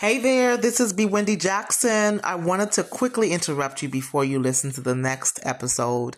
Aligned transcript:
Hey 0.00 0.18
there, 0.20 0.56
this 0.56 0.78
is 0.78 0.92
Bewindi 0.92 1.36
Jackson. 1.36 2.20
I 2.22 2.36
wanted 2.36 2.70
to 2.70 2.84
quickly 2.84 3.32
interrupt 3.32 3.82
you 3.82 3.88
before 3.88 4.24
you 4.24 4.38
listen 4.38 4.70
to 4.74 4.80
the 4.80 4.94
next 4.94 5.40
episode. 5.42 6.16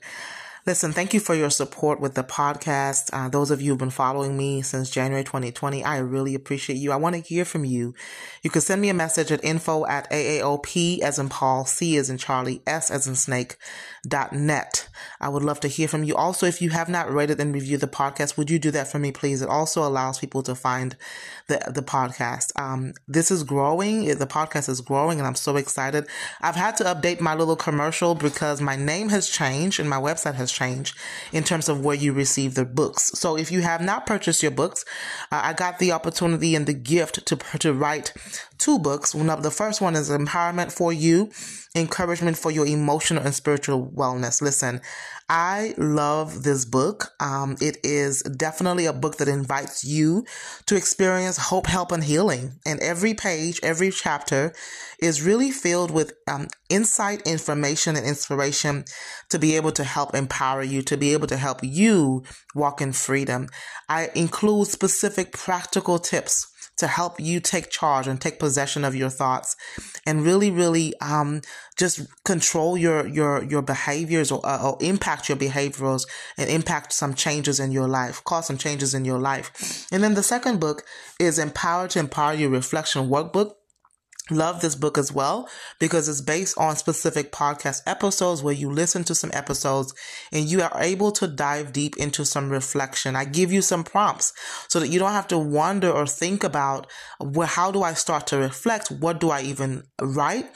Listen, 0.67 0.93
thank 0.93 1.15
you 1.15 1.21
for 1.21 1.35
your 1.35 1.49
support 1.49 2.01
with 2.01 2.15
the 2.15 2.23
podcast. 2.23 3.09
Uh, 3.15 3.31
those 3.31 3.51
of 3.51 3.63
you 3.63 3.71
who've 3.71 3.79
been 3.79 3.89
following 3.89 4.37
me 4.37 4.61
since 4.61 4.91
January 4.91 5.25
2020, 5.25 5.83
I 5.83 5.97
really 5.99 6.35
appreciate 6.35 6.77
you. 6.77 6.93
I 6.93 6.97
want 6.97 7.17
to 7.17 7.23
hear 7.23 7.47
from 7.47 7.65
you. 7.65 7.95
You 8.43 8.51
can 8.51 8.61
send 8.61 8.83
me 8.83 8.91
a 8.91 8.95
message 8.95 9.33
at 9.33 9.43
info 9.43 9.87
at 9.87 10.11
AAOP 10.11 11.01
as 11.01 11.19
in 11.19 11.31
Paul, 11.31 11.65
C 11.65 11.97
as 11.97 12.11
in 12.11 12.19
Charlie, 12.19 12.63
S 12.67 12.91
as 12.91 13.07
in 13.07 13.15
Snake, 13.15 13.57
dot 14.07 14.35
net. 14.35 14.87
I 15.19 15.31
would 15.31 15.43
love 15.43 15.61
to 15.61 15.69
hear 15.69 15.89
from 15.89 16.05
you. 16.05 16.15
Also, 16.15 16.45
if 16.45 16.61
you 16.61 16.71
have 16.71 16.91
not 16.91 17.11
rated 17.11 17.41
and 17.41 17.55
reviewed 17.55 17.81
the 17.81 17.89
podcast, 17.89 18.37
would 18.37 18.51
you 18.51 18.59
do 18.59 18.71
that 18.71 18.89
for 18.89 18.99
me, 18.99 19.13
please? 19.13 19.41
It 19.41 19.49
also 19.49 19.83
allows 19.83 20.19
people 20.19 20.43
to 20.43 20.55
find 20.55 20.95
the, 21.47 21.73
the 21.73 21.83
podcast. 21.83 22.53
Um, 22.57 22.93
this 23.09 23.31
is 23.31 23.45
growing. 23.45 24.05
The 24.05 24.27
podcast 24.27 24.69
is 24.69 24.83
growing 24.83 25.19
and 25.19 25.27
I'm 25.27 25.35
so 25.35 25.57
excited. 25.57 26.07
I've 26.43 26.57
had 26.57 26.77
to 26.79 26.85
update 26.85 27.21
my 27.21 27.35
little 27.35 27.57
commercial 27.57 28.15
because 28.15 28.61
my 28.61 28.77
name 28.77 29.09
has 29.09 29.29
changed 29.29 29.81
and 29.81 29.89
my 29.89 29.99
website 29.99 30.35
has 30.35 30.50
changed 30.51 30.97
in 31.33 31.45
terms 31.45 31.69
of 31.69 31.85
where 31.85 31.97
you 31.97 32.13
receive 32.13 32.55
the 32.55 32.65
books. 32.65 33.13
So 33.15 33.37
if 33.37 33.51
you 33.51 33.61
have 33.63 33.81
not 33.81 34.07
purchased 34.07 34.43
your 34.43 34.53
books, 34.53 34.85
uh, 35.31 35.41
I 35.45 35.53
got 35.53 35.79
the 35.79 35.93
opportunity 35.93 36.55
and 36.55 36.67
the 36.67 36.75
gift 36.75 37.25
to, 37.27 37.37
to 37.37 37.73
write 37.73 38.13
two 38.59 38.79
books. 38.79 39.15
One 39.15 39.31
of 39.31 39.43
the 39.43 39.51
first 39.51 39.81
one 39.81 39.97
is 39.97 40.11
Empowerment 40.11 40.73
for 40.73 40.93
You, 40.93 41.31
Encouragement 41.75 42.37
for 42.37 42.51
Your 42.51 42.67
Emotional 42.67 43.25
and 43.25 43.35
Spiritual 43.35 43.87
Wellness. 43.89 44.43
Listen, 44.43 44.81
I 45.33 45.75
love 45.79 46.43
this 46.43 46.65
book. 46.65 47.13
Um, 47.21 47.57
it 47.61 47.77
is 47.85 48.21
definitely 48.23 48.87
a 48.87 48.93
book 48.93 49.19
that 49.19 49.29
invites 49.29 49.85
you 49.85 50.25
to 50.67 50.75
experience 50.75 51.37
hope, 51.37 51.69
help, 51.69 51.93
and 51.93 52.03
healing. 52.03 52.59
And 52.67 52.81
every 52.81 53.15
page, 53.15 53.61
every 53.63 53.93
chapter 53.93 54.53
is 54.99 55.23
really 55.23 55.53
filled 55.53 55.93
with 55.93 56.15
um, 56.27 56.49
insight, 56.69 57.23
information, 57.29 57.95
and 57.95 58.05
inspiration 58.05 58.87
to 59.29 59.39
be 59.39 59.55
able 59.55 59.71
to 59.71 59.85
help 59.85 60.17
empower 60.17 60.65
you, 60.65 60.83
to 60.83 60.97
be 60.97 61.13
able 61.13 61.29
to 61.29 61.37
help 61.37 61.61
you 61.63 62.25
walk 62.57 62.81
in 62.81 62.93
freedom. 62.93 63.47
I 63.89 64.11
include 64.17 64.67
specific 64.67 65.31
practical 65.31 66.01
tips 66.01 66.50
to 66.81 66.87
help 66.87 67.21
you 67.21 67.41
take 67.41 67.71
charge 67.71 68.07
and 68.07 68.21
take 68.21 68.39
possession 68.39 68.85
of 68.85 68.95
your 68.95 69.09
thoughts 69.09 69.57
and 70.05 70.25
really, 70.25 70.51
really, 70.51 70.93
um, 71.01 71.41
just 71.77 72.01
control 72.25 72.77
your, 72.77 73.07
your, 73.07 73.43
your 73.45 73.63
behaviors 73.63 74.31
or, 74.31 74.41
uh, 74.45 74.63
or 74.63 74.77
impact 74.81 75.29
your 75.29 75.37
behaviors 75.37 76.07
and 76.37 76.51
impact 76.51 76.93
some 76.93 77.15
changes 77.15 77.61
in 77.61 77.71
your 77.71 77.89
life, 77.89 78.23
cause 78.25 78.47
some 78.47 78.59
changes 78.59 78.95
in 78.95 79.05
your 79.05 79.19
life. 79.19 79.87
And 79.93 80.03
then 80.03 80.15
the 80.15 80.23
second 80.23 80.61
book 80.61 80.85
is 81.19 81.39
Empower 81.39 81.89
to 81.89 81.99
Empower 82.01 82.35
Your 82.35 82.51
Reflection 82.51 83.09
Workbook 83.09 83.53
love 84.31 84.61
this 84.61 84.75
book 84.75 84.99
as 84.99 85.13
well 85.13 85.49
because 85.79 86.09
it's 86.09 86.21
based 86.21 86.57
on 86.59 86.77
specific 86.77 87.33
podcast 87.33 87.83
episodes 87.87 88.43
where 88.43 88.55
you 88.55 88.71
listen 88.71 89.05
to 89.05 89.15
some 89.15 89.31
episodes 89.33 89.95
and 90.33 90.47
you 90.47 90.63
are 90.63 90.73
able 90.77 91.13
to 91.13 91.27
dive 91.27 91.73
deep 91.73 91.97
into 91.97 92.25
some 92.25 92.51
reflection. 92.51 93.17
I 93.17 93.25
give 93.25 93.53
you 93.53 93.63
some 93.63 93.85
prompts 93.85 94.33
so 94.69 94.81
that 94.81 94.89
you 94.89 94.99
don't 94.99 95.13
have 95.13 95.29
to 95.29 95.39
wonder 95.39 95.91
or 95.91 96.07
think 96.07 96.45
about 96.45 96.87
well, 97.21 97.49
how 97.49 97.71
do 97.71 97.83
I 97.83 97.95
start 97.95 98.27
to 98.29 98.39
reflect? 98.39 98.91
What 98.91 99.21
do 99.21 99.31
I 99.31 99.43
even 99.43 99.85
write? 100.01 100.47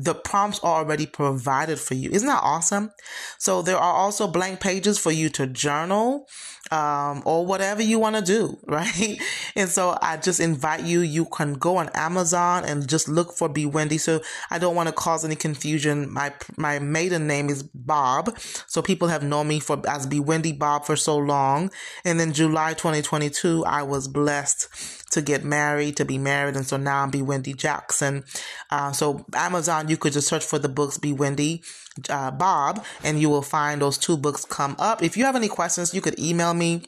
the 0.00 0.14
prompts 0.14 0.60
are 0.60 0.78
already 0.78 1.06
provided 1.06 1.76
for 1.76 1.94
you. 1.94 2.08
Isn't 2.10 2.28
that 2.28 2.42
awesome? 2.42 2.92
So 3.38 3.62
there 3.62 3.76
are 3.76 3.94
also 3.94 4.28
blank 4.28 4.60
pages 4.60 4.96
for 4.96 5.10
you 5.10 5.28
to 5.30 5.48
journal 5.48 6.26
um, 6.70 7.22
or 7.24 7.46
whatever 7.46 7.82
you 7.82 7.98
want 7.98 8.16
to 8.16 8.22
do, 8.22 8.58
right? 8.66 9.18
And 9.56 9.68
so 9.68 9.96
I 10.00 10.16
just 10.16 10.40
invite 10.40 10.84
you, 10.84 11.00
you 11.00 11.24
can 11.26 11.54
go 11.54 11.76
on 11.76 11.88
Amazon 11.94 12.64
and 12.64 12.88
just 12.88 13.08
look 13.08 13.32
for 13.32 13.48
Bewindi. 13.48 14.00
So 14.00 14.20
I 14.50 14.58
don't 14.58 14.74
want 14.74 14.88
to 14.88 14.94
cause 14.94 15.24
any 15.24 15.36
confusion. 15.36 16.12
My, 16.12 16.32
my 16.56 16.78
maiden 16.78 17.26
name 17.26 17.48
is 17.48 17.62
Bobb. 17.62 18.38
So 18.66 18.82
people 18.82 19.08
have 19.08 19.22
known 19.22 19.48
me 19.48 19.60
for 19.60 19.82
as 19.88 20.06
Be 20.06 20.20
Wendy 20.20 20.52
Bobb 20.52 20.84
for 20.84 20.96
so 20.96 21.16
long. 21.16 21.70
And 22.04 22.18
then 22.18 22.32
July 22.32 22.74
2022, 22.74 23.64
I 23.64 23.82
was 23.82 24.08
blessed 24.08 24.68
to 25.12 25.22
get 25.22 25.44
married, 25.44 25.96
to 25.96 26.04
be 26.04 26.18
married. 26.18 26.56
And 26.56 26.66
so 26.66 26.76
now 26.76 27.02
I'm 27.02 27.10
Bewindi 27.10 27.56
Jackson. 27.56 28.24
Uh, 28.70 28.92
so 28.92 29.24
Amazon, 29.34 29.88
you 29.88 29.96
could 29.96 30.12
just 30.12 30.28
search 30.28 30.44
for 30.44 30.58
the 30.58 30.68
books 30.68 30.98
Bewindi 30.98 31.62
uh, 32.08 32.30
Bobb, 32.30 32.84
and 33.02 33.20
you 33.20 33.28
will 33.28 33.42
find 33.42 33.80
those 33.80 33.98
two 33.98 34.16
books 34.16 34.44
come 34.44 34.76
up. 34.78 35.02
If 35.02 35.16
you 35.16 35.24
have 35.24 35.36
any 35.36 35.48
questions, 35.48 35.94
you 35.94 36.00
could 36.00 36.18
email 36.18 36.54
me. 36.54 36.84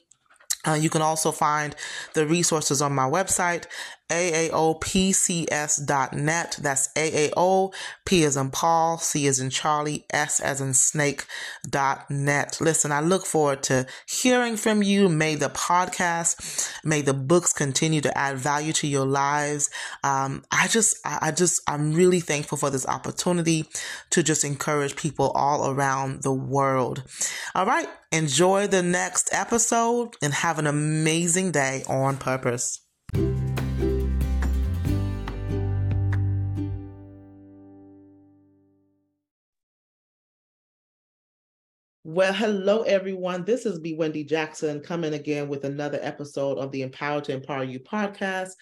Uh, 0.67 0.75
you 0.75 0.91
can 0.91 1.01
also 1.01 1.33
find 1.33 1.75
the 2.15 2.27
resources 2.27 2.83
on 2.83 2.95
my 2.95 3.09
website 3.09 3.65
AAOPCS.net. 4.11 5.49
That's 6.61 6.89
AAO, 6.95 7.73
P 8.05 8.25
as 8.25 8.37
in 8.37 8.51
Paul, 8.51 8.99
C 8.99 9.27
as 9.27 9.39
in 9.39 9.51
Charlie, 9.51 10.05
S 10.11 10.41
as 10.41 10.61
in 10.61 10.75
Snake 10.75 11.25
dot 11.69 12.11
net. 12.11 12.59
Listen, 12.61 12.93
I 12.93 13.01
look 13.01 13.25
forward 13.25 13.63
to 13.65 13.87
hearing 14.09 14.57
from 14.57 14.83
you. 14.83 15.09
May 15.09 15.37
the 15.37 15.49
podcast, 15.49 16.71
may 16.85 17.01
the 17.03 17.15
books 17.15 17.53
continue 17.53 18.01
to 18.01 18.19
add 18.19 18.37
value 18.37 18.73
to 18.75 18.87
your 18.87 19.07
lives. 19.07 19.71
Um, 20.03 20.45
I 20.51 20.69
just, 20.69 20.99
I 21.05 21.31
just, 21.31 21.63
I'm 21.69 21.93
really 21.93 22.21
thankful 22.21 22.59
for 22.59 22.71
this 22.71 22.87
opportunity 22.87 23.67
to 24.11 24.23
just 24.23 24.45
encourage 24.45 24.97
people 24.97 25.31
all 25.31 25.71
around 25.71 26.23
the 26.23 26.33
world. 26.33 27.05
All 27.55 27.67
right. 27.67 27.89
Enjoy 28.13 28.67
the 28.67 28.83
next 28.83 29.29
episode 29.33 30.17
and 30.21 30.35
have 30.35 30.59
an 30.59 30.67
amazing 30.67 31.53
day 31.53 31.85
on 31.89 32.17
purpose. 32.17 32.81
Well, 42.03 42.33
hello 42.33 42.81
everyone. 42.85 43.45
This 43.45 43.67
is 43.67 43.79
Bewindi 43.79 44.27
Jackson 44.27 44.81
coming 44.81 45.13
again 45.13 45.49
with 45.49 45.67
another 45.67 45.99
episode 46.01 46.57
of 46.57 46.73
the 46.73 46.81
Empower 46.81 47.21
to 47.21 47.33
Empower 47.35 47.63
You 47.63 47.79
podcast. 47.79 48.53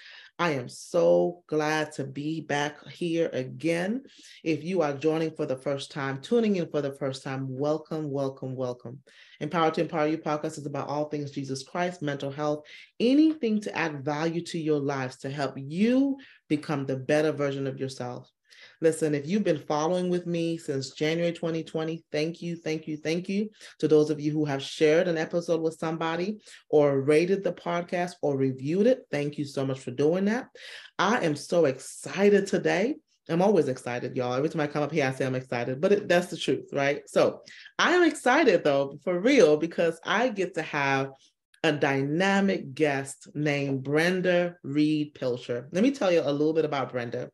I 0.41 0.51
am 0.51 0.69
so 0.69 1.45
glad 1.47 1.93
to 1.93 2.05
be 2.05 2.41
back 2.41 2.85
here 2.89 3.31
again. 3.33 4.03
If 4.43 4.65
you 4.65 4.83
are 4.83 4.93
joining 4.93 5.31
for 5.37 5.47
the 5.47 5.57
first 5.57 5.93
time, 5.93 6.21
tuning 6.21 6.57
in 6.57 6.69
for 6.69 6.83
the 6.83 6.97
first 6.97 7.23
time, 7.23 7.47
welcome, 7.49 8.11
welcome, 8.11 8.57
welcome. 8.57 8.99
Empower 9.39 9.71
to 9.71 9.83
Empower 9.83 10.09
You 10.09 10.19
podcast 10.19 10.59
is 10.59 10.67
about 10.67 10.89
all 10.89 11.05
things 11.05 11.31
Jesus 11.31 11.63
Christ, 11.63 12.03
mental 12.03 12.33
health, 12.33 12.67
anything 12.99 13.61
to 13.61 13.79
add 13.79 14.05
value 14.05 14.43
to 14.47 14.59
your 14.59 14.81
lives 14.81 15.17
to 15.19 15.31
help 15.31 15.55
you 15.57 16.17
become 16.49 16.87
the 16.87 16.97
better 16.97 17.31
version 17.31 17.69
of 17.69 17.79
yourself. 17.79 18.29
Listen, 18.81 19.15
if 19.15 19.27
you've 19.27 19.45
been 19.45 19.59
following 19.59 20.09
with 20.09 20.27
me 20.27 20.57
since 20.57 20.91
January 20.91 21.33
2020, 21.33 22.05
thank 22.13 22.41
you, 22.41 22.57
thank 22.57 22.87
you, 22.87 22.97
thank 22.97 23.29
you 23.29 23.49
to 23.81 23.89
those 23.89 24.11
of 24.11 24.21
you 24.21 24.33
who 24.33 24.45
have 24.45 24.63
shared 24.63 25.09
an 25.09 25.19
episode 25.19 25.61
with 25.61 25.79
somebody 25.79 26.39
or 26.69 27.01
rated 27.01 27.43
the 27.43 27.53
podcast 27.53 28.13
or 28.23 28.37
reviewed 28.37 28.87
it. 28.87 29.01
Thank 29.11 29.37
you 29.39 29.45
so 29.45 29.67
much 29.67 29.81
for 29.81 29.91
doing 29.91 30.27
that. 30.27 30.49
I 30.99 31.25
am 31.25 31.35
so 31.35 31.65
excited 31.65 32.47
today. 32.47 32.95
I'm 33.29 33.43
always 33.43 33.69
excited, 33.69 34.17
y'all. 34.17 34.35
Every 34.35 34.49
time 34.49 34.61
I 34.61 34.67
come 34.67 34.83
up 34.83 34.93
here, 34.93 35.07
I 35.07 35.13
say 35.13 35.27
I'm 35.27 35.35
excited, 35.35 35.81
but 35.81 35.93
it, 35.93 36.09
that's 36.09 36.29
the 36.29 36.37
truth, 36.37 36.71
right? 36.73 37.03
So 37.07 37.43
I 37.79 37.93
am 37.93 38.05
excited 38.05 38.65
though, 38.65 38.99
for 39.05 39.21
real, 39.21 39.57
because 39.57 40.01
I 40.05 40.29
get 40.29 40.55
to 40.55 40.63
have 40.63 41.11
a 41.65 41.73
dynamic 41.73 42.75
guest 42.75 43.29
named 43.35 43.83
Brenda 43.83 44.55
Reed 44.63 45.15
Pilcher. 45.15 45.69
Let 45.73 45.83
me 45.83 45.91
tell 45.91 46.13
you 46.13 46.21
a 46.21 46.31
little 46.31 46.55
bit 46.55 46.65
about 46.65 46.93
Brenda. 46.93 47.31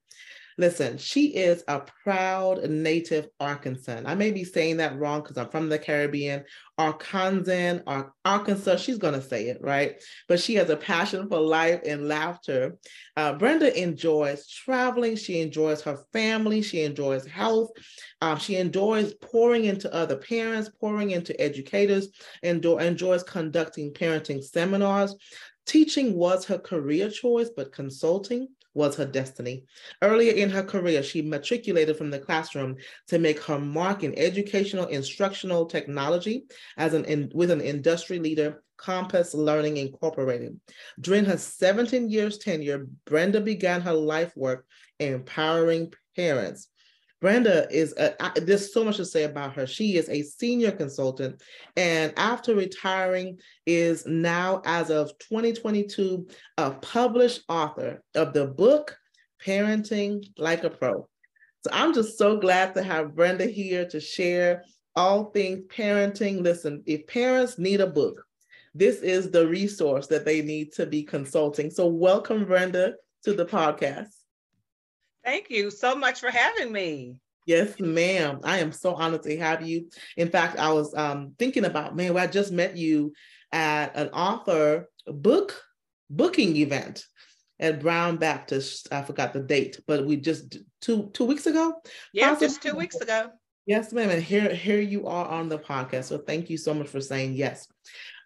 Listen, 0.56 0.98
she 0.98 1.28
is 1.28 1.64
a 1.66 1.80
proud 1.80 2.68
native 2.70 3.28
Arkansan. 3.40 4.04
I 4.06 4.14
may 4.14 4.30
be 4.30 4.44
saying 4.44 4.76
that 4.76 4.96
wrong 4.98 5.22
because 5.22 5.36
I'm 5.36 5.48
from 5.48 5.68
the 5.68 5.78
Caribbean. 5.78 6.44
Arkansan, 6.78 7.82
Arkansas, 8.24 8.76
she's 8.76 8.98
going 8.98 9.14
to 9.14 9.22
say 9.22 9.46
it, 9.46 9.58
right? 9.60 10.02
But 10.28 10.40
she 10.40 10.54
has 10.54 10.70
a 10.70 10.76
passion 10.76 11.28
for 11.28 11.40
life 11.40 11.80
and 11.84 12.08
laughter. 12.08 12.76
Uh, 13.16 13.32
Brenda 13.34 13.76
enjoys 13.80 14.48
traveling. 14.48 15.16
She 15.16 15.40
enjoys 15.40 15.82
her 15.82 15.98
family. 16.12 16.62
She 16.62 16.82
enjoys 16.82 17.26
health. 17.26 17.70
Um, 18.20 18.38
she 18.38 18.56
enjoys 18.56 19.14
pouring 19.14 19.64
into 19.64 19.92
other 19.92 20.16
parents, 20.16 20.70
pouring 20.80 21.12
into 21.12 21.38
educators, 21.40 22.08
and 22.42 22.64
enjoys 22.64 23.22
conducting 23.22 23.92
parenting 23.92 24.42
seminars. 24.42 25.14
Teaching 25.66 26.14
was 26.14 26.44
her 26.44 26.58
career 26.58 27.08
choice, 27.08 27.50
but 27.56 27.72
consulting 27.72 28.48
was 28.74 28.96
her 28.96 29.06
destiny. 29.06 29.64
Earlier 30.02 30.32
in 30.32 30.50
her 30.50 30.62
career, 30.62 31.02
she 31.02 31.22
matriculated 31.22 31.96
from 31.96 32.10
the 32.10 32.18
classroom 32.18 32.76
to 33.08 33.18
make 33.18 33.40
her 33.44 33.58
mark 33.58 34.02
in 34.02 34.18
educational 34.18 34.86
instructional 34.86 35.66
technology 35.66 36.44
as 36.76 36.92
an 36.94 37.04
in, 37.04 37.30
with 37.34 37.50
an 37.50 37.60
industry 37.60 38.18
leader, 38.18 38.62
Compass 38.76 39.32
Learning 39.32 39.76
Incorporated. 39.76 40.60
During 41.00 41.24
her 41.24 41.38
17 41.38 42.10
years 42.10 42.38
tenure, 42.38 42.86
Brenda 43.06 43.40
began 43.40 43.80
her 43.80 43.94
life 43.94 44.36
work 44.36 44.66
empowering 44.98 45.92
parents 46.16 46.68
Brenda 47.24 47.66
is, 47.70 47.94
a, 47.96 48.22
I, 48.22 48.38
there's 48.38 48.74
so 48.74 48.84
much 48.84 48.98
to 48.98 49.04
say 49.06 49.24
about 49.24 49.54
her. 49.54 49.66
She 49.66 49.96
is 49.96 50.10
a 50.10 50.20
senior 50.20 50.70
consultant 50.70 51.42
and 51.74 52.12
after 52.18 52.54
retiring 52.54 53.38
is 53.64 54.04
now, 54.04 54.60
as 54.66 54.90
of 54.90 55.10
2022, 55.20 56.28
a 56.58 56.72
published 56.72 57.40
author 57.48 58.02
of 58.14 58.34
the 58.34 58.48
book 58.48 58.94
Parenting 59.42 60.22
Like 60.36 60.64
a 60.64 60.68
Pro. 60.68 61.08
So 61.62 61.70
I'm 61.72 61.94
just 61.94 62.18
so 62.18 62.36
glad 62.36 62.74
to 62.74 62.82
have 62.82 63.14
Brenda 63.14 63.46
here 63.46 63.88
to 63.88 64.00
share 64.00 64.62
all 64.94 65.30
things 65.30 65.60
parenting. 65.74 66.42
Listen, 66.42 66.82
if 66.84 67.06
parents 67.06 67.58
need 67.58 67.80
a 67.80 67.86
book, 67.86 68.22
this 68.74 68.96
is 68.96 69.30
the 69.30 69.48
resource 69.48 70.08
that 70.08 70.26
they 70.26 70.42
need 70.42 70.74
to 70.74 70.84
be 70.84 71.02
consulting. 71.02 71.70
So, 71.70 71.86
welcome, 71.86 72.44
Brenda, 72.44 72.96
to 73.22 73.32
the 73.32 73.46
podcast. 73.46 74.13
Thank 75.24 75.50
you 75.50 75.70
so 75.70 75.94
much 75.94 76.20
for 76.20 76.30
having 76.30 76.72
me. 76.72 77.16
Yes, 77.46 77.78
ma'am. 77.78 78.40
I 78.42 78.58
am 78.58 78.72
so 78.72 78.94
honored 78.94 79.22
to 79.24 79.36
have 79.38 79.66
you. 79.66 79.88
In 80.16 80.28
fact, 80.28 80.58
I 80.58 80.72
was 80.72 80.94
um, 80.94 81.34
thinking 81.38 81.64
about, 81.64 81.96
man, 81.96 82.14
well, 82.14 82.24
I 82.24 82.26
just 82.26 82.52
met 82.52 82.76
you 82.76 83.12
at 83.52 83.96
an 83.96 84.08
author 84.08 84.88
book 85.06 85.60
booking 86.10 86.56
event 86.56 87.04
at 87.60 87.80
Brown 87.80 88.16
Baptist. 88.16 88.88
I 88.92 89.02
forgot 89.02 89.32
the 89.32 89.40
date, 89.40 89.80
but 89.86 90.06
we 90.06 90.16
just 90.16 90.58
two 90.80 91.10
two 91.12 91.24
weeks 91.24 91.46
ago. 91.46 91.74
Yeah, 92.12 92.34
just 92.38 92.62
two 92.62 92.74
weeks 92.74 92.96
ago. 92.96 93.30
Yes, 93.66 93.94
ma'am. 93.94 94.10
And 94.10 94.22
here, 94.22 94.54
here 94.54 94.80
you 94.80 95.06
are 95.06 95.26
on 95.26 95.48
the 95.48 95.58
podcast. 95.58 96.04
So 96.04 96.18
thank 96.18 96.50
you 96.50 96.58
so 96.58 96.74
much 96.74 96.88
for 96.88 97.00
saying 97.00 97.32
yes. 97.32 97.66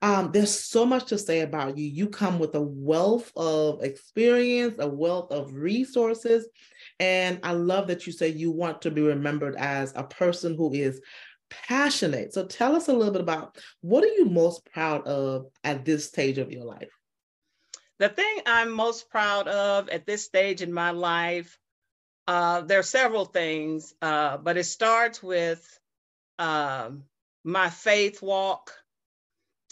Um, 0.03 0.31
there's 0.33 0.53
so 0.53 0.85
much 0.85 1.07
to 1.07 1.19
say 1.19 1.41
about 1.41 1.79
you. 1.79 1.87
You 1.87 2.09
come 2.09 2.41
with 2.41 2.57
a 2.57 2.61
wealth 2.61 3.31
of 3.37 3.85
experience, 3.85 4.77
a 4.81 4.89
wealth 4.89 5.31
of 5.31 5.53
resources. 5.53 6.49
And 7.01 7.41
I 7.43 7.53
love 7.53 7.89
that 7.89 8.07
you 8.07 8.13
say 8.13 8.29
you 8.29 8.51
want 8.51 8.83
to 8.83 8.91
be 8.91 9.03
remembered 9.03 9.55
as 9.57 9.93
a 9.95 10.05
person 10.05 10.57
who 10.57 10.73
is 10.73 11.01
passionate. 11.51 12.35
So 12.35 12.45
tell 12.45 12.75
us 12.75 12.89
a 12.89 12.93
little 12.93 13.13
bit 13.13 13.23
about 13.23 13.57
what 13.81 14.05
are 14.05 14.09
you 14.09 14.25
most 14.27 14.65
proud 14.73 15.07
of 15.07 15.47
at 15.65 15.85
this 15.85 16.07
stage 16.07 16.39
of 16.39 16.53
your 16.53 16.65
life? 16.65 16.91
The 17.99 18.09
thing 18.09 18.41
I'm 18.47 18.71
most 18.71 19.11
proud 19.11 19.49
of 19.49 19.89
at 19.89 20.07
this 20.07 20.25
stage 20.25 20.63
in 20.63 20.73
my 20.73 20.91
life, 20.91 21.59
uh, 22.27 22.61
there 22.63 22.79
are 22.79 22.85
several 22.85 23.25
things, 23.25 23.95
uh, 24.03 24.37
but 24.37 24.57
it 24.57 24.65
starts 24.65 25.23
with 25.23 25.67
um, 26.39 27.05
my 27.45 27.71
faith 27.71 28.23
walk. 28.23 28.73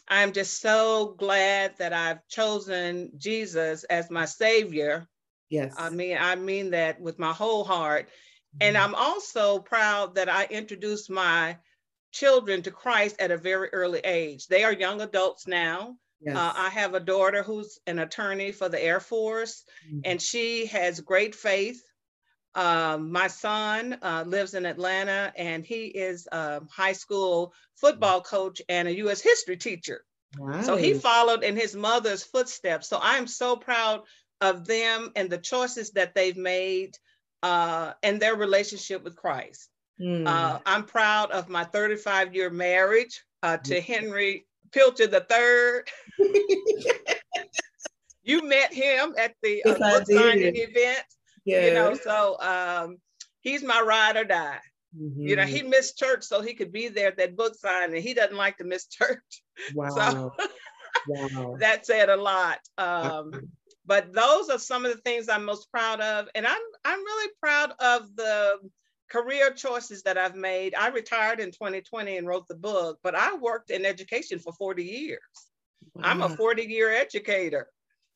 I'm 0.09 0.33
just 0.33 0.61
so 0.61 1.15
glad 1.19 1.77
that 1.79 1.93
I've 1.93 2.27
chosen 2.29 3.11
Jesus 3.17 3.85
as 3.85 4.11
my 4.11 4.25
savior. 4.25 5.07
Yes. 5.49 5.75
I 5.79 5.91
mean, 5.91 6.17
I 6.21 6.35
mean 6.35 6.71
that 6.71 7.01
with 7.01 7.19
my 7.19 7.33
whole 7.33 7.65
heart. 7.65 8.09
And 8.61 8.77
mm-hmm. 8.77 8.85
I'm 8.85 8.95
also 8.95 9.59
proud 9.59 10.15
that 10.17 10.29
I 10.29 10.47
introduced 10.51 11.11
my 11.11 11.59
children 12.13 12.63
to 12.63 12.71
Christ 12.71 13.17
at 13.19 13.31
a 13.31 13.37
very 13.37 13.69
early 13.73 14.01
age. 14.01 14.47
They 14.47 14.65
are 14.65 14.73
young 14.73 15.01
adults 15.01 15.47
now. 15.47 15.97
Yes. 16.21 16.37
Uh, 16.37 16.53
I 16.57 16.71
have 16.71 16.95
a 16.95 17.01
daughter 17.01 17.43
who's 17.43 17.79
an 17.87 17.99
attorney 17.99 18.51
for 18.53 18.69
the 18.71 18.83
Air 18.83 19.01
Force, 19.01 19.65
mm-hmm. 19.87 20.01
and 20.05 20.21
she 20.21 20.67
has 20.67 21.01
great 21.01 21.35
faith. 21.35 21.83
Um, 22.55 23.13
my 23.13 23.29
son 23.29 23.99
uh, 24.01 24.25
lives 24.27 24.55
in 24.55 24.65
Atlanta, 24.65 25.31
and 25.37 25.65
he 25.65 25.85
is 25.85 26.27
a 26.33 26.63
high 26.71 26.95
school 26.95 27.53
football 27.75 28.23
coach 28.23 28.63
and 28.71 28.89
a 28.89 28.97
U.S. 28.97 29.21
history 29.21 29.59
teacher. 29.59 30.03
Wow. 30.39 30.63
So 30.63 30.77
he 30.77 30.95
followed 30.95 31.45
in 31.45 31.55
his 31.55 31.77
mother's 31.77 32.23
footsteps. 32.23 32.89
So 32.89 32.99
I'm 33.01 33.27
so 33.27 33.57
proud 33.57 34.03
of 34.41 34.67
them 34.67 35.13
and 35.17 35.31
the 35.31 35.39
choices 35.39 35.93
that 35.93 36.15
they've 36.15 36.37
made 36.37 36.97
uh, 37.43 37.93
and 38.03 38.21
their 38.21 38.37
relationship 38.37 39.03
with 39.05 39.17
Christ. 39.17 39.69
Mm. 40.01 40.27
Uh, 40.27 40.59
I'm 40.67 40.85
proud 40.85 41.31
of 41.31 41.49
my 41.49 41.65
35 41.65 42.35
year 42.35 42.51
marriage 42.51 43.25
uh, 43.43 43.57
to 43.59 43.81
Henry 43.81 44.47
Pilcher 44.73 45.07
the 45.07 45.21
third. 45.21 45.89
you 48.23 48.47
met 48.47 48.73
him 48.73 49.15
at 49.19 49.35
the 49.43 49.65
uh, 49.65 49.77
yes, 49.79 49.79
book 49.79 50.07
signing 50.07 50.57
event. 50.57 51.05
You 51.45 51.75
know, 51.75 51.95
so 51.95 52.37
um, 52.41 52.99
he's 53.41 53.63
my 53.63 53.81
ride 53.81 54.17
or 54.17 54.25
die. 54.25 54.59
Mm-hmm. 55.01 55.21
You 55.21 55.37
know, 55.37 55.45
he 55.45 55.61
mm-hmm. 55.61 55.71
missed 55.71 55.99
church 55.99 56.25
so 56.25 56.43
he 56.43 56.55
could 56.55 56.73
be 56.73 56.89
there 56.89 57.09
at 57.09 57.19
that 57.19 57.37
book 57.37 57.55
signing. 57.55 57.95
And 57.97 58.05
he 58.05 58.15
doesn't 58.15 58.37
like 58.37 58.59
to 58.59 58.65
miss 58.65 58.87
church. 58.89 59.43
Wow. 59.75 59.91
So 59.91 60.33
wow. 61.09 61.57
that 61.61 61.87
said 61.87 62.09
a 62.09 62.17
lot. 62.17 62.59
Um, 62.79 63.49
but 63.87 64.13
those 64.13 64.49
are 64.51 64.59
some 64.59 64.85
of 64.85 64.93
the 64.93 65.01
things 65.03 65.29
I'm 65.29 65.45
most 65.45 65.71
proud 65.71 66.01
of. 66.01 66.29
And 66.35 66.47
I'm 66.47 66.63
I'm 66.85 66.99
really 66.99 67.33
proud 67.41 67.73
of 67.81 68.15
the 68.17 68.59
career 69.11 69.51
choices 69.53 70.03
that 70.03 70.19
I've 70.19 70.37
made. 70.37 70.75
I 70.75 70.89
retired 70.89 71.41
in 71.41 71.53
2020 71.53 72.17
and 72.17 72.27
wrote 72.27 72.49
the 72.49 72.57
book, 72.57 72.99
but 73.03 73.15
I 73.15 73.37
worked 73.37 73.71
in 73.71 73.87
education 73.87 74.39
for 74.39 74.53
40 74.53 74.83
years. 74.83 75.21
Wow. 75.95 76.03
I'm 76.05 76.23
a 76.23 76.29
40 76.29 76.63
year 76.63 76.93
educator. 76.93 77.69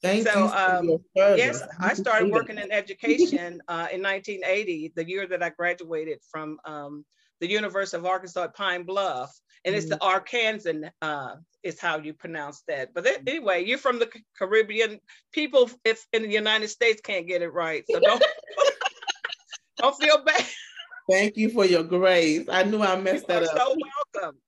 Thank 0.03 0.25
you. 0.25 0.33
so, 0.33 0.47
um, 0.47 0.97
yes, 1.15 1.63
I 1.79 1.93
started 1.93 2.31
working 2.31 2.57
in 2.57 2.73
education 2.73 3.61
uh, 3.69 3.89
in 3.93 4.03
1980, 4.03 4.93
the 4.97 5.09
year 5.09 5.27
that 5.27 5.43
I 5.43 5.51
graduated 5.51 6.21
from 6.31 6.59
um, 6.65 7.05
the 7.41 7.51
University 7.51 7.99
of 7.99 8.07
Arkansas 8.07 8.45
at 8.45 8.57
Pine 8.57 8.85
Bluff. 8.85 9.31
And 9.67 9.75
it's 9.75 9.91
the 9.91 9.99
mm. 9.99 10.25
Arkansan 10.25 10.91
uh, 11.03 11.37
is 11.63 11.81
how 11.81 11.99
you 11.99 12.15
pronounce 12.15 12.63
that. 12.69 12.95
But 12.95 13.05
mm-hmm. 13.05 13.29
anyway, 13.29 13.65
you're 13.65 13.79
from 13.79 13.99
the 13.99 14.11
Caribbean. 14.39 15.01
People 15.33 15.71
if 15.85 16.07
in 16.13 16.23
the 16.23 16.29
United 16.29 16.69
States 16.69 17.01
can't 17.01 17.27
get 17.27 17.43
it 17.43 17.53
right. 17.53 17.85
So 17.91 18.01
don't, 18.01 18.23
don't 19.79 19.97
feel 19.97 20.25
bad. 20.25 20.45
Thank 21.11 21.37
you 21.37 21.51
for 21.51 21.65
your 21.65 21.83
grace. 21.83 22.47
I 22.49 22.63
knew 22.63 22.83
I 22.83 22.99
messed 23.01 23.29
you 23.29 23.35
that 23.35 23.43
up. 23.45 23.51
You're 23.53 23.59
so 23.59 23.77
welcome. 24.15 24.39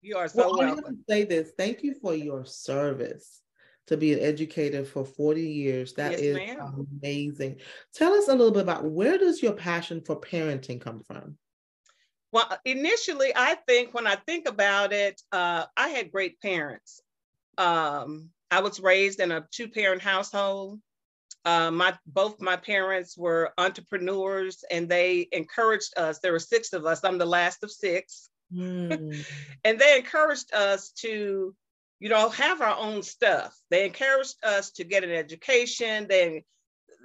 you 0.00 0.16
are 0.16 0.28
so 0.28 0.36
well, 0.36 0.58
welcome. 0.58 0.84
I 0.84 0.88
have 0.88 0.96
to 0.96 0.96
say 1.08 1.24
this. 1.24 1.52
Thank 1.58 1.82
you 1.82 1.94
for 2.00 2.14
your 2.14 2.44
service 2.44 3.42
to 3.88 3.96
be 3.96 4.12
an 4.12 4.20
educator 4.20 4.84
for 4.84 5.04
40 5.04 5.42
years. 5.42 5.94
That 5.94 6.12
yes, 6.12 6.20
is 6.20 6.36
ma'am. 6.36 6.86
amazing. 7.02 7.56
Tell 7.94 8.14
us 8.14 8.28
a 8.28 8.34
little 8.34 8.52
bit 8.52 8.62
about 8.62 8.84
where 8.84 9.18
does 9.18 9.42
your 9.42 9.54
passion 9.54 10.02
for 10.02 10.20
parenting 10.20 10.80
come 10.80 11.02
from? 11.02 11.36
Well, 12.32 12.58
initially, 12.64 13.32
I 13.34 13.54
think 13.66 13.94
when 13.94 14.06
I 14.06 14.16
think 14.16 14.48
about 14.48 14.92
it, 14.92 15.20
uh, 15.32 15.64
I 15.76 15.88
had 15.88 16.12
great 16.12 16.40
parents. 16.40 17.00
Um, 17.56 18.30
I 18.50 18.60
was 18.60 18.80
raised 18.80 19.20
in 19.20 19.32
a 19.32 19.46
two-parent 19.50 20.02
household. 20.02 20.80
Uh, 21.44 21.70
my 21.70 21.96
both 22.06 22.40
my 22.40 22.56
parents 22.56 23.16
were 23.16 23.52
entrepreneurs 23.56 24.64
and 24.70 24.88
they 24.88 25.28
encouraged 25.32 25.96
us. 25.96 26.18
There 26.18 26.32
were 26.32 26.38
six 26.38 26.72
of 26.72 26.84
us. 26.84 27.04
I'm 27.04 27.16
the 27.16 27.26
last 27.26 27.62
of 27.62 27.70
six, 27.70 28.28
mm. 28.52 29.26
and 29.64 29.78
they 29.78 29.96
encouraged 29.96 30.52
us 30.52 30.90
to, 30.98 31.54
you 32.00 32.08
know, 32.08 32.28
have 32.28 32.60
our 32.60 32.76
own 32.76 33.02
stuff. 33.02 33.56
They 33.70 33.86
encouraged 33.86 34.34
us 34.42 34.72
to 34.72 34.84
get 34.84 35.04
an 35.04 35.10
education. 35.10 36.06
They, 36.08 36.44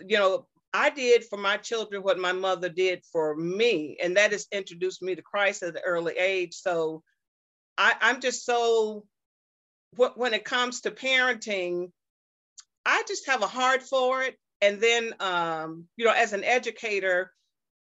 you 0.05 0.17
know, 0.17 0.47
I 0.73 0.89
did 0.89 1.25
for 1.25 1.37
my 1.37 1.57
children 1.57 2.01
what 2.01 2.17
my 2.17 2.31
mother 2.31 2.69
did 2.69 3.03
for 3.11 3.35
me, 3.35 3.97
and 4.01 4.17
that 4.17 4.33
is 4.33 4.47
introduced 4.51 5.01
me 5.01 5.15
to 5.15 5.21
Christ 5.21 5.61
at 5.63 5.75
an 5.75 5.81
early 5.85 6.13
age. 6.17 6.55
So 6.55 7.03
I, 7.77 7.93
I'm 8.01 8.21
just 8.21 8.45
so 8.45 9.05
when 10.15 10.33
it 10.33 10.45
comes 10.45 10.81
to 10.81 10.91
parenting, 10.91 11.91
I 12.85 13.03
just 13.07 13.27
have 13.27 13.43
a 13.43 13.47
heart 13.47 13.83
for 13.83 14.23
it. 14.23 14.35
And 14.61 14.81
then, 14.81 15.13
um, 15.19 15.85
you 15.97 16.05
know, 16.05 16.13
as 16.13 16.33
an 16.33 16.43
educator, 16.43 17.31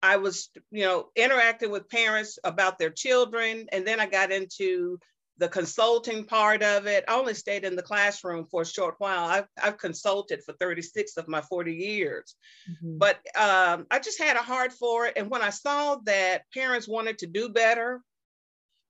I 0.02 0.16
was, 0.16 0.48
you 0.70 0.84
know, 0.84 1.08
interacting 1.14 1.70
with 1.70 1.90
parents 1.90 2.38
about 2.42 2.78
their 2.78 2.90
children. 2.90 3.66
And 3.70 3.86
then 3.86 4.00
I 4.00 4.06
got 4.06 4.32
into 4.32 4.98
the 5.40 5.48
consulting 5.48 6.24
part 6.24 6.62
of 6.62 6.86
it. 6.86 7.02
I 7.08 7.14
only 7.14 7.32
stayed 7.32 7.64
in 7.64 7.74
the 7.74 7.82
classroom 7.82 8.44
for 8.44 8.62
a 8.62 8.66
short 8.66 8.96
while. 8.98 9.24
I've, 9.24 9.46
I've 9.60 9.78
consulted 9.78 10.44
for 10.44 10.52
36 10.52 11.16
of 11.16 11.28
my 11.28 11.40
40 11.40 11.72
years. 11.72 12.36
Mm-hmm. 12.70 12.98
But 12.98 13.16
um, 13.34 13.86
I 13.90 13.98
just 13.98 14.20
had 14.20 14.36
a 14.36 14.42
heart 14.42 14.72
for 14.72 15.06
it. 15.06 15.14
And 15.16 15.30
when 15.30 15.40
I 15.40 15.48
saw 15.48 15.96
that 16.04 16.42
parents 16.52 16.86
wanted 16.86 17.18
to 17.18 17.26
do 17.26 17.48
better, 17.48 18.02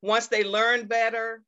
once 0.02 0.26
they 0.26 0.44
learned 0.44 0.88
better. 0.88 1.42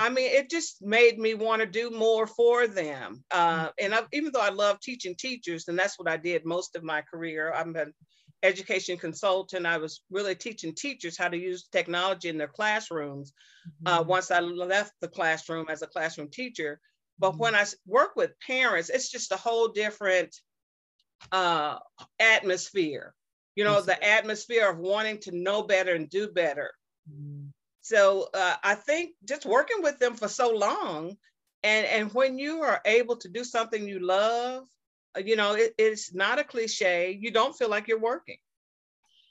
I 0.00 0.08
mean, 0.08 0.30
it 0.30 0.50
just 0.50 0.82
made 0.82 1.18
me 1.18 1.34
want 1.34 1.60
to 1.60 1.66
do 1.66 1.90
more 1.90 2.26
for 2.26 2.66
them. 2.66 3.24
Uh, 3.30 3.66
mm-hmm. 3.66 3.84
and 3.84 3.94
I, 3.94 4.00
even 4.12 4.32
though 4.32 4.40
I 4.40 4.50
love 4.50 4.80
teaching 4.80 5.14
teachers, 5.18 5.68
and 5.68 5.78
that's 5.78 5.98
what 5.98 6.08
I 6.08 6.16
did 6.16 6.46
most 6.46 6.76
of 6.76 6.82
my 6.82 7.02
career, 7.02 7.52
I'm 7.52 7.76
an 7.76 7.92
education 8.42 8.96
consultant. 8.96 9.66
I 9.66 9.78
was 9.78 10.02
really 10.10 10.34
teaching 10.34 10.74
teachers 10.74 11.18
how 11.18 11.28
to 11.28 11.36
use 11.36 11.68
technology 11.70 12.28
in 12.28 12.38
their 12.38 12.48
classrooms 12.48 13.32
uh, 13.84 14.00
mm-hmm. 14.00 14.08
once 14.08 14.30
I 14.30 14.40
left 14.40 14.92
the 15.00 15.08
classroom 15.08 15.66
as 15.68 15.82
a 15.82 15.86
classroom 15.86 16.30
teacher. 16.30 16.80
But 17.18 17.32
mm-hmm. 17.32 17.40
when 17.40 17.54
I 17.54 17.64
work 17.86 18.16
with 18.16 18.38
parents, 18.46 18.88
it's 18.88 19.10
just 19.10 19.32
a 19.32 19.36
whole 19.36 19.68
different 19.68 20.34
uh, 21.32 21.78
atmosphere. 22.18 23.14
You 23.56 23.64
know, 23.64 23.80
the 23.80 24.02
atmosphere 24.02 24.68
of 24.68 24.78
wanting 24.78 25.18
to 25.20 25.36
know 25.36 25.62
better 25.62 25.94
and 25.94 26.10
do 26.10 26.28
better. 26.28 26.72
Mm-hmm. 27.10 27.48
So 27.86 28.28
uh, 28.34 28.56
I 28.64 28.74
think 28.74 29.12
just 29.24 29.46
working 29.46 29.80
with 29.80 30.00
them 30.00 30.14
for 30.16 30.26
so 30.26 30.50
long, 30.50 31.16
and 31.62 31.86
and 31.86 32.12
when 32.12 32.36
you 32.36 32.62
are 32.62 32.80
able 32.84 33.14
to 33.18 33.28
do 33.28 33.44
something 33.44 33.86
you 33.86 34.00
love, 34.04 34.64
uh, 35.16 35.20
you 35.20 35.36
know, 35.36 35.54
it, 35.54 35.72
it's 35.78 36.12
not 36.12 36.40
a 36.40 36.44
cliche. 36.44 37.16
You 37.20 37.30
don't 37.30 37.56
feel 37.56 37.70
like 37.70 37.86
you're 37.86 38.00
working, 38.00 38.38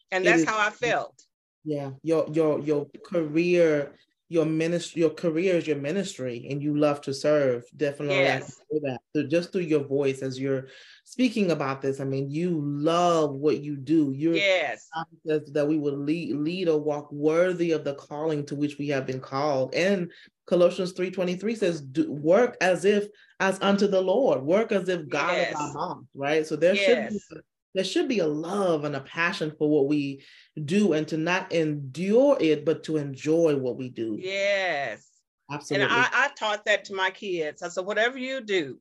and 0.09 0.25
that's 0.25 0.45
how 0.45 0.57
I 0.57 0.69
felt. 0.69 1.21
Yeah, 1.65 1.91
your 2.01 2.29
your 2.31 2.61
your 2.61 2.87
career 3.03 3.91
your 4.27 4.45
ministry, 4.45 5.01
your 5.01 5.11
career 5.11 5.55
is 5.55 5.67
your 5.67 5.77
ministry, 5.77 6.47
and 6.49 6.61
you 6.61 6.77
love 6.77 7.01
to 7.01 7.13
serve. 7.13 7.63
Definitely, 7.75 8.17
yes. 8.17 8.59
that. 8.81 8.99
So 9.15 9.23
just 9.23 9.51
through 9.51 9.61
your 9.61 9.83
voice 9.83 10.21
as 10.21 10.39
you're 10.39 10.67
speaking 11.03 11.51
about 11.51 11.81
this, 11.81 11.99
I 11.99 12.05
mean, 12.05 12.31
you 12.31 12.61
love 12.63 13.35
what 13.35 13.61
you 13.61 13.75
do. 13.75 14.11
You're 14.15 14.35
yes 14.35 14.89
that 15.25 15.67
we 15.67 15.77
will 15.77 15.97
lead, 15.97 16.35
lead 16.35 16.69
or 16.69 16.79
walk 16.79 17.11
worthy 17.11 17.71
of 17.71 17.83
the 17.83 17.93
calling 17.95 18.45
to 18.47 18.55
which 18.55 18.77
we 18.77 18.87
have 18.89 19.05
been 19.05 19.19
called. 19.19 19.73
And 19.75 20.11
Colossians 20.47 20.91
three 20.91 21.11
twenty 21.11 21.35
three 21.35 21.55
says, 21.55 21.83
"Work 22.07 22.57
as 22.61 22.85
if 22.85 23.07
as 23.39 23.59
unto 23.61 23.87
the 23.87 24.01
Lord. 24.01 24.43
Work 24.43 24.71
as 24.71 24.89
if 24.89 25.07
God 25.07 25.33
yes. 25.33 25.51
is 25.51 25.55
our 25.55 25.73
boss." 25.73 26.03
Right. 26.13 26.45
So 26.45 26.55
there 26.55 26.75
yes. 26.75 27.13
should 27.13 27.35
be 27.35 27.41
there 27.75 27.83
should 27.83 28.07
be 28.07 28.19
a 28.19 28.27
love 28.27 28.85
and 28.85 28.95
a 28.95 29.01
passion 29.01 29.53
for 29.57 29.69
what 29.69 29.87
we 29.87 30.23
do 30.63 30.93
and 30.93 31.07
to 31.09 31.17
not 31.17 31.51
endure 31.51 32.37
it, 32.39 32.65
but 32.65 32.83
to 32.85 32.95
enjoy 32.95 33.55
what 33.57 33.75
we 33.77 33.89
do. 33.89 34.17
Yes. 34.19 35.05
Absolutely. 35.51 35.85
And 35.85 35.93
I, 35.93 36.07
I 36.11 36.29
taught 36.39 36.65
that 36.65 36.85
to 36.85 36.95
my 36.95 37.11
kids. 37.11 37.61
I 37.61 37.67
said, 37.67 37.85
whatever 37.85 38.17
you 38.17 38.41
do, 38.41 38.79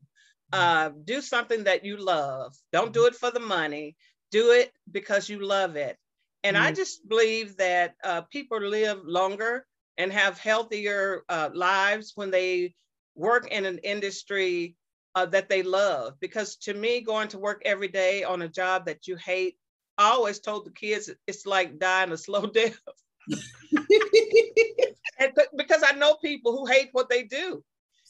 mm-hmm. 0.52 0.60
uh, 0.60 0.90
do 1.04 1.20
something 1.20 1.64
that 1.64 1.84
you 1.84 1.96
love. 1.96 2.54
Don't 2.72 2.92
do 2.92 3.06
it 3.06 3.16
for 3.16 3.32
the 3.32 3.40
money. 3.40 3.96
Do 4.30 4.52
it 4.52 4.72
because 4.90 5.28
you 5.28 5.44
love 5.44 5.76
it. 5.76 5.98
And 6.44 6.56
mm-hmm. 6.56 6.66
I 6.66 6.72
just 6.72 7.06
believe 7.08 7.56
that 7.56 7.94
uh, 8.04 8.22
people 8.22 8.60
live 8.60 9.00
longer 9.04 9.66
and 9.98 10.12
have 10.12 10.38
healthier 10.38 11.24
uh, 11.28 11.50
lives 11.52 12.12
when 12.14 12.30
they 12.30 12.74
work 13.16 13.50
in 13.50 13.64
an 13.64 13.78
industry 13.78 14.76
uh, 15.14 15.26
that 15.26 15.48
they 15.48 15.62
love. 15.62 16.14
Because 16.20 16.56
to 16.56 16.74
me, 16.74 17.00
going 17.00 17.28
to 17.28 17.38
work 17.38 17.62
every 17.64 17.88
day 17.88 18.24
on 18.24 18.42
a 18.42 18.48
job 18.48 18.86
that 18.86 19.06
you 19.06 19.16
hate, 19.16 19.56
I 19.96 20.10
always 20.10 20.40
told 20.40 20.66
the 20.66 20.70
kids 20.70 21.10
it's 21.26 21.46
like 21.46 21.78
dying 21.78 22.12
a 22.12 22.16
slow 22.16 22.46
death. 22.54 22.78
and 25.18 25.32
because 25.56 25.82
I 25.86 25.92
know 25.96 26.14
people 26.14 26.52
who 26.52 26.66
hate 26.66 26.90
what 26.92 27.08
they 27.08 27.22
do. 27.22 27.62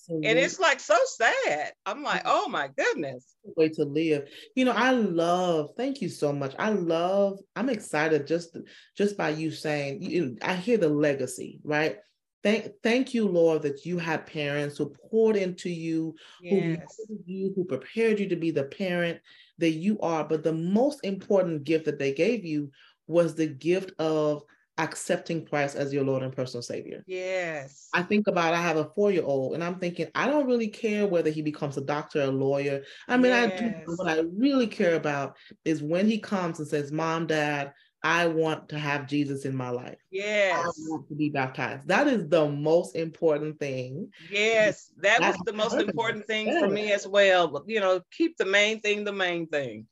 And 0.09 0.39
it's 0.39 0.61
like 0.61 0.81
so 0.81 0.97
sad. 1.07 1.73
I'm 1.87 2.03
like, 2.03 2.23
oh 2.27 2.49
my 2.49 2.69
goodness. 2.77 3.37
Way 3.57 3.71
to 3.71 3.85
live. 3.85 4.29
You 4.55 4.67
know, 4.67 4.73
I 4.73 4.91
love, 4.91 5.71
thank 5.77 6.03
you 6.03 6.11
so 6.11 6.33
much. 6.33 6.55
I 6.59 6.71
love, 6.71 7.39
I'm 7.57 7.71
excited 7.71 8.27
just 8.27 8.57
just 8.97 9.17
by 9.17 9.31
you 9.31 9.51
saying, 9.51 10.03
you, 10.03 10.37
I 10.43 10.57
hear 10.57 10.77
the 10.77 10.91
legacy, 10.91 11.61
right? 11.65 11.97
Thank, 12.45 12.73
thank 12.83 13.15
you, 13.15 13.27
Lord, 13.27 13.63
that 13.63 13.87
you 13.87 13.99
had 13.99 14.27
parents 14.27 14.77
who 14.77 14.95
poured 15.11 15.35
into 15.35 15.71
you, 15.71 16.15
yes. 16.43 16.79
who 17.09 17.19
you, 17.25 17.53
who 17.57 17.65
prepared 17.65 18.21
you 18.21 18.29
to 18.29 18.37
be 18.37 18.51
the 18.51 18.65
parent 18.65 19.19
that 19.59 19.71
you 19.71 19.99
are. 20.01 20.25
But 20.25 20.45
the 20.45 20.53
most 20.53 21.01
important 21.05 21.65
gift 21.65 21.87
that 21.87 21.99
they 21.99 22.13
gave 22.13 22.45
you 22.45 22.71
was 23.07 23.35
the 23.35 23.47
gift 23.47 23.93
of 23.99 24.45
accepting 24.77 25.47
Christ 25.47 25.77
as 25.77 25.93
your 25.93 26.05
Lord 26.05 26.23
and 26.23 26.35
personal 26.35 26.63
Savior. 26.63 27.03
Yes. 27.07 27.89
I 27.95 28.03
think 28.03 28.27
about 28.27 28.55
I 28.55 28.61
have 28.61 28.77
a 28.77 28.91
four 28.95 29.11
year 29.11 29.25
old 29.25 29.55
and 29.55 29.63
I'm 29.63 29.79
thinking, 29.79 30.09
I 30.15 30.27
don't 30.27 30.47
really 30.47 30.69
care 30.69 31.07
whether 31.07 31.31
he 31.31 31.43
becomes 31.43 31.77
a 31.77 31.81
doctor, 31.81 32.23
a 32.23 32.27
lawyer. 32.27 32.83
I 33.09 33.17
mean, 33.17 33.33
yes. 33.33 33.53
I 33.53 33.57
do, 33.57 33.95
what 33.97 34.09
I 34.09 34.23
really 34.37 34.67
care 34.67 34.97
about 34.97 35.37
is 35.65 35.83
when 35.83 36.07
he 36.07 36.19
comes 36.19 36.59
and 36.59 36.69
says, 36.69 36.93
Mom, 36.93 37.27
Dad, 37.27 37.73
I 38.05 38.27
want 38.27 38.69
to 38.69 38.79
have 38.79 39.09
Jesus 39.09 39.47
in 39.47 39.57
my 39.57 39.71
life. 39.71 39.97
Yes. 40.11 40.59
I 40.59 40.71
want 40.91 41.09
to 41.09 41.15
be 41.15 41.31
baptized. 41.31 41.89
That 41.89 42.07
is 42.07 42.29
the 42.29 42.47
most 42.47 42.97
important 42.97 43.59
thing. 43.59 44.11
Yes, 44.31 44.93
that 44.99 45.21
was 45.23 45.37
the 45.47 45.55
most 45.55 45.75
important 45.75 46.27
thing 46.27 46.59
for 46.61 46.69
me 46.69 46.93
as 46.93 47.09
well. 47.09 47.49
But 47.49 47.65
you 47.67 47.81
know, 47.81 48.03
keep 48.13 48.37
the 48.37 48.45
main 48.45 48.81
thing 48.81 49.05
the 49.05 49.13
main 49.13 49.47
thing. 49.47 49.87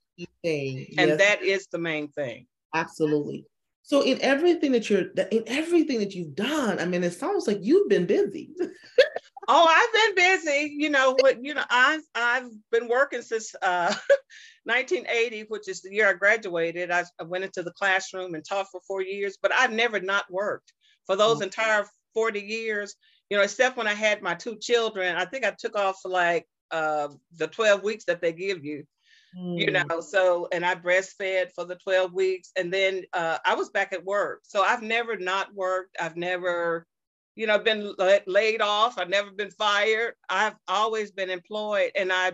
Thing. 0.44 0.86
And 0.98 1.08
yes. 1.08 1.18
that 1.18 1.42
is 1.42 1.66
the 1.68 1.78
main 1.78 2.08
thing. 2.08 2.46
Absolutely. 2.74 3.46
So 3.82 4.02
in 4.02 4.20
everything 4.20 4.72
that 4.72 4.90
you're 4.90 5.06
in 5.30 5.44
everything 5.46 5.98
that 6.00 6.14
you've 6.14 6.34
done, 6.34 6.78
I 6.78 6.84
mean, 6.84 7.02
it 7.02 7.14
sounds 7.14 7.46
like 7.46 7.58
you've 7.62 7.88
been 7.88 8.06
busy. 8.06 8.50
oh, 9.54 9.66
I've 9.68 10.14
been 10.16 10.24
busy. 10.24 10.74
You 10.78 10.88
know 10.88 11.14
what? 11.20 11.44
You 11.44 11.54
know, 11.54 11.64
I've 11.70 12.02
I've 12.14 12.48
been 12.70 12.88
working 12.88 13.22
since 13.22 13.54
uh, 13.60 13.94
1980, 14.64 15.44
which 15.48 15.68
is 15.68 15.82
the 15.82 15.92
year 15.92 16.08
I 16.08 16.14
graduated. 16.14 16.90
I, 16.90 17.04
I, 17.20 17.24
went 17.24 17.44
into 17.44 17.62
the 17.62 17.72
classroom 17.72 18.34
and 18.34 18.44
taught 18.44 18.68
for 18.72 18.80
four 18.86 19.02
years, 19.02 19.36
but 19.40 19.52
I've 19.52 19.72
never 19.72 20.00
not 20.00 20.24
worked 20.30 20.72
for 21.06 21.16
those 21.16 21.36
mm-hmm. 21.36 21.44
entire 21.44 21.86
40 22.14 22.40
years. 22.40 22.94
You 23.28 23.36
know, 23.36 23.42
except 23.44 23.76
when 23.76 23.86
I 23.86 23.94
had 23.94 24.22
my 24.22 24.34
two 24.34 24.56
children. 24.56 25.16
I 25.16 25.26
think 25.26 25.44
I 25.44 25.54
took 25.58 25.76
off 25.76 25.98
for 26.02 26.10
like 26.10 26.46
uh, 26.70 27.08
the 27.36 27.46
12 27.46 27.82
weeks 27.82 28.04
that 28.06 28.22
they 28.22 28.32
give 28.32 28.64
you 28.64 28.84
mm. 29.36 29.58
you 29.58 29.70
know 29.70 30.00
so 30.00 30.48
and 30.52 30.64
i 30.64 30.74
breastfed 30.74 31.52
for 31.54 31.64
the 31.64 31.76
12 31.76 32.12
weeks 32.12 32.50
and 32.56 32.72
then 32.72 33.02
uh, 33.12 33.38
i 33.44 33.54
was 33.54 33.70
back 33.70 33.92
at 33.92 34.04
work 34.04 34.40
so 34.42 34.62
i've 34.62 34.82
never 34.82 35.16
not 35.16 35.54
worked 35.54 35.96
i've 36.00 36.16
never 36.16 36.86
you 37.34 37.46
know 37.46 37.58
been 37.58 37.94
laid 38.26 38.60
off. 38.60 38.98
I've 38.98 39.08
never 39.08 39.30
been 39.30 39.50
fired. 39.50 40.14
I've 40.28 40.56
always 40.68 41.10
been 41.10 41.30
employed. 41.30 41.92
And 41.94 42.12
i 42.12 42.32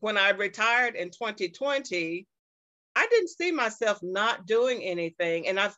when 0.00 0.18
i 0.18 0.30
retired 0.30 0.96
in 0.96 1.08
2020 1.08 2.26
i 2.94 3.06
didn't 3.06 3.30
see 3.30 3.50
myself 3.50 4.00
not 4.02 4.46
doing 4.46 4.82
anything. 4.82 5.48
And 5.48 5.58
i've 5.58 5.76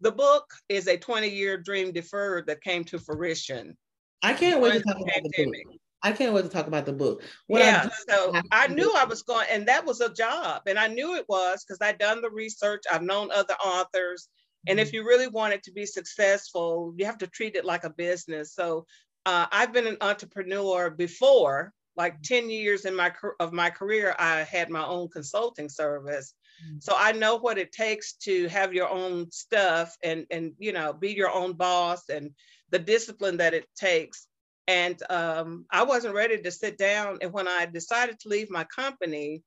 the 0.00 0.12
book 0.12 0.52
is 0.68 0.86
a 0.86 0.96
20 0.96 1.28
year 1.28 1.56
dream 1.56 1.92
deferred 1.92 2.46
that 2.46 2.62
came 2.62 2.84
to 2.84 2.98
fruition. 2.98 3.76
I 4.22 4.34
can't 4.34 4.60
wait 4.60 4.74
to 4.74 4.80
talk 4.80 4.96
about 4.96 5.22
the 5.22 5.44
book. 5.44 5.54
I 6.02 6.12
can't 6.12 6.32
wait 6.32 6.42
to 6.42 6.48
talk 6.48 6.68
about 6.68 6.86
the 6.86 6.92
book. 6.92 7.24
What 7.48 7.60
yeah, 7.60 7.88
I 7.88 8.12
so 8.12 8.40
I 8.52 8.68
knew 8.68 8.92
I 8.96 9.04
was 9.04 9.22
going, 9.22 9.46
and 9.50 9.66
that 9.66 9.84
was 9.84 10.00
a 10.00 10.12
job, 10.12 10.62
and 10.66 10.78
I 10.78 10.86
knew 10.86 11.16
it 11.16 11.24
was 11.28 11.64
because 11.64 11.78
I'd 11.82 11.98
done 11.98 12.22
the 12.22 12.30
research. 12.30 12.84
I've 12.90 13.02
known 13.02 13.30
other 13.32 13.54
authors, 13.54 14.28
and 14.68 14.80
if 14.80 14.88
mm-hmm. 14.88 14.96
you 14.96 15.06
really 15.06 15.28
want 15.28 15.54
it 15.54 15.62
to 15.64 15.72
be 15.72 15.86
successful, 15.86 16.94
you 16.96 17.06
have 17.06 17.18
to 17.18 17.26
treat 17.26 17.56
it 17.56 17.64
like 17.64 17.84
a 17.84 17.90
business. 17.90 18.54
So 18.54 18.86
uh, 19.26 19.46
I've 19.50 19.72
been 19.72 19.86
an 19.86 19.98
entrepreneur 20.00 20.90
before, 20.90 21.72
like 21.96 22.14
mm-hmm. 22.14 22.46
10 22.46 22.50
years 22.50 22.84
in 22.84 22.94
my 22.94 23.12
of 23.40 23.52
my 23.52 23.70
career, 23.70 24.14
I 24.18 24.42
had 24.42 24.70
my 24.70 24.84
own 24.84 25.08
consulting 25.08 25.68
service. 25.68 26.34
Mm-hmm. 26.64 26.78
So 26.80 26.94
I 26.96 27.12
know 27.12 27.36
what 27.36 27.58
it 27.58 27.72
takes 27.72 28.14
to 28.24 28.48
have 28.48 28.74
your 28.74 28.88
own 28.88 29.30
stuff 29.30 29.96
and 30.02 30.26
and 30.30 30.52
you 30.58 30.72
know 30.72 30.92
be 30.92 31.12
your 31.12 31.30
own 31.30 31.52
boss 31.54 32.08
and 32.08 32.30
the 32.70 32.78
discipline 32.78 33.38
that 33.38 33.54
it 33.54 33.66
takes 33.76 34.28
and 34.68 35.02
um, 35.08 35.64
I 35.70 35.82
wasn't 35.82 36.14
ready 36.14 36.40
to 36.42 36.50
sit 36.50 36.76
down. 36.76 37.18
And 37.22 37.32
when 37.32 37.48
I 37.48 37.64
decided 37.64 38.20
to 38.20 38.28
leave 38.28 38.50
my 38.50 38.64
company, 38.64 39.42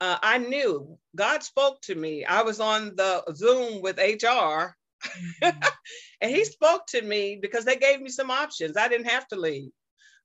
uh, 0.00 0.18
I 0.22 0.38
knew 0.38 0.98
God 1.14 1.42
spoke 1.42 1.80
to 1.82 1.94
me. 1.94 2.24
I 2.24 2.42
was 2.42 2.60
on 2.60 2.96
the 2.96 3.22
Zoom 3.34 3.82
with 3.82 3.98
HR, 3.98 4.74
mm-hmm. 5.04 5.58
and 6.20 6.30
He 6.30 6.44
spoke 6.44 6.86
to 6.88 7.02
me 7.02 7.38
because 7.40 7.64
they 7.64 7.76
gave 7.76 8.00
me 8.00 8.08
some 8.08 8.30
options. 8.30 8.76
I 8.76 8.88
didn't 8.88 9.10
have 9.10 9.28
to 9.28 9.36
leave. 9.36 9.70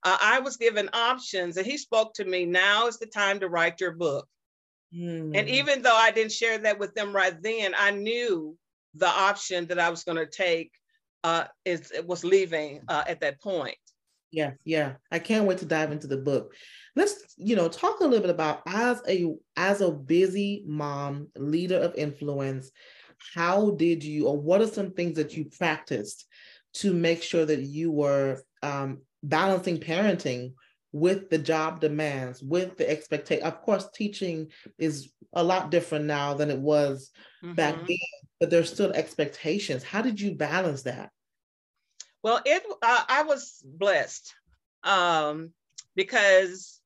Uh, 0.02 0.16
I 0.20 0.40
was 0.40 0.56
given 0.56 0.88
options, 0.92 1.56
and 1.56 1.66
He 1.66 1.76
spoke 1.76 2.14
to 2.14 2.24
me. 2.24 2.46
Now 2.46 2.86
is 2.86 2.98
the 2.98 3.06
time 3.06 3.40
to 3.40 3.48
write 3.48 3.80
your 3.80 3.92
book. 3.92 4.26
Mm. 4.94 5.36
And 5.36 5.48
even 5.48 5.82
though 5.82 5.96
I 5.96 6.10
didn't 6.10 6.32
share 6.32 6.58
that 6.58 6.78
with 6.78 6.94
them 6.94 7.14
right 7.14 7.40
then, 7.42 7.74
I 7.76 7.90
knew 7.90 8.56
the 8.94 9.08
option 9.08 9.66
that 9.66 9.78
I 9.78 9.90
was 9.90 10.04
going 10.04 10.16
to 10.16 10.26
take 10.26 10.72
uh, 11.24 11.44
is 11.64 11.92
was 12.06 12.24
leaving 12.24 12.82
uh, 12.88 13.04
at 13.06 13.20
that 13.20 13.42
point. 13.42 13.76
Yeah, 14.30 14.52
yeah. 14.64 14.94
I 15.10 15.18
can't 15.18 15.46
wait 15.46 15.58
to 15.58 15.64
dive 15.64 15.92
into 15.92 16.06
the 16.06 16.16
book. 16.16 16.54
Let's, 16.94 17.34
you 17.36 17.56
know, 17.56 17.68
talk 17.68 18.00
a 18.00 18.04
little 18.04 18.20
bit 18.20 18.30
about 18.30 18.62
as 18.66 19.00
a 19.08 19.34
as 19.56 19.80
a 19.80 19.90
busy 19.90 20.64
mom, 20.66 21.28
leader 21.36 21.78
of 21.78 21.94
influence, 21.94 22.70
how 23.34 23.70
did 23.70 24.04
you 24.04 24.26
or 24.26 24.38
what 24.38 24.60
are 24.60 24.66
some 24.66 24.92
things 24.92 25.16
that 25.16 25.36
you 25.36 25.46
practiced 25.46 26.26
to 26.74 26.92
make 26.92 27.22
sure 27.22 27.44
that 27.44 27.60
you 27.60 27.90
were 27.90 28.42
um, 28.62 28.98
balancing 29.22 29.78
parenting 29.78 30.52
with 30.92 31.28
the 31.30 31.38
job 31.38 31.80
demands, 31.80 32.42
with 32.42 32.76
the 32.76 32.88
expectation. 32.88 33.44
Of 33.44 33.60
course, 33.62 33.88
teaching 33.94 34.48
is 34.78 35.12
a 35.32 35.42
lot 35.42 35.70
different 35.70 36.06
now 36.06 36.34
than 36.34 36.50
it 36.50 36.58
was 36.58 37.10
mm-hmm. 37.44 37.54
back 37.54 37.74
then, 37.86 37.96
but 38.40 38.50
there's 38.50 38.72
still 38.72 38.92
expectations. 38.92 39.82
How 39.82 40.02
did 40.02 40.20
you 40.20 40.34
balance 40.34 40.82
that? 40.82 41.10
Well, 42.26 42.40
it 42.44 42.64
uh, 42.82 43.04
I 43.08 43.22
was 43.22 43.62
blessed 43.64 44.34
um, 44.82 45.52
because 45.94 46.80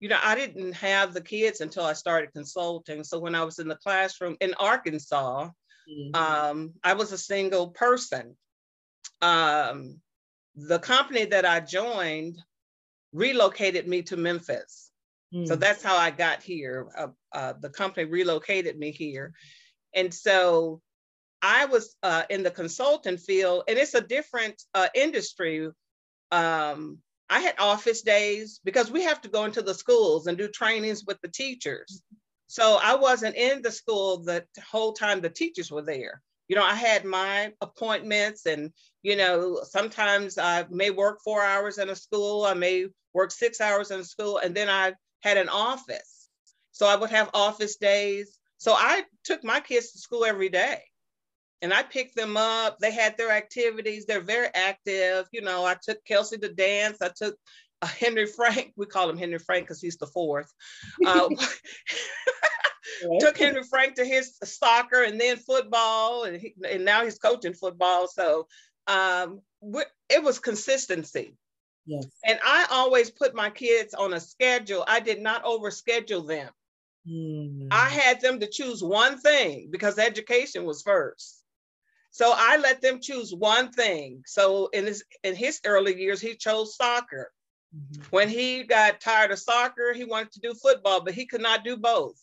you 0.00 0.08
know 0.08 0.18
I 0.22 0.34
didn't 0.34 0.72
have 0.72 1.12
the 1.12 1.20
kids 1.20 1.60
until 1.60 1.84
I 1.84 1.92
started 1.92 2.32
consulting. 2.32 3.04
So 3.04 3.18
when 3.18 3.34
I 3.34 3.44
was 3.44 3.58
in 3.58 3.68
the 3.68 3.76
classroom 3.76 4.38
in 4.40 4.54
Arkansas, 4.54 5.50
mm-hmm. 5.86 6.14
um, 6.14 6.72
I 6.82 6.94
was 6.94 7.12
a 7.12 7.18
single 7.18 7.68
person. 7.68 8.34
Um, 9.20 10.00
the 10.56 10.78
company 10.78 11.26
that 11.26 11.44
I 11.44 11.60
joined 11.60 12.38
relocated 13.12 13.86
me 13.86 14.00
to 14.04 14.16
Memphis. 14.16 14.90
Mm-hmm. 15.34 15.48
So 15.48 15.56
mm. 15.56 15.60
that's 15.60 15.82
how 15.82 15.98
I 15.98 16.10
got 16.12 16.42
here. 16.42 16.88
Uh, 16.96 17.08
uh, 17.32 17.52
the 17.60 17.68
company 17.68 18.06
relocated 18.06 18.78
me 18.78 18.90
here. 18.90 19.34
And 19.94 20.14
so 20.14 20.80
I 21.42 21.66
was 21.66 21.96
uh, 22.02 22.24
in 22.30 22.42
the 22.42 22.50
consulting 22.50 23.16
field, 23.16 23.64
and 23.68 23.78
it's 23.78 23.94
a 23.94 24.00
different 24.00 24.62
uh, 24.74 24.88
industry. 24.94 25.68
Um, 26.30 26.98
I 27.30 27.40
had 27.40 27.54
office 27.58 28.02
days 28.02 28.60
because 28.64 28.90
we 28.90 29.02
have 29.04 29.20
to 29.22 29.28
go 29.28 29.44
into 29.44 29.62
the 29.62 29.74
schools 29.74 30.26
and 30.26 30.36
do 30.36 30.48
trainings 30.48 31.04
with 31.04 31.20
the 31.22 31.28
teachers. 31.28 32.02
So 32.48 32.78
I 32.82 32.96
wasn't 32.96 33.36
in 33.36 33.62
the 33.62 33.70
school 33.70 34.18
the 34.18 34.44
whole 34.70 34.92
time 34.92 35.20
the 35.20 35.30
teachers 35.30 35.70
were 35.70 35.82
there. 35.82 36.20
you 36.48 36.56
know, 36.56 36.64
I 36.64 36.74
had 36.74 37.04
my 37.04 37.52
appointments 37.60 38.44
and, 38.46 38.72
you 39.04 39.14
know, 39.14 39.60
sometimes 39.62 40.36
I 40.36 40.66
may 40.68 40.90
work 40.90 41.20
four 41.22 41.44
hours 41.44 41.78
in 41.78 41.88
a 41.90 41.94
school, 41.94 42.44
I 42.44 42.54
may 42.54 42.86
work 43.14 43.30
six 43.30 43.60
hours 43.60 43.92
in 43.92 44.00
a 44.00 44.04
school, 44.04 44.38
and 44.38 44.52
then 44.52 44.68
I 44.68 44.94
had 45.20 45.36
an 45.36 45.48
office. 45.48 46.28
So 46.72 46.86
I 46.86 46.96
would 46.96 47.10
have 47.10 47.30
office 47.34 47.76
days. 47.76 48.36
So 48.58 48.72
I 48.72 49.04
took 49.22 49.44
my 49.44 49.60
kids 49.60 49.92
to 49.92 49.98
school 49.98 50.24
every 50.24 50.48
day 50.48 50.82
and 51.62 51.72
I 51.72 51.82
picked 51.82 52.16
them 52.16 52.36
up. 52.36 52.78
They 52.78 52.90
had 52.90 53.16
their 53.16 53.30
activities. 53.30 54.06
They're 54.06 54.20
very 54.20 54.48
active. 54.54 55.26
You 55.32 55.42
know, 55.42 55.64
I 55.64 55.76
took 55.80 56.04
Kelsey 56.04 56.38
to 56.38 56.52
dance. 56.52 56.98
I 57.02 57.10
took 57.14 57.36
uh, 57.82 57.86
Henry 57.86 58.26
Frank. 58.26 58.72
We 58.76 58.86
call 58.86 59.08
him 59.08 59.18
Henry 59.18 59.38
Frank 59.38 59.64
because 59.64 59.80
he's 59.80 59.96
the 59.96 60.06
fourth. 60.06 60.52
Uh, 61.04 61.28
took 63.20 63.38
Henry 63.38 63.62
Frank 63.62 63.94
to 63.96 64.04
his 64.04 64.36
soccer 64.42 65.02
and 65.02 65.20
then 65.20 65.36
football, 65.36 66.24
and, 66.24 66.40
he, 66.40 66.54
and 66.68 66.84
now 66.84 67.04
he's 67.04 67.18
coaching 67.18 67.54
football. 67.54 68.08
So 68.08 68.46
um, 68.86 69.40
it 70.08 70.22
was 70.22 70.38
consistency. 70.38 71.36
Yes. 71.86 72.06
And 72.24 72.38
I 72.44 72.66
always 72.70 73.10
put 73.10 73.34
my 73.34 73.50
kids 73.50 73.94
on 73.94 74.12
a 74.12 74.20
schedule. 74.20 74.84
I 74.86 75.00
did 75.00 75.20
not 75.20 75.44
overschedule 75.44 76.26
them. 76.26 76.50
Mm. 77.08 77.68
I 77.70 77.88
had 77.88 78.20
them 78.20 78.40
to 78.40 78.46
choose 78.46 78.82
one 78.82 79.18
thing 79.18 79.68
because 79.70 79.98
education 79.98 80.64
was 80.64 80.82
first. 80.82 81.39
So 82.10 82.32
I 82.34 82.56
let 82.56 82.82
them 82.82 83.00
choose 83.00 83.32
one 83.34 83.70
thing. 83.70 84.22
So 84.26 84.68
in 84.72 84.86
his 84.86 85.04
in 85.22 85.36
his 85.36 85.60
early 85.64 86.00
years, 86.00 86.20
he 86.20 86.34
chose 86.34 86.76
soccer. 86.76 87.30
Mm-hmm. 87.74 88.02
When 88.10 88.28
he 88.28 88.64
got 88.64 89.00
tired 89.00 89.30
of 89.30 89.38
soccer, 89.38 89.92
he 89.94 90.04
wanted 90.04 90.32
to 90.32 90.40
do 90.40 90.54
football, 90.54 91.02
but 91.02 91.14
he 91.14 91.26
could 91.26 91.40
not 91.40 91.64
do 91.64 91.76
both 91.76 92.20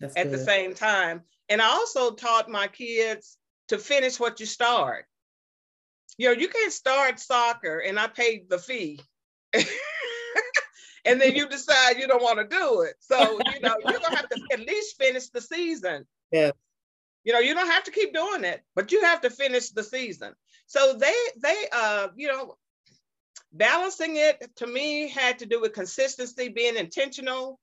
That's 0.00 0.16
at 0.16 0.24
good. 0.24 0.32
the 0.32 0.44
same 0.44 0.74
time. 0.74 1.22
And 1.48 1.62
I 1.62 1.66
also 1.66 2.12
taught 2.12 2.48
my 2.48 2.66
kids 2.66 3.36
to 3.68 3.78
finish 3.78 4.18
what 4.18 4.40
you 4.40 4.46
start. 4.46 5.04
You 6.18 6.28
know, 6.28 6.40
you 6.40 6.48
can't 6.48 6.72
start 6.72 7.20
soccer 7.20 7.78
and 7.78 7.98
I 7.98 8.08
paid 8.08 8.50
the 8.50 8.58
fee. 8.58 9.00
and 11.04 11.20
then 11.20 11.34
you 11.34 11.48
decide 11.48 11.98
you 11.98 12.08
don't 12.08 12.22
want 12.22 12.38
to 12.38 12.56
do 12.56 12.82
it. 12.82 12.94
So, 13.00 13.38
you 13.54 13.60
know, 13.60 13.76
you're 13.84 14.00
gonna 14.00 14.16
have 14.16 14.28
to 14.28 14.40
at 14.52 14.60
least 14.60 14.96
finish 14.98 15.28
the 15.28 15.40
season. 15.40 16.06
Yeah. 16.32 16.50
You 17.24 17.32
know, 17.32 17.38
you 17.38 17.54
don't 17.54 17.66
have 17.66 17.84
to 17.84 17.90
keep 17.90 18.14
doing 18.14 18.44
it, 18.44 18.62
but 18.74 18.92
you 18.92 19.02
have 19.02 19.20
to 19.22 19.30
finish 19.30 19.70
the 19.70 19.82
season. 19.82 20.32
So 20.66 20.94
they 20.94 21.14
they 21.42 21.56
uh, 21.72 22.08
you 22.16 22.28
know, 22.28 22.56
balancing 23.52 24.16
it 24.16 24.50
to 24.56 24.66
me 24.66 25.08
had 25.08 25.38
to 25.40 25.46
do 25.46 25.60
with 25.60 25.72
consistency, 25.72 26.48
being 26.48 26.76
intentional. 26.76 27.58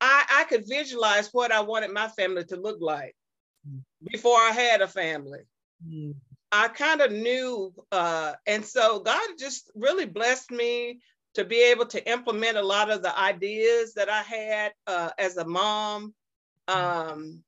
I, 0.00 0.24
I 0.32 0.44
could 0.44 0.66
visualize 0.66 1.28
what 1.32 1.52
I 1.52 1.60
wanted 1.60 1.92
my 1.92 2.08
family 2.08 2.44
to 2.44 2.56
look 2.56 2.78
like 2.80 3.14
mm. 3.68 3.80
before 4.10 4.38
I 4.38 4.50
had 4.50 4.80
a 4.80 4.88
family. 4.88 5.40
Mm. 5.86 6.14
I 6.52 6.68
kind 6.68 7.00
of 7.00 7.12
knew, 7.12 7.72
uh, 7.92 8.32
and 8.46 8.64
so 8.64 9.00
God 9.00 9.20
just 9.38 9.70
really 9.74 10.06
blessed 10.06 10.50
me 10.50 11.00
to 11.34 11.44
be 11.44 11.62
able 11.70 11.86
to 11.86 12.10
implement 12.10 12.56
a 12.56 12.62
lot 12.62 12.90
of 12.90 13.02
the 13.02 13.16
ideas 13.16 13.94
that 13.94 14.08
I 14.08 14.22
had 14.22 14.72
uh, 14.86 15.10
as 15.18 15.36
a 15.36 15.44
mom. 15.44 16.14
Mm. 16.68 16.74
Um, 16.74 17.44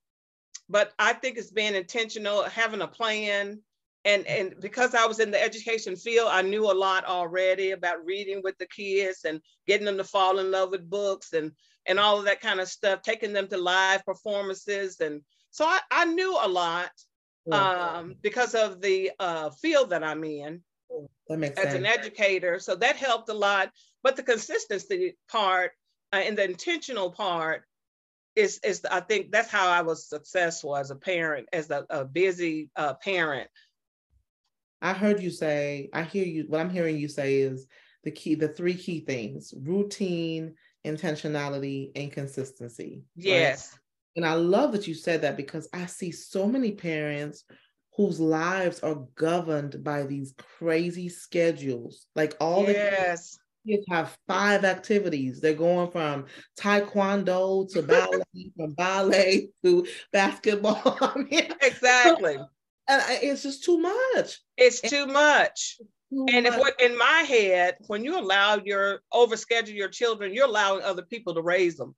but 0.73 0.93
I 0.99 1.13
think 1.13 1.37
it's 1.37 1.51
being 1.51 1.75
intentional, 1.75 2.45
having 2.45 2.81
a 2.81 2.89
plan. 2.89 3.61
And, 4.07 4.27
and 4.27 4.55
because 4.59 4.95
I 4.95 5.07
was 5.07 5.21
in 5.21 5.31
the 5.31 5.41
education 5.41 5.97
field, 5.97 6.29
I 6.33 6.41
knew 6.41 6.65
a 6.65 6.73
lot 6.73 7.05
already 7.05 7.71
about 7.71 8.05
reading 8.05 8.41
with 8.43 8.57
the 8.59 8.67
kids 8.67 9.25
and 9.25 9.41
getting 9.67 9.85
them 9.85 9.99
to 9.99 10.05
fall 10.05 10.39
in 10.39 10.51
love 10.51 10.71
with 10.71 10.89
books 10.89 11.35
and, 11.35 11.53
and 11.87 12.01
all 12.01 12.19
of 12.19 12.25
that 12.25 12.41
kind 12.41 12.59
of 12.59 12.69
stuff, 12.69 13.03
taking 13.03 13.35
them 13.35 13.49
to 13.49 13.59
live 13.59 14.05
performances. 14.07 14.99
And 15.01 15.21
so 15.51 15.67
I, 15.67 15.79
I 15.91 16.07
knew 16.07 16.37
a 16.43 16.49
lot 16.49 16.91
um, 17.53 18.15
because 18.23 18.55
of 18.55 18.81
the 18.81 19.13
uh, 19.21 19.51
field 19.51 19.91
that 19.91 20.03
I'm 20.03 20.25
in 20.25 20.63
as 21.31 21.55
sense. 21.55 21.75
an 21.75 21.87
educator. 21.87 22.59
So 22.59 22.77
that 22.77 22.97
helped 22.97 23.29
a 23.29 23.35
lot. 23.35 23.71
But 24.03 24.17
the 24.17 24.23
consistency 24.23 25.17
part 25.31 25.73
uh, 26.13 26.17
and 26.17 26.37
the 26.37 26.45
intentional 26.45 27.13
part 27.13 27.65
is, 28.35 28.61
is 28.65 28.85
I 28.91 29.01
think 29.01 29.31
that's 29.31 29.51
how 29.51 29.69
I 29.69 29.83
was 29.83 30.09
successful 30.09 30.77
as 30.77 30.91
a 30.91 30.97
parent, 30.97 31.49
as 31.53 31.71
a, 31.71 31.85
a 31.91 32.05
busy 32.05 32.71
uh, 32.77 32.95
parent. 32.95 33.51
I 34.81 34.93
heard 34.93 35.21
you 35.21 35.31
say, 35.31 35.91
I 35.93 36.03
hear 36.03 36.25
you, 36.25 36.45
what 36.49 36.61
I'm 36.61 36.71
hearing 36.71 36.99
you 36.99 37.09
say 37.09 37.37
is 37.37 37.67
the 38.05 38.11
key, 38.11 38.35
the 38.35 38.49
three 38.49 38.75
key 38.75 39.01
things 39.01 39.55
routine, 39.57 40.55
intentionality, 40.85 41.93
and 41.95 42.11
consistency. 42.11 43.03
Yes. 43.15 43.73
Right? 43.73 43.79
And 44.17 44.27
I 44.27 44.35
love 44.35 44.73
that 44.73 44.87
you 44.89 44.95
said 44.95 45.23
that 45.23 45.37
because 45.37 45.69
I 45.73 45.87
see 45.87 46.11
so 46.11 46.47
many 46.47 46.73
parents 46.73 47.45
whose 47.97 48.19
lives 48.19 48.81
are 48.81 49.07
governed 49.15 49.85
by 49.85 50.03
these 50.05 50.35
crazy 50.59 51.09
schedules. 51.09 52.07
Like 52.15 52.37
all 52.41 52.65
yes. 52.65 53.39
Kids 53.67 53.85
have 53.89 54.17
five 54.27 54.65
activities. 54.65 55.41
They're 55.41 55.55
going 55.55 55.91
from 55.91 56.27
taekwondo 56.59 57.71
to 57.73 57.83
ballet, 57.83 58.53
from 58.57 58.73
ballet 58.73 59.49
to 59.65 59.87
basketball. 60.13 60.99
exactly. 61.31 62.37
And 62.89 63.03
it's 63.23 63.43
just 63.43 63.65
too 63.65 63.79
much. 63.79 64.41
It's 64.57 64.81
too 64.81 65.07
much. 65.07 65.79
Too 66.13 66.27
and 66.33 66.45
much. 66.45 66.53
if 66.53 66.59
what 66.59 66.81
in 66.81 66.99
my 66.99 67.25
head, 67.27 67.77
when 67.87 68.05
you 68.05 68.19
allow 68.19 68.61
your 68.63 69.01
overschedule 69.13 69.75
your 69.75 69.89
children, 69.89 70.35
you're 70.35 70.47
allowing 70.47 70.83
other 70.83 71.03
people 71.03 71.35
to 71.35 71.43
raise 71.43 71.77
them. 71.77 71.95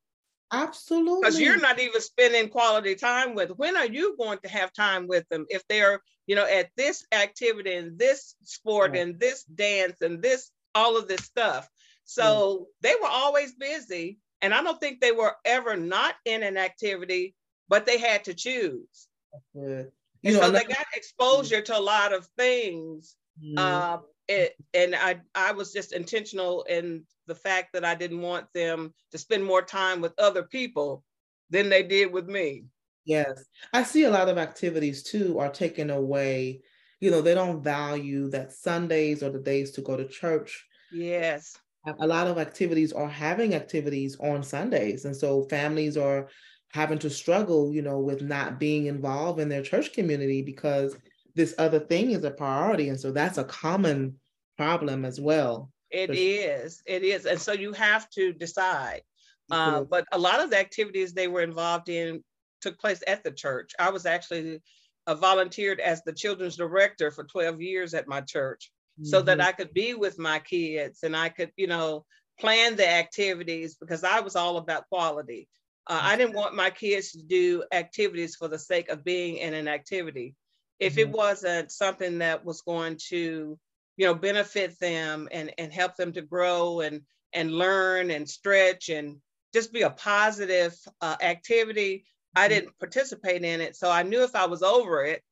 Absolutely. 0.53 1.21
Because 1.23 1.41
you're 1.41 1.59
not 1.59 1.81
even 1.81 2.01
spending 2.01 2.49
quality 2.49 2.95
time 2.95 3.35
with. 3.35 3.51
When 3.57 3.77
are 3.77 3.87
you 3.87 4.17
going 4.17 4.39
to 4.45 4.49
have 4.49 4.73
time 4.73 5.09
with 5.09 5.29
them 5.29 5.47
if 5.49 5.67
they're, 5.69 6.01
you 6.27 6.37
know, 6.37 6.47
at 6.47 6.71
this 6.77 7.05
activity 7.13 7.75
and 7.75 7.99
this 7.99 8.37
sport 8.45 8.93
right. 8.93 9.01
and 9.01 9.19
this 9.19 9.43
dance 9.45 10.01
and 10.01 10.23
this 10.23 10.51
all 10.75 10.97
of 10.97 11.09
this 11.09 11.25
stuff? 11.25 11.69
So 12.05 12.25
mm. 12.25 12.65
they 12.83 12.95
were 13.01 13.09
always 13.09 13.55
busy. 13.55 14.19
And 14.43 14.53
I 14.53 14.63
don't 14.63 14.79
think 14.79 15.01
they 15.01 15.13
were 15.13 15.35
ever 15.45 15.77
not 15.77 16.15
in 16.25 16.43
an 16.43 16.59
activity, 16.59 17.35
but 17.69 17.87
they 17.87 17.99
had 17.99 18.25
to 18.25 18.35
choose. 18.35 19.09
You 19.55 19.91
and 20.23 20.35
know, 20.35 20.41
so 20.41 20.51
they 20.51 20.65
got 20.65 20.87
exposure 20.95 21.63
to 21.63 21.79
a 21.79 21.81
lot 21.81 22.13
of 22.13 22.27
things. 22.37 23.17
Mm. 23.43 23.59
Uh, 23.59 23.99
it, 24.29 24.55
and 24.73 24.95
I, 24.95 25.21
I 25.35 25.53
was 25.53 25.73
just 25.73 25.93
intentional 25.93 26.63
in 26.65 27.05
the 27.27 27.35
fact 27.35 27.73
that 27.73 27.85
I 27.85 27.95
didn't 27.95 28.21
want 28.21 28.47
them 28.55 28.93
to 29.13 29.19
spend 29.19 29.45
more 29.45 29.63
time 29.63 30.01
with 30.01 30.13
other 30.19 30.43
people 30.43 31.05
than 31.51 31.69
they 31.69 31.83
did 31.83 32.13
with 32.13 32.27
me. 32.27 32.65
Yes. 33.05 33.45
I 33.73 33.83
see 33.83 34.05
a 34.05 34.11
lot 34.11 34.29
of 34.29 34.39
activities 34.39 35.03
too 35.03 35.39
are 35.39 35.51
taken 35.51 35.91
away. 35.91 36.63
You 37.05 37.11
know, 37.11 37.21
they 37.21 37.35
don't 37.35 37.63
value 37.63 38.31
that 38.31 38.55
Sundays 38.55 39.23
or 39.23 39.29
the 39.29 39.39
days 39.39 39.73
to 39.73 39.83
go 39.83 39.95
to 39.95 40.09
church. 40.09 40.65
Yes. 40.91 41.59
A 41.99 42.07
lot 42.07 42.29
of 42.29 42.39
activities 42.39 42.95
are 42.95 43.09
having 43.09 43.55
activities 43.55 44.17
on 44.21 44.43
Sundays. 44.43 45.05
And 45.05 45.15
so 45.15 45.43
families 45.51 45.99
are 45.99 46.29
having 46.73 46.99
to 47.01 47.11
struggle, 47.11 47.75
you 47.75 47.83
know, 47.83 47.99
with 47.99 48.23
not 48.23 48.59
being 48.59 48.87
involved 48.87 49.39
in 49.39 49.51
their 49.51 49.61
church 49.61 49.93
community 49.93 50.41
because 50.41 50.97
this 51.35 51.55
other 51.59 51.79
thing 51.79 52.13
is 52.13 52.25
a 52.25 52.31
priority. 52.31 52.89
And 52.89 52.99
so 52.99 53.13
that's 53.13 53.37
a 53.37 53.45
common 53.45 54.19
problem 54.57 55.05
as 55.05 55.21
well. 55.21 55.71
It 55.91 56.09
is. 56.15 56.83
It 56.87 57.03
is. 57.03 57.27
And 57.27 57.39
so 57.39 57.53
you 57.53 57.75
have 57.75 58.09
to 58.13 58.33
decide. 58.33 59.03
Uh, 59.51 59.83
but 59.83 60.07
a 60.13 60.19
lot 60.19 60.43
of 60.43 60.49
the 60.49 60.59
activities 60.59 61.13
they 61.13 61.29
were 61.29 61.43
involved 61.43 61.91
in 61.91 62.25
took 62.63 62.79
place 62.79 63.03
at 63.07 63.23
the 63.23 63.31
church. 63.31 63.73
I 63.79 63.91
was 63.91 64.07
actually 64.07 64.63
uh, 65.07 65.15
volunteered 65.15 65.81
as 65.81 66.03
the 66.03 66.13
children's 66.13 66.57
director 66.57 67.11
for 67.11 67.25
12 67.25 67.61
years 67.61 67.95
at 67.95 68.09
my 68.09 68.21
church 68.21 68.71
mm-hmm. 68.99 69.07
so 69.07 69.23
that 69.23 69.39
mm-hmm. 69.39 69.49
I 69.49 69.53
could 69.53 69.75
be 69.75 69.95
with 69.95 70.19
my 70.19 70.39
kids 70.39 71.03
and 71.03 71.17
I 71.17 71.29
could, 71.29 71.53
you 71.57 71.67
know, 71.67 72.05
plan 72.41 72.77
the 72.77 72.89
activities 72.89 73.77
because 73.77 74.05
I 74.05 74.21
was 74.21 74.37
all 74.37 74.57
about 74.57 74.89
quality. 74.89 75.49
Uh, 75.87 76.01
I 76.03 76.17
didn't 76.17 76.35
want 76.35 76.55
my 76.55 76.71
kids 76.71 77.13
to 77.13 77.23
do 77.23 77.65
activities 77.71 78.37
for 78.37 78.49
the 78.49 78.59
sake 78.59 78.89
of 78.89 79.05
being 79.05 79.37
in 79.37 79.55
an 79.55 79.69
activity. 79.69 80.35
If 80.81 80.95
mm-hmm. 80.95 81.01
it 81.01 81.11
wasn't 81.11 81.71
something 81.71 82.19
that 82.19 82.45
was 82.45 82.63
going 82.63 82.99
to 83.11 83.59
you 83.97 84.07
know 84.07 84.15
benefit 84.15 84.79
them 84.81 85.29
and 85.31 85.53
and 85.59 85.73
help 85.73 85.97
them 85.97 86.13
to 86.13 86.23
grow 86.23 86.81
and 86.81 87.03
and 87.33 87.53
learn 87.53 88.11
and 88.11 88.29
stretch 88.29 88.89
and 88.89 89.19
just 89.53 89.73
be 89.73 89.83
a 89.83 89.91
positive 89.91 90.75
uh, 91.01 91.17
activity 91.21 92.05
i 92.37 92.49
didn't 92.49 92.79
participate 92.79 93.43
in 93.43 93.61
it 93.61 93.77
so 93.77 93.91
i 93.91 94.03
knew 94.03 94.23
if 94.23 94.35
i 94.35 94.47
was 94.47 94.63
over 94.63 95.05
it 95.05 95.23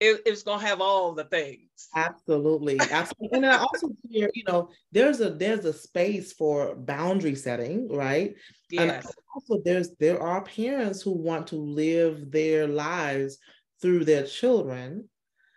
it, 0.00 0.22
it 0.24 0.30
was 0.30 0.42
going 0.42 0.60
to 0.60 0.66
have 0.66 0.80
all 0.80 1.12
the 1.12 1.24
things. 1.24 1.88
Absolutely 1.94 2.80
absolutely 2.90 3.36
and 3.36 3.44
i 3.44 3.58
also 3.58 3.90
hear 4.08 4.30
you 4.32 4.42
know 4.48 4.70
there's 4.92 5.20
a 5.20 5.28
there's 5.28 5.66
a 5.66 5.74
space 5.74 6.32
for 6.32 6.74
boundary 6.74 7.34
setting 7.34 7.86
right? 7.94 8.34
Yes. 8.70 9.04
and 9.04 9.14
also 9.34 9.62
there's 9.62 9.90
there 9.98 10.20
are 10.20 10.42
parents 10.42 11.02
who 11.02 11.12
want 11.12 11.46
to 11.48 11.56
live 11.56 12.30
their 12.30 12.66
lives 12.66 13.38
through 13.82 14.04
their 14.04 14.24
children. 14.24 15.08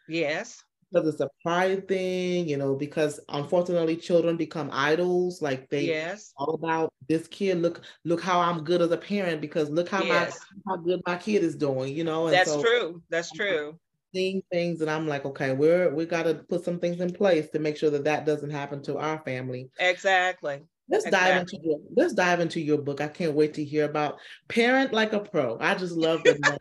Yes 0.10 0.62
because 0.94 1.08
it's 1.08 1.22
a 1.22 1.30
pride 1.42 1.88
thing, 1.88 2.48
you 2.48 2.58
know, 2.58 2.76
because 2.76 3.20
unfortunately 3.30 3.96
children 3.96 4.38
become 4.38 4.70
idols. 4.72 5.42
Like 5.42 5.70
they 5.70 5.86
yes. 5.86 6.34
all 6.38 6.54
about 6.54 6.94
this 7.08 7.28
kid. 7.28 7.62
Look, 7.62 7.82
look 8.04 8.22
how 8.22 8.40
I'm 8.40 8.64
good 8.64 8.82
as 8.82 8.92
a 8.92 8.98
parent 8.98 9.42
because 9.42 9.70
look 9.70 9.90
how 9.90 10.04
yes. 10.04 10.40
my 10.66 10.74
how 10.74 10.82
good 10.82 11.02
my 11.06 11.18
kid 11.18 11.44
is 11.44 11.56
doing, 11.56 11.96
you 11.96 12.04
know. 12.04 12.28
And 12.28 12.34
That's 12.34 12.52
so, 12.52 12.62
true. 12.62 13.02
That's 13.10 13.32
true. 13.32 13.80
Seeing 14.14 14.44
things 14.52 14.82
and 14.82 14.92
I'm 14.92 15.08
like, 15.08 15.26
okay, 15.26 15.54
we're 15.54 15.94
we 15.94 16.06
got 16.06 16.24
to 16.24 16.36
put 16.36 16.64
some 16.64 16.80
things 16.80 17.00
in 17.02 17.12
place 17.12 17.50
to 17.50 17.60
make 17.60 17.78
sure 17.78 17.90
that 17.90 18.04
that 18.04 18.26
doesn't 18.26 18.52
happen 18.52 18.84
to 18.84 18.98
our 18.98 19.20
family. 19.20 19.72
Exactly. 19.80 20.62
Let's 20.94 21.06
exactly. 21.06 21.32
dive 21.32 21.42
into 21.42 21.58
your 21.68 21.80
let's 21.96 22.14
dive 22.14 22.40
into 22.40 22.62
your 22.62 22.78
book. 22.78 23.02
I 23.02 23.08
can't 23.08 23.34
wait 23.34 23.56
to 23.56 23.66
hear 23.66 23.86
about 23.86 24.20
Parent 24.48 24.94
Like 24.94 25.14
a 25.14 25.20
Pro. 25.22 25.58
I 25.60 25.74
just 25.74 25.96
love 25.96 26.22
the 26.24 26.60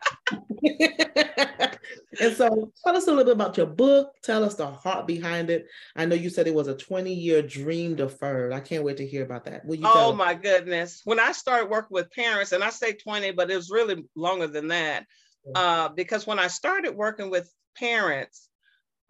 and 2.19 2.35
so 2.35 2.71
tell 2.83 2.97
us 2.97 3.05
a 3.05 3.11
little 3.11 3.25
bit 3.25 3.33
about 3.33 3.57
your 3.57 3.67
book. 3.67 4.11
Tell 4.23 4.43
us 4.43 4.55
the 4.55 4.65
heart 4.65 5.05
behind 5.05 5.51
it. 5.51 5.67
I 5.95 6.05
know 6.05 6.15
you 6.15 6.31
said 6.31 6.47
it 6.47 6.55
was 6.55 6.67
a 6.67 6.73
20-year 6.73 7.43
dream 7.43 7.93
deferred. 7.95 8.53
I 8.53 8.59
can't 8.59 8.83
wait 8.83 8.97
to 8.97 9.05
hear 9.05 9.23
about 9.23 9.45
that. 9.45 9.65
Will 9.65 9.75
you 9.75 9.85
oh 9.85 10.13
my 10.13 10.33
goodness. 10.33 11.01
When 11.03 11.19
I 11.19 11.31
started 11.31 11.69
working 11.69 11.93
with 11.93 12.09
parents, 12.09 12.53
and 12.53 12.63
I 12.63 12.71
say 12.71 12.93
20, 12.93 13.33
but 13.33 13.51
it 13.51 13.55
was 13.55 13.69
really 13.69 14.03
longer 14.15 14.47
than 14.47 14.69
that. 14.69 15.05
Uh, 15.53 15.89
because 15.89 16.25
when 16.25 16.39
I 16.39 16.47
started 16.47 16.95
working 16.95 17.29
with 17.29 17.53
parents, 17.77 18.49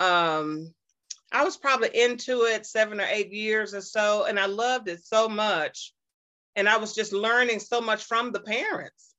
um, 0.01 0.73
I 1.33 1.43
was 1.43 1.57
probably 1.57 1.89
into 1.93 2.43
it 2.43 2.65
seven 2.65 3.01
or 3.01 3.07
eight 3.09 3.33
years 3.33 3.73
or 3.73 3.81
so, 3.81 4.25
and 4.25 4.39
I 4.39 4.45
loved 4.45 4.87
it 4.87 5.03
so 5.03 5.27
much. 5.27 5.91
And 6.55 6.69
I 6.69 6.77
was 6.77 6.93
just 6.93 7.11
learning 7.11 7.59
so 7.59 7.81
much 7.81 8.03
from 8.03 8.31
the 8.31 8.39
parents. 8.39 9.13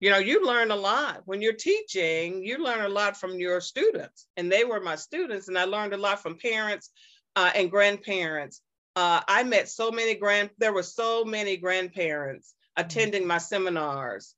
You 0.00 0.10
know 0.10 0.18
you 0.18 0.44
learn 0.44 0.70
a 0.70 0.76
lot. 0.76 1.22
When 1.24 1.40
you're 1.40 1.54
teaching 1.54 2.44
you 2.44 2.58
learn 2.58 2.84
a 2.84 2.88
lot 2.90 3.16
from 3.16 3.38
your 3.38 3.62
students 3.62 4.26
and 4.36 4.52
they 4.52 4.64
were 4.64 4.80
my 4.80 4.96
students 4.96 5.48
and 5.48 5.56
i 5.58 5.64
learned 5.64 5.94
a 5.94 5.96
lot 5.96 6.20
from 6.20 6.36
parents 6.36 6.90
uh, 7.36 7.50
and 7.54 7.70
grandparents. 7.70 8.60
Uh, 8.96 9.22
i 9.26 9.42
met 9.42 9.68
so 9.68 9.90
many 9.90 10.14
grand 10.14 10.50
there 10.58 10.74
were 10.74 10.82
so 10.82 11.24
many 11.24 11.56
grandparents 11.56 12.54
attending 12.76 13.26
my 13.26 13.38
seminars 13.38 14.34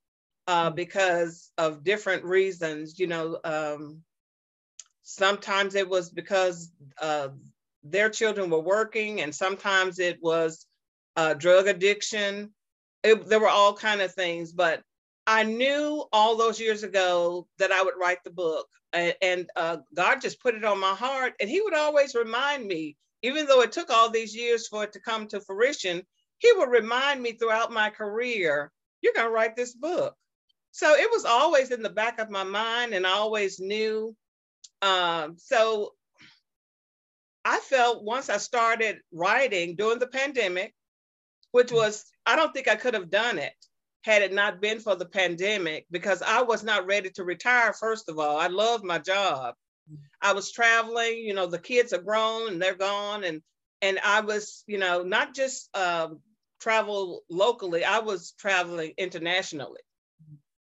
uh, 0.47 0.71
because 0.71 1.51
of 1.59 1.83
different 1.83 2.25
reasons 2.25 2.99
you 3.01 3.09
know 3.09 3.39
um, 3.43 4.03
sometimes 5.07 5.75
it 5.75 5.89
was 5.89 6.11
because 6.11 6.73
uh, 7.01 7.29
their 7.85 8.11
children 8.11 8.51
were 8.51 8.61
working 8.61 9.21
and 9.21 9.35
sometimes 9.35 9.99
it 10.01 10.19
was 10.21 10.67
uh, 11.17 11.35
drug 11.35 11.69
addiction 11.69 12.53
it, 13.03 13.27
there 13.29 13.41
were 13.41 13.49
all 13.49 13.73
kind 13.73 14.01
of 14.01 14.13
things 14.13 14.53
but 14.53 14.83
I 15.27 15.43
knew 15.43 16.05
all 16.13 16.37
those 16.37 16.61
years 16.61 16.85
ago 16.85 17.49
that 17.59 17.73
I 17.73 17.83
would 17.83 17.95
write 18.01 18.23
the 18.23 18.31
book, 18.31 18.69
and, 18.93 19.15
and 19.21 19.51
uh, 19.57 19.79
God 19.95 20.21
just 20.21 20.41
put 20.41 20.55
it 20.55 20.65
on 20.65 20.79
my 20.79 20.95
heart. 20.95 21.35
And 21.41 21.51
He 21.51 21.61
would 21.61 21.75
always 21.75 22.15
remind 22.15 22.67
me, 22.67 22.97
even 23.23 23.47
though 23.47 23.63
it 23.63 23.73
took 23.73 23.91
all 23.91 24.09
these 24.09 24.37
years 24.37 24.69
for 24.69 24.85
it 24.85 24.93
to 24.93 25.01
come 25.01 25.27
to 25.29 25.41
fruition, 25.41 26.03
He 26.39 26.53
would 26.53 26.71
remind 26.71 27.23
me 27.23 27.33
throughout 27.33 27.73
my 27.73 27.91
career, 27.91 28.71
"You're 29.01 29.15
going 29.15 29.27
to 29.27 29.33
write 29.33 29.57
this 29.57 29.75
book." 29.75 30.15
So 30.71 30.95
it 30.95 31.11
was 31.11 31.25
always 31.25 31.71
in 31.73 31.83
the 31.83 31.91
back 31.91 32.21
of 32.21 32.31
my 32.31 32.45
mind, 32.45 32.95
and 32.95 33.07
I 33.07 33.13
always 33.13 33.59
knew. 33.59 34.15
Um, 34.83 35.37
so 35.39 35.93
I 37.45 37.59
felt 37.61 38.05
once 38.05 38.29
I 38.29 38.39
started 38.39 38.99
writing 39.13 39.77
during 39.77 39.99
the 39.99 40.07
pandemic, 40.07 40.75
which 41.53 41.73
was 41.73 42.05
I 42.27 42.37
don't 42.37 42.53
think 42.53 42.69
I 42.69 42.77
could 42.77 42.95
have 42.95 43.11
done 43.11 43.39
it 43.39 43.55
had 44.03 44.23
it 44.23 44.33
not 44.33 44.61
been 44.61 44.79
for 44.79 44.95
the 44.95 45.05
pandemic 45.05 45.87
because 45.91 46.23
I 46.23 46.43
was 46.43 46.63
not 46.63 46.87
ready 46.87 47.11
to 47.11 47.25
retire, 47.25 47.73
first 47.73 48.09
of 48.09 48.19
all. 48.19 48.37
I 48.37 48.47
loved 48.47 48.85
my 48.85 48.99
job. 48.99 49.55
I 50.21 50.33
was 50.33 50.53
traveling, 50.53 51.19
you 51.19 51.35
know, 51.35 51.47
the 51.47 51.59
kids 51.59 51.93
are 51.93 52.03
grown 52.03 52.49
and 52.49 52.63
they're 52.63 52.75
gone. 52.75 53.25
And 53.25 53.43
and 53.83 53.99
I 54.05 54.21
was, 54.21 54.65
you 54.67 54.79
know, 54.79 55.03
not 55.03 55.35
just 55.35 55.69
uh, 55.75 56.09
travel 56.61 57.23
locally, 57.29 57.85
I 57.85 57.99
was 57.99 58.33
traveling 58.39 58.93
internationally. 58.97 59.81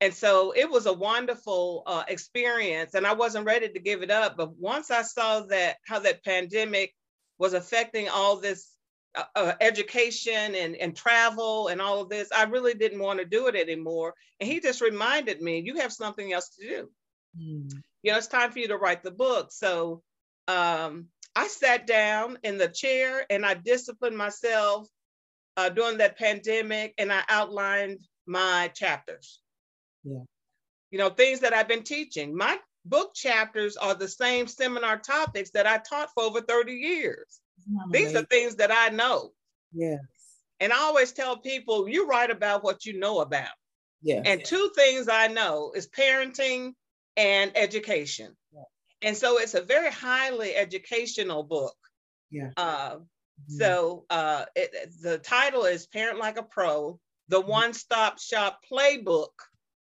And 0.02 0.14
so 0.14 0.54
it 0.56 0.70
was 0.70 0.86
a 0.86 0.94
wonderful 0.94 1.84
uh, 1.86 2.04
experience, 2.08 2.94
and 2.94 3.06
I 3.06 3.14
wasn't 3.14 3.46
ready 3.46 3.68
to 3.68 3.80
give 3.80 4.02
it 4.02 4.12
up. 4.12 4.38
But 4.38 4.58
once 4.58 4.92
I 4.92 5.02
saw 5.02 5.42
that 5.42 5.78
how 5.86 6.00
that 6.00 6.24
pandemic 6.24 6.94
was 7.38 7.54
affecting 7.54 8.08
all 8.08 8.38
this 8.38 8.70
uh, 9.16 9.24
uh, 9.36 9.54
education 9.60 10.56
and, 10.56 10.76
and 10.76 10.96
travel 10.96 11.68
and 11.68 11.82
all 11.82 12.02
of 12.02 12.10
this, 12.10 12.30
I 12.32 12.44
really 12.44 12.76
didn't 12.76 13.00
want 13.00 13.20
to 13.20 13.26
do 13.26 13.48
it 13.48 13.56
anymore. 13.56 14.14
And 14.40 14.50
he 14.50 14.62
just 14.62 14.82
reminded 14.82 15.42
me, 15.42 15.60
you 15.60 15.78
have 15.78 15.92
something 15.92 16.32
else 16.32 16.50
to 16.50 16.68
do. 16.68 16.90
Mm. 17.38 17.74
You 18.04 18.12
know, 18.12 18.18
it's 18.18 18.28
time 18.28 18.52
for 18.52 18.60
you 18.60 18.70
to 18.70 18.78
write 18.78 19.04
the 19.04 19.12
book. 19.12 19.52
So 19.52 20.02
um, 20.48 21.08
I 21.36 21.48
sat 21.48 21.88
down 21.88 22.38
in 22.44 22.58
the 22.58 22.68
chair 22.68 23.26
and 23.30 23.46
I 23.46 23.54
disciplined 23.54 24.18
myself 24.18 24.88
uh, 25.58 25.70
during 25.70 25.98
that 25.98 26.18
pandemic 26.18 26.94
and 26.98 27.12
I 27.12 27.24
outlined 27.28 28.00
my 28.26 28.70
chapters. 28.74 29.42
Yeah. 30.04 30.24
You 30.92 30.98
know, 30.98 31.10
things 31.10 31.42
that 31.42 31.54
I've 31.54 31.68
been 31.68 31.84
teaching. 31.84 32.36
My 32.36 32.58
book 32.86 33.14
chapters 33.14 33.78
are 33.78 33.94
the 33.94 34.08
same 34.08 34.48
seminar 34.48 34.98
topics 34.98 35.52
that 35.52 35.68
I 35.68 35.78
taught 35.78 36.10
for 36.14 36.24
over 36.24 36.42
30 36.42 36.74
years. 36.74 37.40
These 37.92 38.16
are 38.16 38.24
things 38.24 38.56
that 38.56 38.72
I 38.72 38.90
know. 38.90 39.32
Yes. 39.74 40.00
And 40.60 40.74
I 40.74 40.78
always 40.78 41.12
tell 41.12 41.38
people, 41.38 41.88
you 41.88 42.08
write 42.08 42.32
about 42.32 42.64
what 42.64 42.86
you 42.86 43.00
know 43.00 43.20
about. 43.20 43.50
Yes. 44.02 44.24
And 44.26 44.44
two 44.44 44.72
things 44.76 45.08
I 45.08 45.28
know 45.28 45.74
is 45.76 45.88
parenting 45.88 46.74
and 47.18 47.52
education. 47.56 48.36
Yeah. 48.54 48.62
And 49.02 49.18
so 49.18 49.40
it's 49.40 49.54
a 49.54 49.62
very 49.62 49.92
highly 49.92 50.56
educational 50.56 51.44
book. 51.44 51.76
Yeah. 52.32 52.52
Uh, 52.58 52.96
mm-hmm. 52.96 53.58
So 53.58 54.06
uh, 54.10 54.46
it, 54.56 54.74
the 55.02 55.18
title 55.18 55.66
is 55.66 55.88
Parent 55.88 56.20
Like 56.20 56.38
a 56.38 56.44
Pro, 56.44 57.00
the 57.28 57.40
mm-hmm. 57.40 57.50
one 57.50 57.74
stop 57.74 58.20
shop 58.20 58.62
playbook 58.72 59.32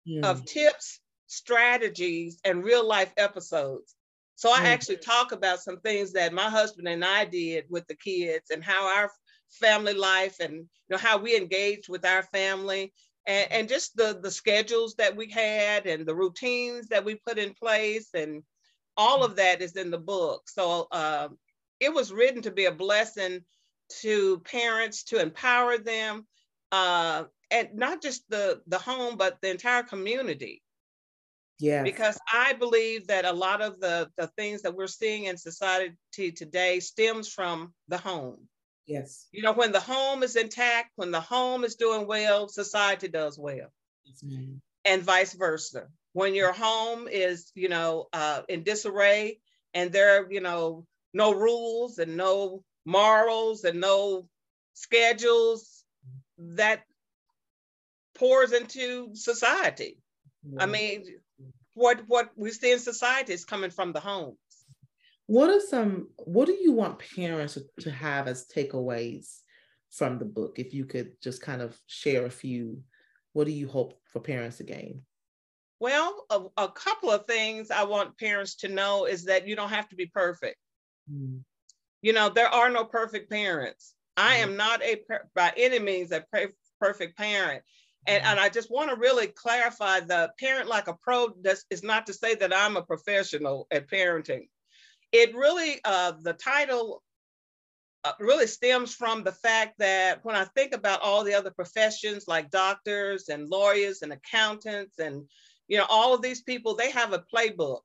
mm-hmm. 0.09 0.25
of 0.25 0.45
tips, 0.45 1.01
strategies, 1.27 2.41
and 2.45 2.65
real 2.65 2.87
life 2.87 3.13
episodes 3.17 3.95
so 4.43 4.53
I 4.53 4.61
mm. 4.61 4.65
actually 4.65 4.97
talk 4.97 5.31
about 5.31 5.63
some 5.63 5.79
things 5.81 6.13
that 6.15 6.33
my 6.33 6.51
husband 6.51 6.89
and 6.89 7.05
I 7.05 7.25
did 7.25 7.67
with 7.69 7.87
the 7.87 7.95
kids 7.95 8.51
and 8.51 8.65
how 8.65 8.87
our 8.87 9.09
family 9.51 9.95
life 9.95 10.41
and 10.41 10.55
you 10.55 10.67
know 10.91 10.99
how 10.99 11.17
we 11.17 11.37
engaged 11.37 11.89
with 11.89 12.05
our 12.05 12.25
family 12.25 12.93
and, 13.27 13.53
and 13.53 13.69
just 13.69 13.97
the 13.97 14.19
the 14.21 14.33
schedules 14.33 14.97
that 14.97 15.15
we 15.15 15.31
had 15.31 15.87
and 15.87 16.07
the 16.07 16.15
routines 16.15 16.89
that 16.89 17.05
we 17.05 17.15
put 17.27 17.39
in 17.39 17.55
place 17.55 18.09
and 18.15 18.43
all 18.97 19.23
of 19.23 19.37
that 19.37 19.63
is 19.63 19.77
in 19.77 19.93
the 19.93 19.99
book. 19.99 20.43
So 20.49 20.89
uh, 20.91 21.29
it 21.79 21.95
was 21.95 22.13
written 22.13 22.43
to 22.43 22.51
be 22.51 22.65
a 22.65 22.73
blessing 22.73 23.41
to 24.01 24.41
parents 24.41 25.05
to 25.05 25.21
empower 25.21 25.79
them 25.79 26.27
uh, 26.73 27.25
and 27.53 27.69
not 27.75 28.03
just 28.03 28.29
the 28.31 28.61
the 28.67 28.79
home 28.79 29.17
but 29.17 29.39
the 29.43 29.51
entire 29.51 29.83
community 29.83 30.63
yeah. 31.63 31.85
Because 31.85 32.19
I 32.33 32.55
believe 32.55 33.07
that 33.07 33.25
a 33.25 33.33
lot 33.33 33.63
of 33.63 33.79
the, 33.79 34.11
the 34.17 34.27
things 34.27 34.63
that 34.63 34.75
we're 34.75 34.89
seeing 34.89 35.27
in 35.27 35.37
society 35.37 35.95
today 36.33 36.81
stems 36.81 37.29
from 37.29 37.73
the 37.87 37.99
home. 37.99 38.49
Yes. 38.87 39.29
You 39.31 39.43
know, 39.43 39.53
when 39.53 39.71
the 39.71 39.79
home 39.79 40.25
is 40.25 40.35
intact, 40.35 40.91
when 40.97 41.13
the 41.13 41.21
home 41.21 41.63
is 41.63 41.77
doing 41.77 42.09
well, 42.09 42.49
society 42.49 43.07
does 43.07 43.39
well. 43.39 43.69
Yes, 44.05 44.25
and 44.85 45.03
vice 45.03 45.35
versa. 45.35 45.87
When 46.15 46.35
your 46.35 46.53
home 46.53 47.07
is, 47.07 47.53
you 47.55 47.69
know, 47.69 48.09
uh, 48.13 48.43
in 48.49 48.65
disarray 48.65 49.39
and 49.73 49.93
there 49.93 50.21
are, 50.21 50.33
you 50.33 50.41
know, 50.41 50.85
no 51.15 51.33
rules 51.33 51.99
and 51.99 52.17
no 52.17 52.65
morals 52.85 53.63
and 53.63 53.81
no 53.81 54.27
schedules, 54.75 55.85
that 56.39 56.83
pours 58.23 58.53
into 58.53 59.11
society. 59.15 59.99
I 60.59 60.67
mean, 60.67 61.05
what 61.75 62.03
what 62.07 62.31
we 62.37 62.51
see 62.51 62.71
in 62.71 62.79
society 62.79 63.33
is 63.33 63.45
coming 63.45 63.71
from 63.71 63.93
the 63.93 63.99
homes. 63.99 64.37
What 65.27 65.51
are 65.51 65.61
some 65.61 66.09
what 66.19 66.47
do 66.47 66.53
you 66.53 66.73
want 66.73 67.03
parents 67.17 67.59
to 67.81 67.91
have 67.91 68.29
as 68.29 68.47
takeaways 68.47 69.39
from 69.91 70.21
the 70.21 70.25
book? 70.25 70.61
If 70.61 70.73
you 70.73 70.85
could 70.85 71.21
just 71.21 71.43
kind 71.43 71.63
of 71.63 71.77
share 71.87 72.27
a 72.27 72.31
few, 72.31 72.83
what 73.33 73.47
do 73.47 73.53
you 73.53 73.67
hope 73.67 74.01
for 74.05 74.21
parents 74.21 74.59
to 74.59 74.65
gain? 74.65 75.03
Well, 75.81 76.25
a, 76.31 76.43
a 76.59 76.69
couple 76.69 77.11
of 77.11 77.27
things 77.27 77.73
I 77.73 77.83
want 77.83 78.19
parents 78.19 78.55
to 78.57 78.69
know 78.69 79.07
is 79.07 79.25
that 79.25 79.49
you 79.49 79.57
don't 79.57 79.71
have 79.71 79.89
to 79.89 79.97
be 79.97 80.07
perfect. 80.07 80.59
Mm. 81.13 81.41
You 82.03 82.13
know, 82.13 82.29
there 82.29 82.49
are 82.49 82.71
no 82.71 82.85
perfect 82.85 83.31
parents. 83.31 83.95
I 84.17 84.37
mm. 84.37 84.43
am 84.43 84.57
not 84.57 84.81
a 84.83 85.03
by 85.35 85.53
any 85.57 85.81
means 85.81 86.13
a 86.13 86.25
perfect 86.81 87.17
parent. 87.17 87.63
And, 88.07 88.25
and 88.25 88.41
I 88.41 88.49
just 88.49 88.71
want 88.71 88.91
to 88.91 88.97
really 88.97 89.29
clarify 89.29 90.01
the 90.01 90.33
parent 90.39 90.69
like 90.69 90.89
a 90.89 90.95
pro 90.95 91.29
does, 91.29 91.65
is 91.71 91.83
not 91.83 92.07
to 92.07 92.13
say 92.13 92.35
that 92.35 92.53
I'm 92.55 92.77
a 92.77 92.83
professional 92.83 93.67
at 93.71 93.89
parenting. 93.89 94.49
It 95.13 95.35
really, 95.35 95.81
uh, 95.85 96.13
the 96.21 96.33
title 96.33 97.03
uh, 98.05 98.13
really 98.19 98.49
stems 98.49 98.95
from 98.95 99.23
the 99.23 99.33
fact 99.33 99.75
that 99.79 100.25
when 100.25 100.35
I 100.35 100.47
think 100.47 100.75
about 100.75 101.03
all 101.03 101.23
the 101.23 101.35
other 101.35 101.53
professions 101.53 102.25
like 102.27 102.51
doctors 102.51 103.29
and 103.29 103.49
lawyers 103.49 104.03
and 104.03 104.13
accountants 104.13 104.99
and, 104.99 105.29
you 105.69 105.79
know, 105.79 105.87
all 105.89 106.13
of 106.13 106.23
these 106.23 106.43
people, 106.43 106.75
they 106.75 106.91
have 106.91 107.13
a 107.13 107.25
playbook 107.33 107.83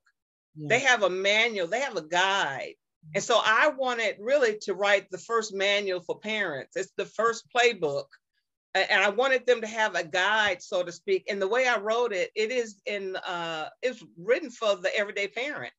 Yeah. 0.55 0.67
They 0.69 0.79
have 0.79 1.03
a 1.03 1.09
manual, 1.09 1.67
they 1.67 1.81
have 1.81 1.97
a 1.97 2.01
guide. 2.01 2.73
And 3.13 3.23
so 3.23 3.39
I 3.41 3.69
wanted 3.69 4.15
really 4.19 4.57
to 4.63 4.73
write 4.73 5.09
the 5.11 5.19
first 5.19 5.53
manual 5.53 6.01
for 6.01 6.19
parents. 6.19 6.75
It's 6.75 6.91
the 6.97 7.05
first 7.05 7.45
playbook. 7.55 8.07
And 8.89 9.03
I 9.03 9.09
wanted 9.09 9.45
them 9.45 9.61
to 9.61 9.67
have 9.67 9.95
a 9.95 10.03
guide, 10.03 10.61
so 10.61 10.83
to 10.83 10.91
speak. 10.91 11.25
And 11.29 11.41
the 11.41 11.47
way 11.47 11.67
I 11.67 11.77
wrote 11.77 12.13
it, 12.13 12.31
it 12.35 12.51
is 12.51 12.79
in 12.85 13.15
uh, 13.15 13.69
it's 13.81 14.03
written 14.17 14.49
for 14.49 14.75
the 14.75 14.95
everyday 14.95 15.27
parent. 15.27 15.73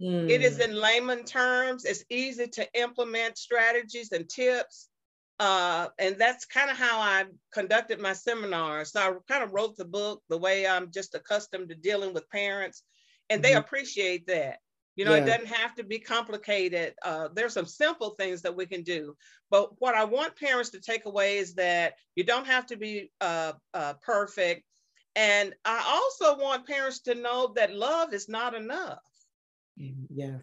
Mm. 0.00 0.30
It 0.30 0.42
is 0.42 0.56
hmm. 0.56 0.62
in 0.62 0.80
layman 0.80 1.24
terms. 1.24 1.84
It's 1.84 2.04
easy 2.08 2.46
to 2.46 2.66
implement 2.74 3.36
strategies 3.36 4.12
and 4.12 4.28
tips. 4.28 4.88
Uh, 5.38 5.88
and 5.98 6.16
that's 6.18 6.44
kind 6.44 6.70
of 6.70 6.76
how 6.76 7.00
I 7.00 7.24
conducted 7.52 7.98
my 7.98 8.12
seminars. 8.12 8.92
So 8.92 9.00
I 9.00 9.32
kind 9.32 9.42
of 9.42 9.52
wrote 9.52 9.76
the 9.76 9.86
book 9.86 10.22
the 10.28 10.36
way 10.36 10.66
I'm 10.66 10.90
just 10.90 11.14
accustomed 11.14 11.70
to 11.70 11.74
dealing 11.74 12.12
with 12.12 12.28
parents, 12.28 12.82
and 13.30 13.42
they 13.42 13.52
mm-hmm. 13.52 13.60
appreciate 13.60 14.26
that. 14.26 14.58
You 14.96 15.04
know, 15.04 15.14
yeah. 15.14 15.22
it 15.22 15.26
doesn't 15.26 15.46
have 15.46 15.74
to 15.76 15.84
be 15.84 15.98
complicated. 15.98 16.94
Uh, 17.02 17.28
there's 17.32 17.54
some 17.54 17.66
simple 17.66 18.10
things 18.10 18.42
that 18.42 18.56
we 18.56 18.66
can 18.66 18.82
do. 18.82 19.16
But 19.50 19.80
what 19.80 19.94
I 19.94 20.04
want 20.04 20.36
parents 20.36 20.70
to 20.70 20.80
take 20.80 21.06
away 21.06 21.38
is 21.38 21.54
that 21.54 21.94
you 22.16 22.24
don't 22.24 22.46
have 22.46 22.66
to 22.66 22.76
be 22.76 23.10
uh, 23.20 23.52
uh, 23.72 23.94
perfect. 24.02 24.64
And 25.16 25.54
I 25.64 25.82
also 25.86 26.38
want 26.38 26.66
parents 26.66 27.00
to 27.00 27.14
know 27.14 27.52
that 27.56 27.74
love 27.74 28.12
is 28.12 28.28
not 28.28 28.54
enough. 28.54 28.98
Mm, 29.80 30.06
yes. 30.10 30.42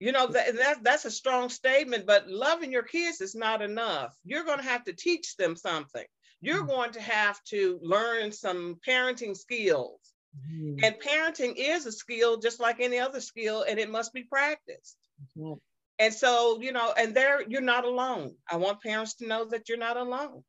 You 0.00 0.12
know, 0.12 0.26
that, 0.28 0.56
that, 0.56 0.82
that's 0.82 1.04
a 1.04 1.10
strong 1.10 1.48
statement, 1.48 2.06
but 2.06 2.28
loving 2.28 2.72
your 2.72 2.82
kids 2.82 3.20
is 3.20 3.34
not 3.34 3.62
enough. 3.62 4.16
You're 4.24 4.44
going 4.44 4.58
to 4.58 4.64
have 4.64 4.84
to 4.84 4.92
teach 4.92 5.36
them 5.36 5.56
something. 5.56 6.04
You're 6.40 6.58
mm-hmm. 6.58 6.66
going 6.66 6.92
to 6.92 7.00
have 7.00 7.42
to 7.44 7.78
learn 7.82 8.32
some 8.32 8.78
parenting 8.86 9.36
skills. 9.36 10.00
Mm-hmm. 10.36 10.84
And 10.84 10.94
parenting 10.96 11.54
is 11.56 11.86
a 11.86 11.92
skill 11.92 12.38
just 12.38 12.60
like 12.60 12.80
any 12.80 12.98
other 12.98 13.20
skill, 13.20 13.64
and 13.68 13.78
it 13.78 13.90
must 13.90 14.12
be 14.12 14.22
practiced. 14.24 14.96
Mm-hmm. 15.36 15.54
And 15.98 16.14
so, 16.14 16.58
you 16.60 16.72
know, 16.72 16.92
and 16.96 17.14
there 17.14 17.42
you're 17.48 17.60
not 17.60 17.84
alone. 17.84 18.34
I 18.50 18.56
want 18.56 18.80
parents 18.80 19.14
to 19.16 19.26
know 19.26 19.44
that 19.46 19.68
you're 19.68 19.78
not 19.78 19.96
alone. 19.96 20.42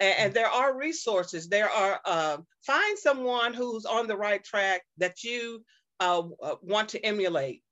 And, 0.00 0.14
and 0.18 0.34
there 0.34 0.48
are 0.48 0.76
resources. 0.76 1.48
There 1.48 1.68
are 1.68 2.00
uh, 2.04 2.38
find 2.64 2.98
someone 2.98 3.54
who's 3.54 3.84
on 3.84 4.06
the 4.06 4.16
right 4.16 4.42
track 4.42 4.82
that 4.98 5.22
you 5.22 5.64
uh, 6.00 6.22
uh, 6.42 6.54
want 6.62 6.90
to 6.90 7.04
emulate. 7.04 7.62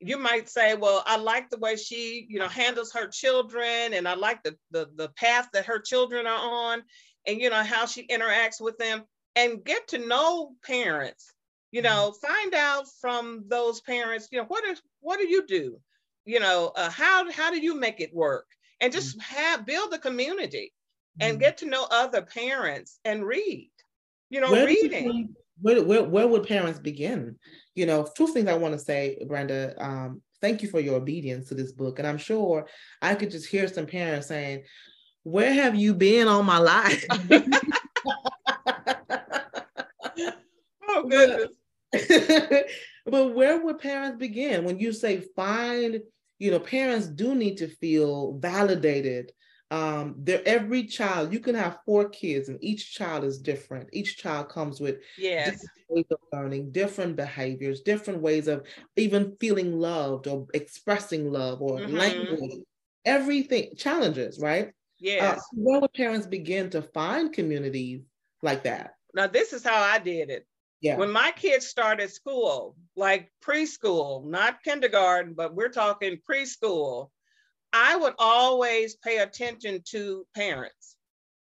You 0.00 0.18
might 0.18 0.48
say, 0.48 0.74
well, 0.76 1.02
I 1.06 1.16
like 1.16 1.50
the 1.50 1.58
way 1.58 1.74
she, 1.74 2.26
you 2.28 2.38
know, 2.38 2.46
handles 2.48 2.92
her 2.92 3.08
children, 3.08 3.94
and 3.94 4.06
I 4.06 4.14
like 4.14 4.42
the, 4.44 4.56
the 4.70 4.88
the 4.94 5.08
path 5.16 5.48
that 5.52 5.66
her 5.66 5.80
children 5.80 6.26
are 6.26 6.38
on, 6.38 6.82
and 7.26 7.40
you 7.40 7.50
know 7.50 7.64
how 7.64 7.86
she 7.86 8.06
interacts 8.06 8.60
with 8.60 8.78
them, 8.78 9.02
and 9.38 9.64
get 9.64 9.88
to 9.88 9.98
know 9.98 10.50
parents. 10.64 11.32
You 11.70 11.82
know, 11.82 12.12
mm-hmm. 12.12 12.26
find 12.26 12.54
out 12.54 12.86
from 13.00 13.44
those 13.46 13.80
parents, 13.82 14.28
you 14.32 14.38
know, 14.38 14.46
what 14.48 14.64
is 14.64 14.80
what 15.00 15.18
do 15.18 15.28
you 15.28 15.46
do? 15.46 15.78
You 16.24 16.40
know, 16.40 16.72
uh, 16.74 16.90
how 16.90 17.30
how 17.30 17.50
do 17.50 17.60
you 17.60 17.74
make 17.78 18.00
it 18.00 18.14
work? 18.14 18.46
And 18.80 18.92
just 18.92 19.18
mm-hmm. 19.18 19.34
have 19.36 19.66
build 19.66 19.92
a 19.92 19.98
community, 19.98 20.72
and 21.20 21.32
mm-hmm. 21.32 21.40
get 21.40 21.58
to 21.58 21.66
know 21.66 21.86
other 21.90 22.22
parents 22.22 22.98
and 23.04 23.24
read. 23.24 23.70
You 24.30 24.40
know, 24.40 24.50
Where 24.50 24.66
reading 24.66 25.34
where, 25.60 25.82
where, 25.82 26.04
where 26.04 26.28
would 26.28 26.46
parents 26.46 26.78
begin? 26.78 27.36
You 27.74 27.86
know, 27.86 28.06
two 28.16 28.28
things 28.28 28.48
I 28.48 28.54
want 28.54 28.74
to 28.74 28.78
say, 28.78 29.18
Brenda. 29.26 29.74
Um, 29.78 30.22
thank 30.40 30.62
you 30.62 30.68
for 30.68 30.80
your 30.80 30.96
obedience 30.96 31.48
to 31.48 31.54
this 31.54 31.72
book. 31.72 31.98
And 31.98 32.06
I'm 32.06 32.18
sure 32.18 32.66
I 33.02 33.14
could 33.14 33.30
just 33.30 33.48
hear 33.48 33.66
some 33.68 33.86
parents 33.86 34.28
saying, 34.28 34.64
Where 35.24 35.52
have 35.52 35.74
you 35.74 35.94
been 35.94 36.28
all 36.28 36.42
my 36.42 36.58
life? 36.58 37.04
goodness. 41.08 41.48
but 43.06 43.34
where 43.34 43.64
would 43.64 43.78
parents 43.78 44.18
begin? 44.18 44.64
When 44.64 44.78
you 44.78 44.92
say 44.92 45.20
find, 45.34 46.00
you 46.38 46.50
know, 46.50 46.60
parents 46.60 47.06
do 47.06 47.34
need 47.34 47.58
to 47.58 47.68
feel 47.68 48.38
validated. 48.38 49.32
Um 49.70 50.14
there 50.16 50.40
every 50.46 50.84
child 50.84 51.30
you 51.30 51.40
can 51.40 51.54
have 51.54 51.80
four 51.84 52.08
kids 52.08 52.48
and 52.48 52.58
each 52.64 52.94
child 52.94 53.22
is 53.24 53.38
different. 53.38 53.90
Each 53.92 54.16
child 54.16 54.48
comes 54.48 54.80
with 54.80 55.00
yes. 55.18 55.62
ways 55.90 56.06
of 56.10 56.18
learning 56.32 56.72
different 56.72 57.16
behaviors 57.16 57.82
different 57.82 58.22
ways 58.22 58.48
of 58.48 58.66
even 58.96 59.36
feeling 59.38 59.78
loved 59.78 60.26
or 60.26 60.46
expressing 60.54 61.30
love 61.30 61.60
or 61.60 61.80
mm-hmm. 61.80 61.96
language. 61.96 62.62
Everything 63.04 63.74
challenges 63.76 64.38
right? 64.38 64.72
Yeah 65.00 65.36
uh, 65.36 65.40
where 65.52 65.80
would 65.80 65.92
parents 65.92 66.26
begin 66.26 66.70
to 66.70 66.80
find 66.80 67.30
communities 67.30 68.00
like 68.42 68.62
that? 68.62 68.94
Now 69.12 69.26
this 69.26 69.52
is 69.52 69.62
how 69.62 69.82
i 69.82 69.98
did 69.98 70.30
it 70.30 70.46
yeah. 70.80 70.96
When 70.96 71.10
my 71.10 71.32
kids 71.32 71.66
started 71.66 72.10
school, 72.10 72.76
like 72.96 73.32
preschool, 73.42 74.24
not 74.24 74.62
kindergarten, 74.62 75.34
but 75.34 75.54
we're 75.54 75.70
talking 75.70 76.20
preschool, 76.28 77.10
I 77.72 77.96
would 77.96 78.14
always 78.18 78.96
pay 78.96 79.18
attention 79.18 79.82
to 79.90 80.26
parents. 80.34 80.96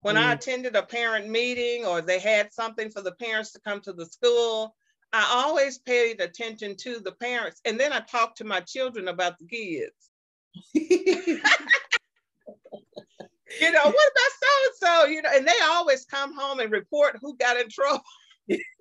When 0.02 0.16
mm. 0.16 0.18
I 0.18 0.34
attended 0.34 0.76
a 0.76 0.82
parent 0.82 1.28
meeting 1.28 1.86
or 1.86 2.02
they 2.02 2.18
had 2.18 2.52
something 2.52 2.90
for 2.90 3.00
the 3.00 3.12
parents 3.12 3.52
to 3.52 3.60
come 3.60 3.80
to 3.82 3.94
the 3.94 4.04
school, 4.04 4.76
I 5.12 5.26
always 5.32 5.78
paid 5.78 6.20
attention 6.20 6.76
to 6.78 7.00
the 7.00 7.12
parents. 7.12 7.60
And 7.64 7.80
then 7.80 7.92
I 7.92 8.00
talked 8.00 8.38
to 8.38 8.44
my 8.44 8.60
children 8.60 9.08
about 9.08 9.38
the 9.38 9.46
kids. 9.46 10.10
you 10.74 11.40
know, 13.72 13.84
what 13.84 14.12
about 14.12 14.32
so 14.42 14.48
and 14.64 14.74
so? 14.74 15.04
You 15.06 15.22
know, 15.22 15.30
and 15.34 15.48
they 15.48 15.58
always 15.64 16.04
come 16.04 16.34
home 16.36 16.60
and 16.60 16.70
report 16.70 17.18
who 17.22 17.36
got 17.38 17.56
in 17.58 17.70
trouble. 17.70 18.04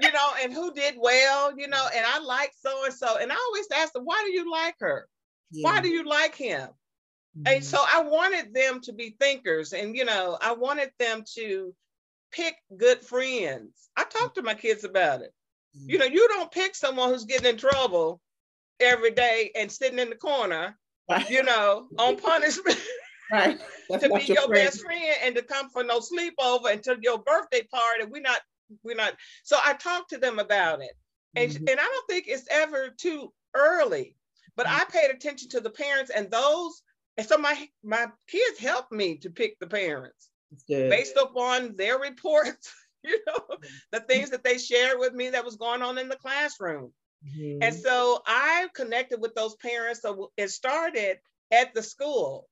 you 0.00 0.12
know, 0.12 0.28
and 0.42 0.52
who 0.52 0.72
did 0.72 0.94
well, 0.98 1.56
you 1.56 1.68
know, 1.68 1.86
and 1.94 2.04
I 2.06 2.18
like 2.20 2.52
so 2.58 2.84
and 2.84 2.94
so. 2.94 3.16
And 3.18 3.32
I 3.32 3.36
always 3.36 3.66
ask 3.74 3.92
them, 3.92 4.04
why 4.04 4.22
do 4.24 4.32
you 4.32 4.50
like 4.50 4.76
her? 4.80 5.08
Yeah. 5.50 5.64
Why 5.64 5.80
do 5.80 5.88
you 5.88 6.04
like 6.04 6.34
him? 6.34 6.68
Mm-hmm. 7.36 7.54
And 7.54 7.64
so 7.64 7.78
I 7.86 8.02
wanted 8.02 8.54
them 8.54 8.80
to 8.82 8.92
be 8.92 9.16
thinkers 9.20 9.72
and, 9.72 9.96
you 9.96 10.04
know, 10.04 10.38
I 10.40 10.52
wanted 10.52 10.90
them 10.98 11.24
to 11.34 11.74
pick 12.32 12.56
good 12.76 13.00
friends. 13.00 13.88
I 13.96 14.04
talk 14.04 14.34
to 14.34 14.42
my 14.42 14.54
kids 14.54 14.84
about 14.84 15.22
it. 15.22 15.32
Mm-hmm. 15.76 15.90
You 15.90 15.98
know, 15.98 16.06
you 16.06 16.28
don't 16.28 16.50
pick 16.50 16.74
someone 16.74 17.10
who's 17.10 17.24
getting 17.24 17.50
in 17.50 17.56
trouble 17.56 18.20
every 18.80 19.10
day 19.10 19.50
and 19.56 19.70
sitting 19.70 19.98
in 19.98 20.10
the 20.10 20.16
corner, 20.16 20.76
right. 21.10 21.28
you 21.28 21.42
know, 21.42 21.86
on 21.98 22.16
punishment. 22.20 22.80
Right. 23.32 23.58
to 23.90 23.98
be 23.98 24.24
your, 24.24 24.36
your 24.36 24.48
best 24.48 24.82
friend 24.82 25.16
and 25.22 25.34
to 25.36 25.42
come 25.42 25.70
for 25.70 25.82
no 25.82 26.00
sleepover 26.00 26.72
until 26.72 26.96
your 27.00 27.18
birthday 27.18 27.62
party. 27.62 28.04
We're 28.08 28.22
not, 28.22 28.40
we're 28.82 28.96
not. 28.96 29.14
So 29.42 29.58
I 29.64 29.74
talked 29.74 30.10
to 30.10 30.18
them 30.18 30.38
about 30.38 30.82
it. 30.82 30.92
And, 31.36 31.50
mm-hmm. 31.50 31.68
and 31.68 31.80
I 31.80 31.84
don't 31.84 32.08
think 32.08 32.26
it's 32.28 32.46
ever 32.50 32.90
too 32.96 33.32
early 33.54 34.16
but 34.56 34.66
mm-hmm. 34.66 34.80
I 34.80 34.84
paid 34.84 35.10
attention 35.10 35.48
to 35.50 35.60
the 35.60 35.70
parents 35.70 36.10
and 36.10 36.30
those, 36.30 36.82
and 37.16 37.26
so 37.26 37.38
my 37.38 37.68
my 37.82 38.06
kids 38.28 38.58
helped 38.58 38.92
me 38.92 39.18
to 39.18 39.30
pick 39.30 39.58
the 39.58 39.66
parents 39.66 40.30
based 40.68 41.16
upon 41.16 41.76
their 41.76 41.98
reports, 41.98 42.72
you 43.04 43.18
know, 43.26 43.34
mm-hmm. 43.34 43.66
the 43.92 44.00
things 44.00 44.30
that 44.30 44.44
they 44.44 44.58
shared 44.58 44.98
with 44.98 45.12
me 45.12 45.30
that 45.30 45.44
was 45.44 45.56
going 45.56 45.82
on 45.82 45.98
in 45.98 46.08
the 46.08 46.16
classroom. 46.16 46.92
Mm-hmm. 47.26 47.62
And 47.62 47.74
so 47.74 48.20
I 48.26 48.68
connected 48.74 49.20
with 49.20 49.34
those 49.34 49.56
parents. 49.56 50.02
So 50.02 50.30
it 50.36 50.50
started 50.50 51.18
at 51.50 51.74
the 51.74 51.82
school. 51.82 52.48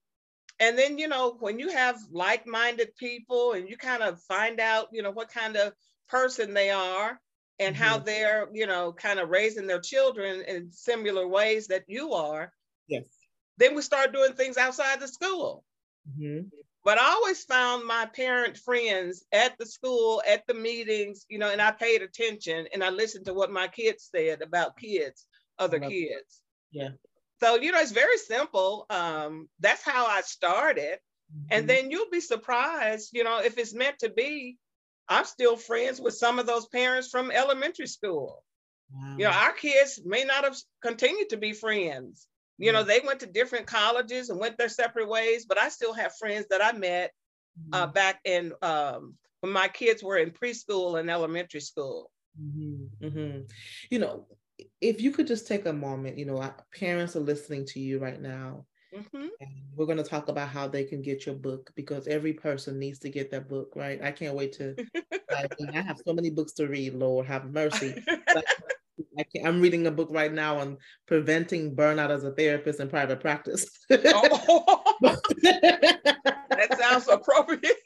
And 0.60 0.78
then, 0.78 0.96
you 0.96 1.08
know, 1.08 1.36
when 1.40 1.58
you 1.58 1.70
have 1.70 1.98
like 2.12 2.46
minded 2.46 2.94
people 2.96 3.52
and 3.52 3.68
you 3.68 3.76
kind 3.76 4.02
of 4.02 4.22
find 4.22 4.60
out, 4.60 4.88
you 4.92 5.02
know, 5.02 5.10
what 5.10 5.28
kind 5.28 5.56
of 5.56 5.72
person 6.12 6.54
they 6.54 6.70
are, 6.70 7.18
and 7.58 7.74
mm-hmm. 7.74 7.84
how 7.84 7.98
they're, 7.98 8.48
you 8.52 8.66
know, 8.66 8.92
kind 8.92 9.18
of 9.18 9.30
raising 9.30 9.66
their 9.66 9.80
children 9.80 10.42
in 10.46 10.70
similar 10.70 11.26
ways 11.26 11.66
that 11.68 11.84
you 11.88 12.12
are. 12.12 12.52
Yes. 12.86 13.04
Then 13.58 13.74
we 13.74 13.82
start 13.82 14.12
doing 14.12 14.34
things 14.34 14.56
outside 14.56 15.00
the 15.00 15.08
school. 15.08 15.64
Mm-hmm. 16.08 16.48
But 16.84 16.98
I 16.98 17.10
always 17.10 17.44
found 17.44 17.86
my 17.86 18.06
parent 18.06 18.56
friends 18.56 19.24
at 19.32 19.56
the 19.58 19.66
school, 19.66 20.20
at 20.28 20.44
the 20.48 20.54
meetings, 20.54 21.26
you 21.28 21.38
know, 21.38 21.50
and 21.50 21.62
I 21.62 21.70
paid 21.70 22.02
attention 22.02 22.66
and 22.72 22.82
I 22.82 22.90
listened 22.90 23.26
to 23.26 23.34
what 23.34 23.52
my 23.52 23.68
kids 23.68 24.08
said 24.12 24.42
about 24.42 24.76
kids, 24.76 25.24
other 25.60 25.78
kids. 25.78 26.40
Yeah. 26.72 26.90
So, 27.40 27.54
you 27.56 27.70
know, 27.70 27.78
it's 27.78 27.92
very 27.92 28.18
simple. 28.18 28.86
Um, 28.90 29.48
that's 29.60 29.84
how 29.84 30.06
I 30.06 30.22
started. 30.22 30.98
Mm-hmm. 31.32 31.46
And 31.50 31.68
then 31.70 31.90
you'll 31.90 32.10
be 32.10 32.20
surprised, 32.20 33.10
you 33.12 33.22
know, 33.22 33.38
if 33.40 33.58
it's 33.58 33.74
meant 33.74 34.00
to 34.00 34.10
be, 34.10 34.58
I'm 35.12 35.24
still 35.24 35.56
friends 35.56 36.00
with 36.00 36.14
some 36.14 36.38
of 36.38 36.46
those 36.46 36.66
parents 36.66 37.08
from 37.08 37.30
elementary 37.30 37.86
school. 37.86 38.42
Wow. 38.92 39.16
You 39.18 39.24
know, 39.24 39.30
our 39.30 39.52
kids 39.52 40.00
may 40.04 40.24
not 40.24 40.44
have 40.44 40.56
continued 40.82 41.30
to 41.30 41.36
be 41.36 41.52
friends. 41.52 42.26
You 42.58 42.66
yeah. 42.66 42.72
know, 42.72 42.82
they 42.84 43.00
went 43.04 43.20
to 43.20 43.26
different 43.26 43.66
colleges 43.66 44.30
and 44.30 44.38
went 44.38 44.58
their 44.58 44.68
separate 44.68 45.08
ways, 45.08 45.46
but 45.46 45.58
I 45.58 45.68
still 45.68 45.94
have 45.94 46.16
friends 46.16 46.46
that 46.50 46.62
I 46.62 46.72
met 46.72 47.10
uh, 47.10 47.60
mm-hmm. 47.60 47.74
uh, 47.74 47.86
back 47.88 48.20
in 48.24 48.52
um, 48.62 49.14
when 49.40 49.52
my 49.52 49.68
kids 49.68 50.02
were 50.02 50.18
in 50.18 50.30
preschool 50.30 51.00
and 51.00 51.10
elementary 51.10 51.60
school. 51.60 52.10
Mm-hmm. 52.40 53.06
Mm-hmm. 53.06 53.40
You 53.90 53.98
know, 53.98 54.26
if 54.80 55.00
you 55.00 55.10
could 55.10 55.26
just 55.26 55.46
take 55.46 55.66
a 55.66 55.72
moment, 55.72 56.18
you 56.18 56.24
know, 56.24 56.52
parents 56.78 57.16
are 57.16 57.20
listening 57.20 57.66
to 57.66 57.80
you 57.80 57.98
right 57.98 58.20
now. 58.20 58.66
Mm-hmm. 58.94 59.26
we're 59.74 59.86
going 59.86 59.96
to 59.96 60.04
talk 60.04 60.28
about 60.28 60.50
how 60.50 60.68
they 60.68 60.84
can 60.84 61.00
get 61.00 61.24
your 61.24 61.34
book 61.34 61.70
because 61.74 62.06
every 62.06 62.34
person 62.34 62.78
needs 62.78 62.98
to 63.00 63.08
get 63.08 63.30
that 63.30 63.48
book, 63.48 63.72
right? 63.74 63.98
I 64.02 64.10
can't 64.10 64.34
wait 64.34 64.52
to. 64.54 64.76
I, 65.30 65.46
I, 65.72 65.80
have 65.80 65.98
so 66.06 66.12
many 66.12 66.28
books 66.28 66.52
to 66.54 66.68
read. 66.68 66.94
Lord, 66.94 67.26
have 67.26 67.50
mercy. 67.50 68.04
I 69.18 69.24
am 69.40 69.60
reading 69.60 69.86
a 69.86 69.90
book 69.90 70.08
right 70.10 70.32
now 70.32 70.58
on 70.58 70.76
preventing 71.06 71.74
burnout 71.74 72.10
as 72.10 72.24
a 72.24 72.32
therapist 72.32 72.80
in 72.80 72.88
private 72.88 73.20
practice. 73.20 73.66
oh. 73.90 74.82
that 75.02 76.76
sounds 76.78 77.08
appropriate. 77.08 77.76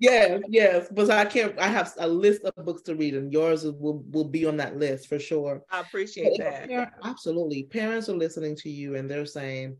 yes, 0.00 0.40
yes, 0.48 0.88
but 0.92 1.10
I 1.10 1.24
can't. 1.24 1.58
I 1.58 1.66
have 1.66 1.92
a 1.98 2.08
list 2.08 2.42
of 2.44 2.64
books 2.64 2.82
to 2.82 2.94
read, 2.94 3.14
and 3.14 3.32
yours 3.32 3.64
will 3.64 4.04
will 4.10 4.28
be 4.28 4.46
on 4.46 4.56
that 4.58 4.76
list 4.76 5.08
for 5.08 5.18
sure. 5.18 5.62
I 5.70 5.80
appreciate 5.80 6.38
that. 6.38 6.68
Parent, 6.68 6.90
absolutely, 7.02 7.64
parents 7.64 8.08
are 8.08 8.16
listening 8.16 8.56
to 8.56 8.70
you, 8.70 8.96
and 8.96 9.10
they're 9.10 9.26
saying, 9.26 9.76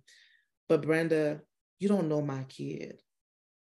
"But 0.68 0.82
Brenda, 0.82 1.40
you 1.78 1.88
don't 1.88 2.08
know 2.08 2.22
my 2.22 2.44
kid. 2.44 3.00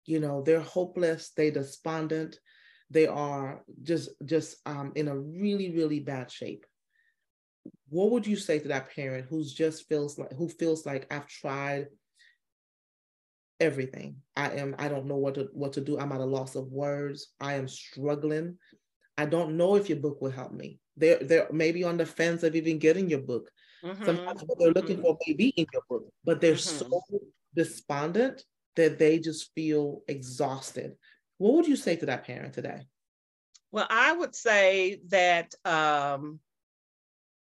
You 0.07 0.21
know 0.21 0.43
they're 0.43 0.61
hopeless. 0.61 1.31
They 1.31 1.51
despondent. 1.51 2.39
They 2.91 3.07
are 3.07 3.65
just 3.83 4.11
just 4.25 4.57
um, 4.67 4.93
in 4.95 5.09
a 5.09 5.19
really 5.19 5.71
really 5.73 6.01
bad 6.01 6.31
shape." 6.31 6.67
What 7.89 8.11
would 8.11 8.27
you 8.27 8.37
say 8.37 8.59
to 8.59 8.69
that 8.69 8.95
parent 8.95 9.27
who's 9.31 9.53
just 9.53 9.89
feels 9.89 10.19
like 10.19 10.33
who 10.33 10.49
feels 10.49 10.85
like 10.85 11.07
I've 11.13 11.27
tried 11.27 11.89
everything. 13.61 14.17
I 14.37 14.51
am 14.51 14.75
I 14.79 14.89
don't 14.89 15.07
know 15.07 15.17
what 15.17 15.35
to 15.35 15.49
what 15.53 15.73
to 15.75 15.81
do. 15.81 15.99
I'm 15.99 16.13
at 16.13 16.21
a 16.21 16.25
loss 16.25 16.55
of 16.55 16.73
words. 16.73 17.33
I 17.41 17.55
am 17.55 17.69
struggling. 17.69 18.59
I 19.17 19.27
don't 19.27 19.57
know 19.57 19.77
if 19.77 19.89
your 19.89 19.99
book 19.99 20.21
will 20.21 20.31
help 20.31 20.53
me. 20.53 20.81
They're 20.97 21.19
they're 21.19 21.49
maybe 21.53 21.85
on 21.85 21.97
the 21.97 22.07
fence 22.07 22.43
of 22.43 22.55
even 22.55 22.79
getting 22.79 23.09
your 23.09 23.21
book. 23.21 23.51
Mm-hmm. 23.85 24.05
Sometimes 24.05 24.43
what 24.43 24.59
they're 24.59 24.73
looking 24.73 24.97
mm-hmm. 24.97 25.07
for 25.07 25.19
may 25.27 25.35
be 25.35 25.49
in 25.49 25.67
your 25.73 25.83
book, 25.89 26.07
but 26.25 26.41
they're 26.41 26.55
mm-hmm. 26.55 26.91
so 26.91 27.03
despondent 27.55 28.45
that 28.77 28.99
they 28.99 29.19
just 29.19 29.53
feel 29.55 30.03
exhausted. 30.09 30.97
What 31.39 31.55
would 31.55 31.67
you 31.69 31.77
say 31.77 31.97
to 31.97 32.07
that 32.07 32.25
parent 32.25 32.55
today? 32.55 32.87
Well, 33.71 33.87
I 33.91 34.13
would 34.13 34.35
say 34.35 35.01
that 35.09 35.55
um, 35.65 36.41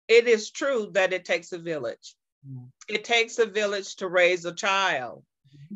it 0.07 0.27
is 0.27 0.51
true 0.51 0.89
that 0.93 1.13
it 1.13 1.25
takes 1.25 1.51
a 1.51 1.59
village. 1.59 2.15
Mm. 2.47 2.69
It 2.89 3.03
takes 3.03 3.39
a 3.39 3.45
village 3.45 3.95
to 3.97 4.07
raise 4.07 4.45
a 4.45 4.53
child. 4.53 5.23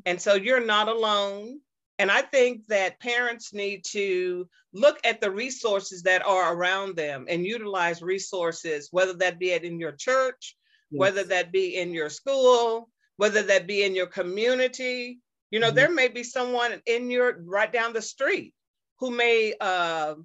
And 0.05 0.21
so 0.21 0.33
you're 0.33 0.65
not 0.65 0.87
alone. 0.87 1.59
And 1.99 2.11
I 2.11 2.21
think 2.21 2.67
that 2.67 2.99
parents 2.99 3.53
need 3.53 3.83
to 3.85 4.47
look 4.73 4.99
at 5.03 5.19
the 5.19 5.31
resources 5.31 6.03
that 6.03 6.25
are 6.25 6.53
around 6.53 6.95
them 6.95 7.25
and 7.27 7.45
utilize 7.45 8.01
resources, 8.01 8.89
whether 8.91 9.13
that 9.13 9.39
be 9.39 9.51
in 9.51 9.79
your 9.79 9.93
church, 9.93 10.55
yes. 10.91 10.99
whether 10.99 11.23
that 11.23 11.51
be 11.51 11.75
in 11.75 11.93
your 11.93 12.09
school, 12.09 12.89
whether 13.15 13.41
that 13.41 13.65
be 13.65 13.83
in 13.83 13.95
your 13.95 14.07
community. 14.07 15.19
You 15.49 15.59
know, 15.59 15.67
mm-hmm. 15.67 15.75
there 15.75 15.91
may 15.91 16.07
be 16.07 16.23
someone 16.23 16.81
in 16.85 17.09
your 17.09 17.41
right 17.43 17.71
down 17.71 17.93
the 17.93 18.01
street 18.01 18.53
who 18.99 19.11
may 19.11 19.53
uh, 19.59 20.15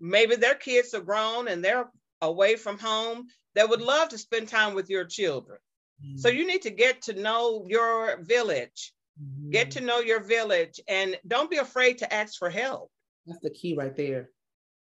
maybe 0.00 0.36
their 0.36 0.54
kids 0.54 0.94
are 0.94 1.00
grown 1.00 1.48
and 1.48 1.64
they're 1.64 1.90
away 2.22 2.56
from 2.56 2.78
home 2.78 3.26
that 3.54 3.68
would 3.68 3.80
love 3.80 4.10
to 4.10 4.18
spend 4.18 4.48
time 4.48 4.74
with 4.74 4.88
your 4.88 5.04
children. 5.04 5.58
Mm-hmm. 6.04 6.18
So 6.18 6.28
you 6.28 6.46
need 6.46 6.62
to 6.62 6.70
get 6.70 7.02
to 7.02 7.14
know 7.14 7.64
your 7.68 8.22
village, 8.22 8.92
mm-hmm. 9.22 9.50
get 9.50 9.72
to 9.72 9.80
know 9.80 10.00
your 10.00 10.20
village, 10.20 10.80
and 10.88 11.18
don't 11.26 11.50
be 11.50 11.58
afraid 11.58 11.98
to 11.98 12.12
ask 12.12 12.38
for 12.38 12.50
help. 12.50 12.90
That's 13.26 13.40
the 13.40 13.50
key 13.50 13.74
right 13.74 13.94
there. 13.96 14.30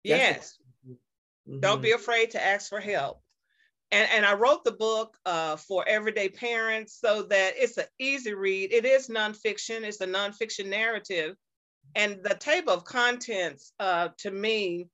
yes. 0.02 0.58
The 1.46 1.58
don't 1.58 1.82
be 1.82 1.88
mm-hmm. 1.88 1.96
afraid 1.96 2.30
to 2.32 2.44
ask 2.44 2.68
for 2.68 2.80
help. 2.80 3.20
And, 3.90 4.08
and 4.14 4.24
I 4.24 4.34
wrote 4.34 4.62
the 4.62 4.72
book 4.72 5.16
uh, 5.26 5.56
for 5.56 5.84
everyday 5.88 6.28
parents 6.28 6.98
so 7.00 7.22
that 7.24 7.54
it's 7.56 7.76
an 7.76 7.86
easy 7.98 8.34
read. 8.34 8.72
It 8.72 8.84
is 8.84 9.08
nonfiction, 9.08 9.82
it's 9.82 10.00
a 10.00 10.06
nonfiction 10.06 10.66
narrative. 10.66 11.34
And 11.96 12.20
the 12.22 12.36
table 12.36 12.72
of 12.72 12.84
contents 12.84 13.72
uh, 13.80 14.10
to 14.18 14.30
me 14.30 14.86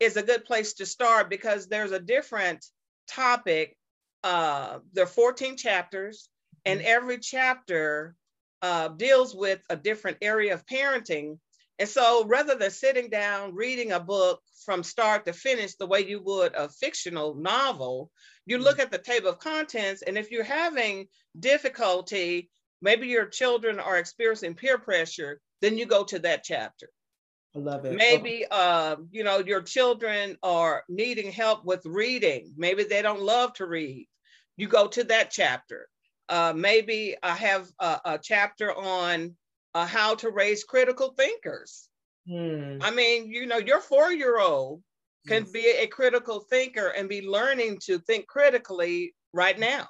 is 0.00 0.16
a 0.16 0.24
good 0.24 0.44
place 0.44 0.74
to 0.74 0.86
start 0.86 1.30
because 1.30 1.68
there's 1.68 1.92
a 1.92 2.00
different 2.00 2.64
topic 3.06 3.76
uh, 4.24 4.78
there 4.92 5.04
are 5.04 5.08
14 5.08 5.56
chapters, 5.56 6.28
and 6.64 6.80
mm-hmm. 6.80 6.88
every 6.88 7.18
chapter 7.18 8.14
uh, 8.62 8.88
deals 8.88 9.34
with 9.34 9.60
a 9.68 9.76
different 9.76 10.18
area 10.22 10.54
of 10.54 10.66
parenting. 10.66 11.38
And 11.78 11.88
so 11.88 12.24
rather 12.26 12.54
than 12.54 12.70
sitting 12.70 13.10
down 13.10 13.54
reading 13.54 13.92
a 13.92 14.00
book 14.00 14.40
from 14.64 14.82
start 14.82 15.26
to 15.26 15.32
finish 15.32 15.74
the 15.74 15.86
way 15.86 16.00
you 16.00 16.22
would 16.22 16.54
a 16.54 16.68
fictional 16.68 17.34
novel, 17.34 18.10
you 18.46 18.58
look 18.58 18.76
mm-hmm. 18.76 18.82
at 18.82 18.90
the 18.90 18.98
table 18.98 19.30
of 19.30 19.38
contents. 19.38 20.02
And 20.02 20.16
if 20.16 20.30
you're 20.30 20.44
having 20.44 21.08
difficulty, 21.38 22.50
maybe 22.80 23.08
your 23.08 23.26
children 23.26 23.80
are 23.80 23.98
experiencing 23.98 24.54
peer 24.54 24.78
pressure, 24.78 25.40
then 25.60 25.76
you 25.76 25.86
go 25.86 26.04
to 26.04 26.18
that 26.20 26.44
chapter. 26.44 26.88
I 27.54 27.58
love 27.58 27.84
it. 27.84 27.94
Maybe 27.94 28.46
uh, 28.50 28.96
you 29.10 29.24
know 29.24 29.38
your 29.38 29.60
children 29.60 30.38
are 30.42 30.84
needing 30.88 31.30
help 31.30 31.66
with 31.66 31.84
reading. 31.84 32.54
Maybe 32.56 32.84
they 32.84 33.02
don't 33.02 33.20
love 33.20 33.52
to 33.54 33.66
read 33.66 34.08
you 34.56 34.68
go 34.68 34.86
to 34.88 35.04
that 35.04 35.30
chapter. 35.30 35.88
Uh, 36.28 36.52
maybe 36.54 37.16
I 37.22 37.34
have 37.34 37.68
a, 37.78 38.00
a 38.04 38.18
chapter 38.22 38.74
on 38.74 39.36
uh, 39.74 39.86
how 39.86 40.14
to 40.16 40.30
raise 40.30 40.64
critical 40.64 41.14
thinkers. 41.16 41.88
Hmm. 42.28 42.78
I 42.80 42.90
mean, 42.90 43.30
you 43.30 43.46
know, 43.46 43.58
your 43.58 43.80
four 43.80 44.12
year 44.12 44.38
old 44.38 44.82
can 45.26 45.42
yes. 45.42 45.50
be 45.50 45.66
a 45.78 45.86
critical 45.86 46.40
thinker 46.40 46.88
and 46.88 47.08
be 47.08 47.26
learning 47.26 47.78
to 47.84 47.98
think 47.98 48.26
critically 48.26 49.14
right 49.32 49.58
now. 49.58 49.88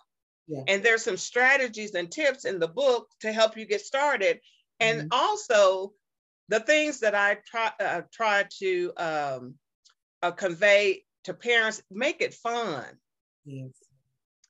Yeah. 0.48 0.62
And 0.68 0.82
there's 0.82 1.04
some 1.04 1.16
strategies 1.16 1.94
and 1.94 2.10
tips 2.10 2.44
in 2.44 2.58
the 2.58 2.68
book 2.68 3.08
to 3.20 3.32
help 3.32 3.56
you 3.56 3.66
get 3.66 3.80
started. 3.80 4.40
And 4.80 5.02
mm-hmm. 5.02 5.08
also, 5.12 5.92
the 6.48 6.60
things 6.60 7.00
that 7.00 7.14
I 7.14 7.38
try, 7.46 7.70
uh, 7.80 8.02
try 8.12 8.44
to 8.58 8.92
um, 8.96 9.54
uh, 10.22 10.32
convey 10.32 11.04
to 11.24 11.34
parents, 11.34 11.82
make 11.90 12.20
it 12.20 12.34
fun. 12.34 12.84
Yes. 13.44 13.70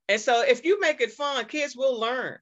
And 0.09 0.21
so 0.21 0.43
if 0.43 0.65
you 0.65 0.81
make 0.81 1.01
it 1.01 1.12
fun, 1.12 1.45
kids 1.47 1.77
will 1.77 1.99
learn. 1.99 2.38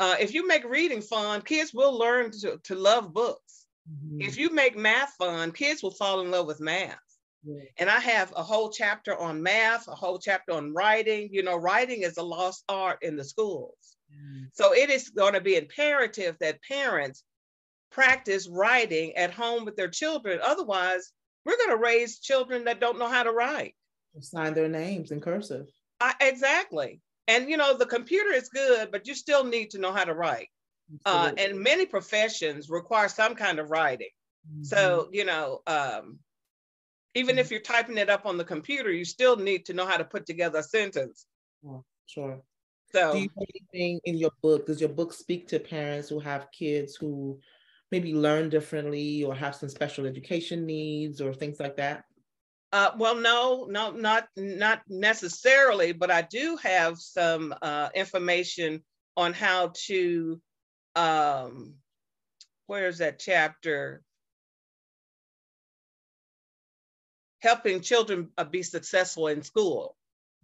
Uh, 0.00 0.16
if 0.18 0.34
you 0.34 0.46
make 0.46 0.64
reading 0.64 1.00
fun, 1.00 1.42
kids 1.42 1.72
will 1.72 1.96
learn 1.96 2.30
to, 2.32 2.58
to 2.64 2.74
love 2.74 3.12
books. 3.12 3.66
Mm-hmm. 3.90 4.22
If 4.22 4.36
you 4.36 4.52
make 4.52 4.76
math 4.76 5.14
fun, 5.18 5.52
kids 5.52 5.82
will 5.82 5.92
fall 5.92 6.20
in 6.20 6.30
love 6.30 6.46
with 6.46 6.60
math. 6.60 6.98
Yeah. 7.44 7.62
And 7.78 7.90
I 7.90 8.00
have 8.00 8.32
a 8.36 8.42
whole 8.42 8.70
chapter 8.70 9.16
on 9.16 9.42
math, 9.42 9.88
a 9.88 9.94
whole 9.94 10.18
chapter 10.18 10.52
on 10.52 10.72
writing. 10.72 11.28
You 11.32 11.42
know, 11.42 11.56
writing 11.56 12.02
is 12.02 12.16
a 12.16 12.22
lost 12.22 12.64
art 12.68 12.98
in 13.02 13.16
the 13.16 13.24
schools. 13.24 13.96
Mm. 14.12 14.48
So 14.52 14.74
it 14.74 14.90
is 14.90 15.10
going 15.10 15.34
to 15.34 15.40
be 15.40 15.56
imperative 15.56 16.36
that 16.40 16.62
parents 16.62 17.24
practice 17.90 18.48
writing 18.48 19.14
at 19.16 19.32
home 19.32 19.64
with 19.64 19.76
their 19.76 19.88
children. 19.88 20.40
Otherwise, 20.42 21.12
we're 21.44 21.56
going 21.56 21.76
to 21.76 21.82
raise 21.82 22.18
children 22.18 22.64
that 22.64 22.80
don't 22.80 22.98
know 22.98 23.08
how 23.08 23.22
to 23.22 23.32
write. 23.32 23.74
Sign 24.20 24.54
their 24.54 24.68
names 24.68 25.10
in 25.10 25.20
cursive. 25.20 25.66
I, 26.02 26.14
exactly. 26.20 27.00
And 27.28 27.48
you 27.48 27.56
know, 27.56 27.76
the 27.76 27.86
computer 27.86 28.32
is 28.32 28.48
good, 28.48 28.90
but 28.90 29.06
you 29.06 29.14
still 29.14 29.44
need 29.44 29.70
to 29.70 29.78
know 29.78 29.92
how 29.92 30.04
to 30.04 30.12
write. 30.12 30.48
Uh, 31.06 31.32
and 31.38 31.60
many 31.60 31.86
professions 31.86 32.68
require 32.68 33.08
some 33.08 33.34
kind 33.34 33.58
of 33.58 33.70
writing. 33.70 34.08
Mm-hmm. 34.50 34.64
So, 34.64 35.08
you 35.12 35.24
know, 35.24 35.62
um, 35.66 36.18
even 37.14 37.36
mm-hmm. 37.36 37.40
if 37.40 37.50
you're 37.50 37.60
typing 37.60 37.96
it 37.96 38.10
up 38.10 38.26
on 38.26 38.36
the 38.36 38.44
computer, 38.44 38.90
you 38.90 39.04
still 39.04 39.36
need 39.36 39.64
to 39.66 39.74
know 39.74 39.86
how 39.86 39.96
to 39.96 40.04
put 40.04 40.26
together 40.26 40.58
a 40.58 40.62
sentence. 40.62 41.24
Oh, 41.66 41.84
sure. 42.06 42.42
So, 42.92 43.12
do 43.12 43.20
you 43.20 43.30
have 43.38 43.48
anything 43.72 44.00
in 44.04 44.18
your 44.18 44.32
book? 44.42 44.66
Does 44.66 44.80
your 44.80 44.90
book 44.90 45.14
speak 45.14 45.48
to 45.48 45.58
parents 45.58 46.08
who 46.10 46.20
have 46.20 46.52
kids 46.52 46.94
who 46.94 47.38
maybe 47.90 48.12
learn 48.12 48.50
differently 48.50 49.24
or 49.24 49.34
have 49.34 49.54
some 49.54 49.70
special 49.70 50.04
education 50.04 50.66
needs 50.66 51.20
or 51.20 51.32
things 51.32 51.58
like 51.58 51.76
that? 51.76 52.04
Uh, 52.72 52.90
well, 52.96 53.16
no, 53.16 53.66
no, 53.68 53.90
not 53.90 54.28
not 54.34 54.80
necessarily, 54.88 55.92
but 55.92 56.10
I 56.10 56.22
do 56.22 56.56
have 56.62 56.98
some 56.98 57.54
uh, 57.60 57.90
information 57.94 58.82
on 59.16 59.34
how 59.34 59.72
to. 59.86 60.40
Um, 60.96 61.74
where's 62.66 62.98
that 62.98 63.18
chapter? 63.18 64.02
Helping 67.40 67.80
children 67.80 68.30
uh, 68.38 68.44
be 68.44 68.62
successful 68.62 69.26
in 69.26 69.42
school. 69.42 69.96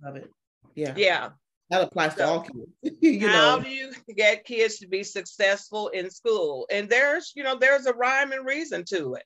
Love 0.05 0.17
it. 0.17 0.31
Yeah. 0.75 0.95
Yeah. 0.97 1.31
That 1.71 1.83
applies 1.83 2.15
so, 2.15 2.19
to 2.19 2.27
all 2.27 2.41
kids. 2.41 2.99
you 3.01 3.29
how 3.29 3.57
know. 3.57 3.63
do 3.63 3.71
you 3.71 3.93
get 4.17 4.45
kids 4.45 4.79
to 4.79 4.89
be 4.89 5.03
successful 5.05 5.89
in 5.89 6.11
school? 6.11 6.67
And 6.71 6.89
there's, 6.89 7.33
you 7.37 7.43
know, 7.43 7.57
there's 7.57 7.87
a 7.87 7.93
rhyme 7.93 8.33
and 8.33 8.47
reason 8.47 8.85
to 8.87 9.15
it. 9.15 9.25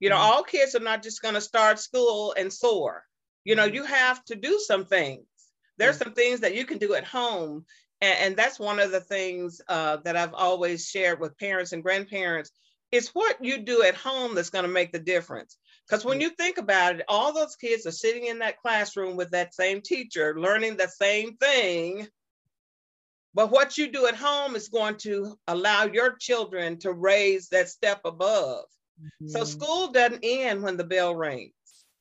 You 0.00 0.10
know, 0.10 0.16
mm-hmm. 0.16 0.32
all 0.32 0.42
kids 0.42 0.74
are 0.74 0.80
not 0.80 1.02
just 1.02 1.22
going 1.22 1.34
to 1.34 1.40
start 1.40 1.78
school 1.78 2.34
and 2.36 2.52
soar. 2.52 3.04
You 3.44 3.56
know, 3.56 3.66
mm-hmm. 3.66 3.74
you 3.74 3.84
have 3.84 4.24
to 4.26 4.34
do 4.34 4.58
some 4.58 4.84
things. 4.84 5.24
There's 5.76 5.96
mm-hmm. 5.96 6.04
some 6.04 6.14
things 6.14 6.40
that 6.40 6.54
you 6.54 6.64
can 6.64 6.78
do 6.78 6.94
at 6.94 7.04
home. 7.04 7.64
And, 8.00 8.18
and 8.18 8.36
that's 8.36 8.58
one 8.58 8.78
of 8.78 8.90
the 8.90 9.00
things 9.00 9.60
uh, 9.68 9.98
that 10.04 10.16
I've 10.16 10.34
always 10.34 10.88
shared 10.88 11.20
with 11.20 11.38
parents 11.38 11.72
and 11.72 11.82
grandparents. 11.82 12.50
It's 12.90 13.08
what 13.08 13.44
you 13.44 13.58
do 13.58 13.82
at 13.82 13.94
home 13.94 14.34
that's 14.34 14.50
going 14.50 14.64
to 14.64 14.70
make 14.70 14.92
the 14.92 14.98
difference. 14.98 15.58
Because 15.86 16.04
when 16.04 16.20
you 16.20 16.30
think 16.30 16.58
about 16.58 16.96
it, 16.96 17.04
all 17.08 17.32
those 17.32 17.56
kids 17.56 17.86
are 17.86 17.90
sitting 17.92 18.26
in 18.26 18.40
that 18.40 18.58
classroom 18.58 19.16
with 19.16 19.30
that 19.30 19.54
same 19.54 19.80
teacher, 19.80 20.38
learning 20.38 20.76
the 20.76 20.88
same 20.88 21.36
thing. 21.36 22.06
But 23.34 23.50
what 23.50 23.78
you 23.78 23.90
do 23.90 24.06
at 24.06 24.14
home 24.14 24.56
is 24.56 24.68
going 24.68 24.96
to 24.98 25.38
allow 25.46 25.84
your 25.84 26.16
children 26.16 26.78
to 26.80 26.92
raise 26.92 27.48
that 27.48 27.68
step 27.68 28.00
above. 28.04 28.64
Mm-hmm. 29.00 29.28
So 29.28 29.44
school 29.44 29.92
doesn't 29.92 30.20
end 30.22 30.62
when 30.62 30.76
the 30.76 30.84
bell 30.84 31.14
rings. 31.14 31.52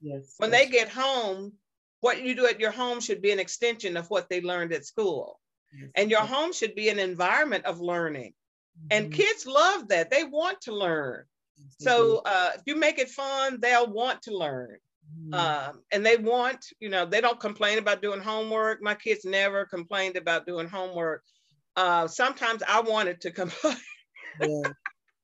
Yes. 0.01 0.35
When 0.37 0.51
yes. 0.51 0.59
they 0.59 0.69
get 0.71 0.89
home, 0.89 1.53
what 2.01 2.21
you 2.21 2.35
do 2.35 2.45
at 2.45 2.59
your 2.59 2.71
home 2.71 2.99
should 2.99 3.21
be 3.21 3.31
an 3.31 3.39
extension 3.39 3.97
of 3.97 4.09
what 4.09 4.29
they 4.29 4.41
learned 4.41 4.73
at 4.73 4.85
school. 4.85 5.39
Yes. 5.77 5.89
And 5.95 6.11
your 6.11 6.21
home 6.21 6.53
should 6.53 6.75
be 6.75 6.89
an 6.89 6.99
environment 6.99 7.65
of 7.65 7.79
learning. 7.79 8.33
Mm-hmm. 8.77 8.87
And 8.91 9.13
kids 9.13 9.45
love 9.45 9.89
that. 9.89 10.09
They 10.09 10.23
want 10.23 10.61
to 10.61 10.75
learn. 10.75 11.25
So 11.79 12.21
uh, 12.25 12.51
if 12.55 12.61
you 12.65 12.75
make 12.75 12.99
it 12.99 13.09
fun, 13.09 13.59
they'll 13.59 13.91
want 13.91 14.23
to 14.23 14.37
learn. 14.37 14.77
Mm-hmm. 15.19 15.33
Um, 15.33 15.81
and 15.91 16.05
they 16.05 16.17
want, 16.17 16.65
you 16.79 16.89
know, 16.89 17.05
they 17.05 17.21
don't 17.21 17.39
complain 17.39 17.77
about 17.77 18.01
doing 18.01 18.19
homework. 18.19 18.81
My 18.81 18.95
kids 18.95 19.25
never 19.25 19.65
complained 19.65 20.17
about 20.17 20.45
doing 20.45 20.67
homework. 20.67 21.23
Uh, 21.75 22.07
sometimes 22.07 22.63
I 22.67 22.81
wanted 22.81 23.21
to 23.21 23.31
complain, 23.41 23.77
yeah. 24.41 24.71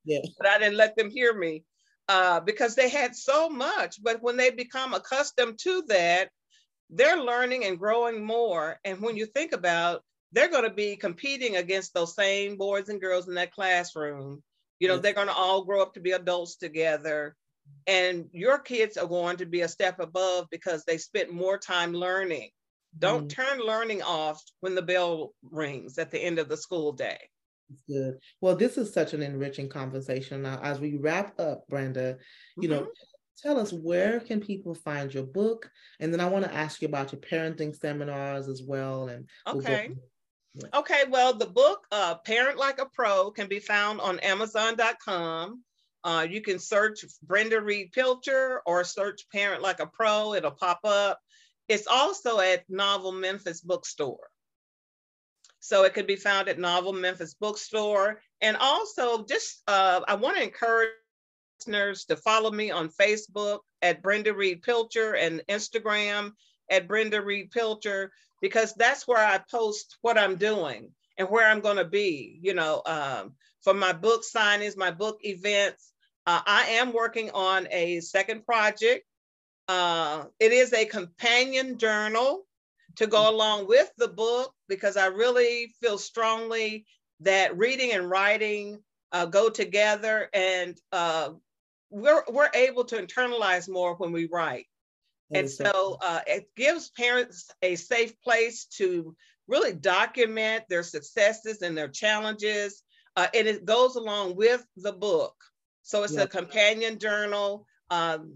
Yeah. 0.06 0.20
but 0.38 0.48
I 0.48 0.60
didn't 0.60 0.78
let 0.78 0.96
them 0.96 1.10
hear 1.10 1.34
me 1.34 1.64
uh, 2.10 2.40
because 2.42 2.76
they 2.76 2.90
had 2.90 3.16
so 3.16 3.50
much. 3.50 4.02
But 4.02 4.22
when 4.22 4.38
they 4.38 4.50
become 4.52 4.94
accustomed 4.94 5.60
to 5.60 5.84
that, 5.88 6.30
they're 6.90 7.22
learning 7.22 7.66
and 7.66 7.80
growing 7.80 8.24
more. 8.24 8.80
And 8.84 9.02
when 9.02 9.18
you 9.18 9.26
think 9.26 9.54
about, 9.54 10.04
they're 10.32 10.50
going 10.50 10.64
to 10.64 10.74
be 10.74 10.96
competing 10.96 11.56
against 11.56 11.94
those 11.94 12.16
same 12.16 12.58
boys 12.58 12.90
and 12.90 13.02
girls 13.02 13.28
in 13.28 13.36
that 13.36 13.54
classroom. 13.54 14.44
You 14.80 14.88
know, 14.88 14.96
yes. 14.96 15.04
they're 15.04 15.14
going 15.14 15.28
to 15.28 15.34
all 15.34 15.64
grow 15.64 15.82
up 15.82 15.94
to 15.94 16.00
be 16.00 16.12
adults 16.12 16.58
together. 16.58 17.36
And 17.88 18.28
your 18.32 18.60
kids 18.60 18.98
are 18.98 19.08
going 19.08 19.38
to 19.38 19.46
be 19.46 19.62
a 19.62 19.68
step 19.68 20.00
above 20.00 20.48
because 20.52 20.84
they 20.84 20.98
spent 20.98 21.32
more 21.32 21.58
time 21.58 21.94
learning. 21.94 22.50
Don't 22.98 23.28
mm. 23.28 23.30
turn 23.30 23.60
learning 23.60 24.02
off 24.02 24.44
when 24.60 24.76
the 24.76 24.82
bell 24.82 25.34
rings 25.52 25.98
at 25.98 26.12
the 26.12 26.20
end 26.20 26.40
of 26.40 26.50
the 26.50 26.58
school 26.58 26.92
day. 26.92 27.18
Good. 27.88 28.18
Well, 28.42 28.56
this 28.56 28.78
is 28.78 28.94
such 28.94 29.14
an 29.14 29.22
enriching 29.22 29.70
conversation. 29.70 30.42
Now, 30.42 30.60
as 30.62 30.80
we 30.80 30.98
wrap 30.98 31.40
up, 31.40 31.68
Brenda, 31.68 32.18
you 32.58 32.70
mm-hmm. 32.70 32.84
know, 32.84 32.88
tell 33.38 33.60
us 33.60 33.74
where 33.74 34.20
can 34.20 34.40
people 34.40 34.74
find 34.74 35.14
your 35.14 35.24
book, 35.24 35.70
and 36.00 36.14
then 36.14 36.20
I 36.20 36.30
want 36.30 36.46
to 36.46 36.54
ask 36.54 36.82
you 36.82 36.88
about 36.88 37.12
your 37.12 37.22
parenting 37.22 37.76
seminars 37.76 38.48
as 38.48 38.62
well. 38.66 39.08
And 39.08 39.28
okay. 39.48 39.90
We'll 40.56 40.70
okay. 40.74 41.04
Well, 41.10 41.34
the 41.34 41.48
book 41.48 41.86
uh, 41.92 42.16
"Parent 42.16 42.58
Like 42.58 42.80
a 42.80 42.86
Pro" 42.86 43.32
can 43.32 43.48
be 43.48 43.60
found 43.60 44.02
on 44.02 44.20
Amazon.com. 44.20 45.64
Uh, 46.04 46.28
you 46.30 46.42
can 46.42 46.60
search 46.60 47.06
Brenda 47.24 47.62
Reed 47.62 47.92
Pilcher 47.94 48.62
or 48.66 48.84
search 48.84 49.26
Parent 49.32 49.62
Like 49.62 49.80
a 49.80 49.88
Pro. 49.88 50.34
It'll 50.34 50.52
pop 50.52 50.80
up. 50.84 51.20
It's 51.70 51.88
also 51.88 52.40
at 52.40 52.70
Novel 52.70 53.14
Memphis 53.14 53.62
Bookstore. 53.62 54.28
So 55.64 55.86
it 55.86 55.94
could 55.94 56.08
be 56.08 56.18
found 56.18 56.50
at 56.50 56.60
Novel 56.60 56.92
Memphis 56.92 57.36
Bookstore. 57.36 58.20
And 58.42 58.58
also, 58.58 59.24
just 59.24 59.64
uh, 59.66 60.02
I 60.06 60.16
want 60.16 60.36
to 60.36 60.44
encourage 60.44 60.90
listeners 61.58 62.04
to 62.04 62.18
follow 62.18 62.52
me 62.52 62.70
on 62.70 62.90
Facebook 62.90 63.60
at 63.82 64.02
Brenda 64.02 64.34
Reed 64.34 64.62
Pilcher 64.62 65.14
and 65.14 65.42
Instagram 65.48 66.34
at 66.70 66.86
Brenda 66.86 67.22
Reed 67.22 67.50
Pilcher 67.52 68.12
because 68.42 68.74
that's 68.74 69.08
where 69.08 69.26
I 69.26 69.38
post 69.38 69.96
what 70.02 70.18
I'm 70.18 70.36
doing 70.36 70.90
and 71.18 71.30
where 71.30 71.50
I'm 71.50 71.62
going 71.62 71.78
to 71.78 71.86
be. 71.86 72.40
You 72.42 72.56
know, 72.56 72.82
um, 72.86 73.32
for 73.62 73.74
my 73.74 73.94
book 73.94 74.24
signings, 74.26 74.76
my 74.76 74.92
book 74.92 75.20
events. 75.24 75.94
Uh, 76.28 76.42
I 76.46 76.64
am 76.72 76.92
working 76.92 77.32
on 77.32 77.70
a 77.72 78.02
second 78.02 78.46
project. 78.46 79.06
Uh, 79.70 80.26
it 80.42 80.52
is 80.52 80.74
a 80.74 80.84
companion 80.84 81.78
journal 81.78 82.46
to 82.96 83.08
go 83.08 83.30
along 83.30 83.68
with 83.68 83.92
the 83.98 84.08
book 84.08 84.54
because 84.68 84.98
I 84.98 85.08
really 85.08 85.74
feel 85.82 85.98
strongly 85.98 86.86
that 87.22 87.58
reading 87.58 87.92
and 87.92 88.10
writing 88.10 88.80
uh, 89.12 89.26
go 89.26 89.50
together 89.50 90.30
and 90.34 90.78
uh, 90.92 91.30
we're, 91.90 92.24
we're 92.30 92.50
able 92.54 92.84
to 92.86 93.02
internalize 93.02 93.70
more 93.70 93.96
when 93.96 94.12
we 94.12 94.28
write. 94.32 94.66
And 95.32 95.50
so 95.50 95.98
uh, 96.02 96.20
it 96.28 96.48
gives 96.56 96.92
parents 96.92 97.50
a 97.64 97.76
safe 97.76 98.20
place 98.22 98.66
to 98.78 99.16
really 99.48 99.74
document 99.74 100.64
their 100.70 100.84
successes 100.84 101.64
and 101.64 101.76
their 101.76 101.88
challenges. 101.88 102.84
Uh, 103.16 103.28
and 103.34 103.48
it 103.48 103.66
goes 103.66 103.96
along 103.96 104.36
with 104.36 104.64
the 104.78 104.92
book. 104.92 105.34
So 105.82 106.04
it's 106.04 106.14
yep. 106.14 106.26
a 106.26 106.28
companion 106.28 107.00
journal. 107.00 107.66
Um, 107.90 108.36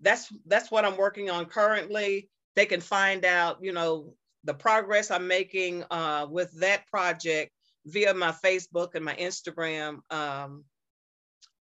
that's 0.00 0.32
that's 0.46 0.70
what 0.70 0.84
I'm 0.84 0.96
working 0.96 1.28
on 1.28 1.46
currently 1.46 2.28
they 2.58 2.66
can 2.66 2.80
find 2.80 3.24
out, 3.24 3.58
you 3.62 3.72
know, 3.72 4.14
the 4.42 4.52
progress 4.52 5.12
I'm 5.12 5.28
making 5.28 5.84
uh, 5.92 6.26
with 6.28 6.50
that 6.58 6.88
project 6.88 7.52
via 7.86 8.12
my 8.12 8.32
Facebook 8.32 8.96
and 8.96 9.04
my 9.04 9.14
Instagram 9.14 10.00
um, 10.10 10.64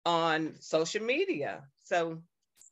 on 0.05 0.55
social 0.61 1.03
media. 1.03 1.63
So 1.83 2.21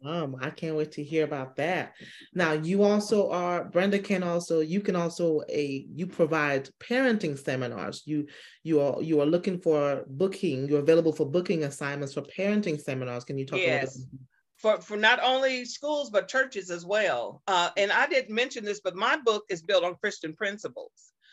um, 0.05 0.38
I 0.39 0.49
can't 0.49 0.78
wait 0.78 0.93
to 0.93 1.03
hear 1.03 1.26
about 1.26 1.57
that. 1.57 1.91
Now, 2.34 2.53
you 2.53 2.84
also 2.84 3.30
are 3.32 3.66
Brenda. 3.66 3.99
Can 3.99 4.24
also 4.24 4.61
you 4.61 4.80
can 4.80 4.95
also 4.95 5.41
a 5.49 5.86
you 5.93 6.07
provide 6.07 6.70
parenting 6.80 7.38
seminars. 7.38 8.03
You 8.05 8.28
you 8.63 8.80
are 8.80 9.01
you 9.01 9.20
are 9.20 9.26
looking 9.26 9.59
for 9.59 10.05
booking. 10.07 10.70
You're 10.70 10.80
available 10.80 11.11
for 11.11 11.26
booking 11.26 11.66
assignments 11.66 12.13
for 12.13 12.22
parenting 12.22 12.80
seminars. 12.80 13.26
Can 13.26 13.38
you 13.38 13.45
talk 13.45 13.59
yes. 13.59 13.97
about? 13.97 14.07
For, 14.66 14.82
for 14.82 14.97
not 14.97 15.20
only 15.22 15.63
schools, 15.63 16.09
but 16.09 16.28
churches 16.28 16.72
as 16.72 16.88
well. 16.88 17.43
Uh, 17.45 17.70
and 17.78 17.91
I 17.91 18.07
didn't 18.07 18.34
mention 18.34 18.66
this, 18.66 18.80
but 18.84 18.95
my 18.95 19.16
book 19.16 19.43
is 19.47 19.61
built 19.61 19.84
on 19.84 19.93
Christian 19.93 20.34
principles. 20.34 20.89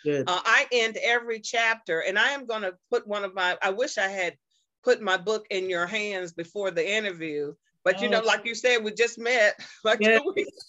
Uh, 0.06 0.22
I 0.26 0.66
end 0.70 0.98
every 1.02 1.40
chapter, 1.40 2.00
and 2.00 2.18
I 2.18 2.32
am 2.32 2.44
going 2.44 2.60
to 2.60 2.74
put 2.90 3.06
one 3.06 3.24
of 3.24 3.34
my, 3.34 3.56
I 3.62 3.70
wish 3.70 3.96
I 3.96 4.08
had 4.08 4.36
put 4.84 5.00
my 5.00 5.16
book 5.16 5.46
in 5.48 5.70
your 5.70 5.86
hands 5.86 6.34
before 6.34 6.70
the 6.70 6.86
interview, 6.86 7.54
but 7.84 8.00
oh. 8.00 8.02
you 8.02 8.10
know, 8.10 8.20
like 8.20 8.44
you 8.44 8.54
said, 8.54 8.84
we 8.84 8.92
just 8.92 9.18
met 9.18 9.58
like 9.82 10.00
yeah. 10.02 10.18
two 10.22 10.34
weeks 10.36 10.68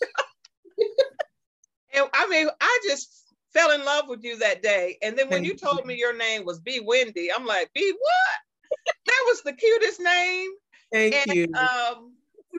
and 1.93 2.07
I 2.13 2.29
mean, 2.29 2.47
I 2.61 2.79
just 2.87 3.33
fell 3.53 3.71
in 3.71 3.83
love 3.83 4.05
with 4.07 4.23
you 4.23 4.37
that 4.37 4.63
day. 4.63 4.97
And 5.01 5.17
then 5.17 5.27
when 5.27 5.43
you 5.43 5.57
told 5.57 5.85
me 5.85 5.95
your 5.95 6.15
name 6.15 6.45
was 6.45 6.61
Bewindi, 6.61 7.27
I'm 7.35 7.45
like, 7.45 7.71
B 7.75 7.93
what? 7.99 8.87
that 9.05 9.23
was 9.27 9.41
the 9.41 9.51
cutest 9.51 9.99
name. 9.99 10.51
Thank 10.93 11.13
and, 11.13 11.33
you. 11.35 11.47
Um, 11.55 12.13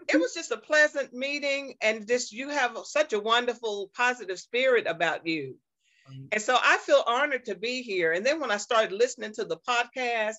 it 0.09 0.21
was 0.21 0.35
just 0.35 0.51
a 0.51 0.57
pleasant 0.57 1.13
meeting 1.13 1.75
and 1.81 2.07
just 2.07 2.33
you 2.33 2.49
have 2.49 2.77
such 2.85 3.13
a 3.13 3.21
wonderful 3.21 3.91
positive 3.97 4.39
spirit 4.39 4.87
about 4.87 5.27
you. 5.27 5.57
Mm-hmm. 6.11 6.27
And 6.33 6.43
so 6.43 6.57
i 6.61 6.79
feel 6.79 7.03
honored 7.07 7.47
to 7.47 7.55
be 7.55 7.83
here. 7.83 8.13
And 8.13 8.25
then 8.25 8.41
when 8.41 8.51
i 8.51 8.57
started 8.57 8.93
listening 8.93 9.33
to 9.35 9.45
the 9.45 9.57
podcast 9.69 10.35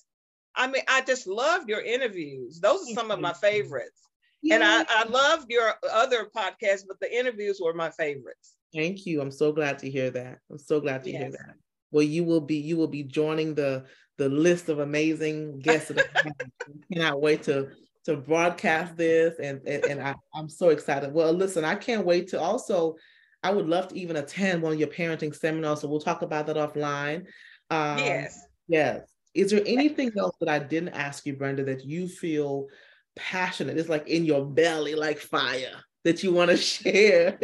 i 0.54 0.66
mean 0.66 0.82
i 0.88 1.00
just 1.02 1.26
loved 1.26 1.68
your 1.68 1.80
interviews. 1.80 2.60
Those 2.60 2.82
are 2.88 2.94
some 2.94 3.10
of 3.10 3.20
my 3.20 3.32
favorites. 3.32 4.00
And 4.48 4.62
I, 4.62 4.84
I 4.88 5.04
loved 5.08 5.46
your 5.50 5.74
other 5.90 6.28
podcasts 6.36 6.84
but 6.86 7.00
the 7.00 7.12
interviews 7.12 7.60
were 7.62 7.74
my 7.74 7.90
favorites. 7.90 8.54
Thank 8.74 9.06
you. 9.06 9.20
I'm 9.20 9.32
so 9.32 9.52
glad 9.52 9.78
to 9.80 9.90
hear 9.90 10.10
that. 10.10 10.38
I'm 10.50 10.58
so 10.58 10.80
glad 10.80 11.04
to 11.04 11.10
yes. 11.10 11.20
hear 11.20 11.30
that. 11.32 11.54
Well 11.90 12.04
you 12.04 12.24
will 12.24 12.42
be 12.42 12.56
you 12.56 12.76
will 12.76 12.88
be 12.88 13.02
joining 13.02 13.54
the 13.54 13.86
the 14.18 14.28
list 14.28 14.68
of 14.68 14.78
amazing 14.78 15.58
guests 15.60 15.88
that 15.88 16.08
I 16.14 16.30
cannot 16.92 17.20
wait 17.20 17.42
to 17.44 17.70
to 18.06 18.16
broadcast 18.16 18.96
this 18.96 19.34
and 19.40 19.60
and, 19.66 19.84
and 19.84 20.00
I, 20.00 20.14
I'm 20.34 20.48
so 20.48 20.70
excited. 20.70 21.12
Well, 21.12 21.32
listen, 21.32 21.64
I 21.64 21.74
can't 21.74 22.06
wait 22.06 22.28
to 22.28 22.40
also 22.40 22.96
I 23.42 23.50
would 23.50 23.68
love 23.68 23.88
to 23.88 23.98
even 23.98 24.16
attend 24.16 24.62
one 24.62 24.72
of 24.72 24.78
your 24.78 24.88
parenting 24.88 25.34
seminars. 25.34 25.80
So 25.80 25.88
we'll 25.88 26.00
talk 26.00 26.22
about 26.22 26.46
that 26.46 26.56
offline. 26.56 27.26
Um, 27.70 27.98
yes. 27.98 28.40
Yes. 28.68 29.02
Is 29.34 29.50
there 29.50 29.62
anything 29.66 30.10
else 30.18 30.34
that 30.40 30.48
I 30.48 30.58
didn't 30.58 30.90
ask 30.90 31.26
you, 31.26 31.36
Brenda, 31.36 31.62
that 31.64 31.84
you 31.84 32.08
feel 32.08 32.68
passionate? 33.14 33.76
It's 33.76 33.88
like 33.88 34.08
in 34.08 34.24
your 34.24 34.44
belly, 34.44 34.94
like 34.94 35.18
fire 35.18 35.74
that 36.04 36.22
you 36.22 36.32
want 36.32 36.50
to 36.50 36.56
share? 36.56 37.38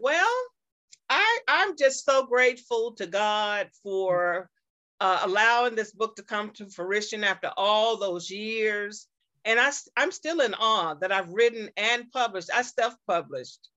well, 0.00 0.34
I 1.10 1.38
I'm 1.48 1.76
just 1.76 2.04
so 2.04 2.26
grateful 2.26 2.94
to 2.94 3.06
God 3.06 3.68
for 3.82 4.48
uh, 5.00 5.20
allowing 5.24 5.74
this 5.74 5.92
book 5.92 6.16
to 6.16 6.22
come 6.22 6.50
to 6.50 6.68
fruition 6.70 7.22
after 7.22 7.52
all 7.56 7.96
those 7.96 8.30
years 8.30 9.06
and 9.48 9.58
I, 9.58 9.70
I'm 9.96 10.12
still 10.12 10.40
in 10.42 10.54
awe 10.54 10.94
that 11.00 11.10
I've 11.10 11.32
written 11.32 11.70
and 11.78 12.12
published. 12.12 12.50
I 12.54 12.60
self-published 12.60 13.68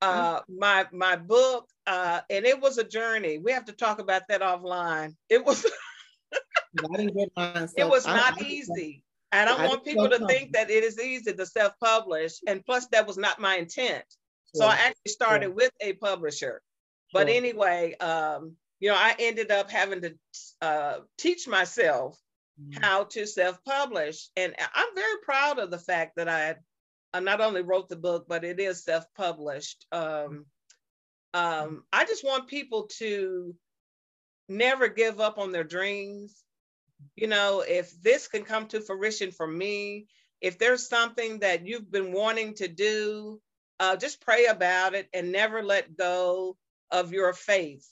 uh, 0.00 0.36
mm-hmm. 0.40 0.58
my 0.58 0.86
my 0.92 1.16
book, 1.16 1.68
uh, 1.88 2.20
and 2.30 2.46
it 2.46 2.60
was 2.60 2.78
a 2.78 2.84
journey. 2.84 3.38
We 3.38 3.50
have 3.50 3.64
to 3.64 3.72
talk 3.72 3.98
about 3.98 4.22
that 4.28 4.42
offline. 4.42 5.16
It 5.28 5.44
was. 5.44 5.66
it 6.72 7.88
was 7.88 8.06
not 8.06 8.40
I, 8.40 8.44
easy. 8.46 9.02
I 9.32 9.44
don't 9.44 9.66
want 9.66 9.84
people 9.84 10.08
to 10.08 10.24
think 10.26 10.52
that 10.52 10.70
it 10.70 10.84
is 10.84 11.00
easy 11.00 11.32
to 11.32 11.46
self-publish, 11.46 12.34
and 12.46 12.64
plus 12.64 12.86
that 12.92 13.06
was 13.06 13.18
not 13.18 13.40
my 13.40 13.56
intent. 13.56 14.04
So 14.54 14.64
I 14.66 14.74
actually 14.74 15.10
started 15.10 15.54
with 15.54 15.72
a 15.80 15.94
publisher. 15.94 16.62
But 17.12 17.28
anyway, 17.28 17.94
um, 17.98 18.52
you 18.80 18.88
know, 18.88 18.96
I 18.96 19.14
ended 19.18 19.50
up 19.50 19.70
having 19.70 20.00
to 20.02 20.14
uh, 20.62 20.98
teach 21.18 21.48
myself 21.48 22.18
mm-hmm. 22.60 22.82
how 22.82 23.04
to 23.04 23.26
self-publish. 23.26 24.28
And 24.36 24.54
I'm 24.74 24.94
very 24.94 25.18
proud 25.22 25.58
of 25.58 25.70
the 25.70 25.78
fact 25.78 26.16
that 26.16 26.28
I, 26.28 26.56
I 27.12 27.20
not 27.20 27.40
only 27.40 27.62
wrote 27.62 27.88
the 27.88 27.96
book, 27.96 28.26
but 28.28 28.44
it 28.44 28.60
is 28.60 28.84
self-published. 28.84 29.86
Um, 29.92 30.46
um, 31.34 31.84
I 31.92 32.04
just 32.04 32.24
want 32.24 32.48
people 32.48 32.88
to 32.98 33.54
never 34.48 34.88
give 34.88 35.20
up 35.20 35.38
on 35.38 35.52
their 35.52 35.64
dreams. 35.64 36.42
You 37.16 37.28
know, 37.28 37.64
if 37.66 37.92
this 38.02 38.28
can 38.28 38.44
come 38.44 38.66
to 38.68 38.80
fruition 38.80 39.30
for 39.30 39.46
me, 39.46 40.06
if 40.40 40.58
there's 40.58 40.88
something 40.88 41.40
that 41.40 41.66
you've 41.66 41.90
been 41.90 42.12
wanting 42.12 42.54
to 42.54 42.68
do, 42.68 43.40
uh, 43.80 43.96
just 43.96 44.20
pray 44.20 44.46
about 44.46 44.94
it 44.94 45.08
and 45.12 45.30
never 45.30 45.62
let 45.62 45.96
go 45.96 46.56
of 46.90 47.12
your 47.12 47.32
faith. 47.32 47.86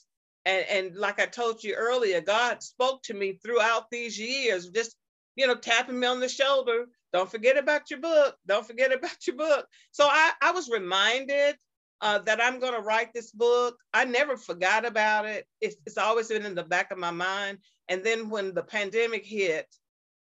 And, 0.47 0.65
and 0.69 0.95
like 0.95 1.19
I 1.19 1.25
told 1.25 1.61
you 1.61 1.75
earlier, 1.75 2.21
God 2.21 2.63
spoke 2.63 3.03
to 3.03 3.13
me 3.13 3.33
throughout 3.33 3.91
these 3.91 4.17
years, 4.17 4.69
just, 4.69 4.95
you 5.35 5.45
know, 5.45 5.55
tapping 5.55 5.99
me 5.99 6.07
on 6.07 6.21
the 6.21 6.29
shoulder. 6.29 6.85
Don't 7.11 7.29
forget 7.29 7.57
about 7.57 7.89
your 7.91 7.99
book. 7.99 8.37
Don't 8.47 8.65
forget 8.65 8.93
about 8.93 9.27
your 9.27 9.35
book. 9.35 9.67
So 9.91 10.05
I, 10.05 10.31
I 10.41 10.51
was 10.51 10.69
reminded 10.69 11.57
uh, 11.99 12.19
that 12.19 12.41
I'm 12.41 12.59
going 12.59 12.75
to 12.75 12.79
write 12.79 13.13
this 13.13 13.31
book. 13.31 13.75
I 13.93 14.05
never 14.05 14.37
forgot 14.37 14.85
about 14.85 15.25
it. 15.25 15.45
It's, 15.59 15.75
it's 15.85 15.97
always 15.97 16.29
been 16.29 16.45
in 16.45 16.55
the 16.55 16.63
back 16.63 16.91
of 16.91 16.97
my 16.97 17.11
mind. 17.11 17.57
And 17.89 18.01
then 18.01 18.29
when 18.29 18.53
the 18.53 18.63
pandemic 18.63 19.25
hit, 19.25 19.67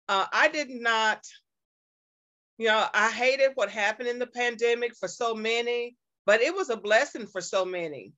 uh, 0.09 0.28
I 0.32 0.47
did 0.47 0.70
not, 0.70 1.26
you 2.59 2.68
know, 2.68 2.86
I 2.93 3.09
hated 3.09 3.53
what 3.55 3.72
happened 3.72 4.09
in 4.09 4.20
the 4.20 4.28
pandemic 4.28 4.95
for 4.95 5.07
so 5.07 5.34
many, 5.34 5.95
but 6.28 6.41
it 6.41 6.53
was 6.53 6.70
a 6.70 6.78
blessing 6.78 7.26
for 7.26 7.41
so 7.41 7.66
many. 7.66 8.14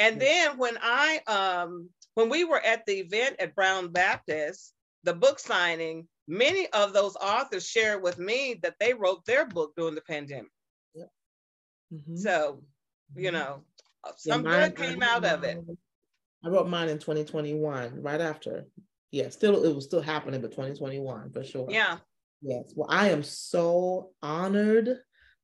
And 0.00 0.20
then 0.20 0.58
when 0.58 0.76
I, 0.82 1.20
um, 1.26 1.90
when 2.14 2.28
we 2.30 2.44
were 2.44 2.60
at 2.60 2.86
the 2.86 2.94
event 2.94 3.36
at 3.38 3.54
Brown 3.54 3.92
Baptist, 3.92 4.72
the 5.04 5.14
book 5.14 5.38
signing, 5.38 6.08
many 6.26 6.66
of 6.72 6.92
those 6.92 7.16
authors 7.16 7.66
shared 7.66 8.02
with 8.02 8.18
me 8.18 8.58
that 8.62 8.76
they 8.80 8.94
wrote 8.94 9.24
their 9.26 9.46
book 9.46 9.72
during 9.76 9.94
the 9.94 10.00
pandemic. 10.00 10.50
Yep. 10.94 11.08
Mm-hmm. 11.92 12.16
So 12.16 12.62
you 13.16 13.30
mm-hmm. 13.30 13.36
know, 13.36 13.62
some 14.16 14.44
yeah, 14.44 14.68
good 14.68 14.76
came 14.76 15.02
out 15.02 15.24
of 15.24 15.44
it. 15.44 15.58
I 16.44 16.48
wrote 16.48 16.68
mine 16.68 16.88
in 16.88 16.98
2021, 16.98 18.02
right 18.02 18.20
after. 18.20 18.66
Yeah, 19.10 19.28
still 19.28 19.64
it 19.64 19.74
was 19.74 19.84
still 19.84 20.00
happening, 20.00 20.40
but 20.40 20.52
2021 20.52 21.32
for 21.32 21.44
sure. 21.44 21.66
Yeah. 21.70 21.98
Yes. 22.42 22.72
Well, 22.74 22.88
I 22.90 23.10
am 23.10 23.22
so 23.22 24.10
honored 24.22 24.98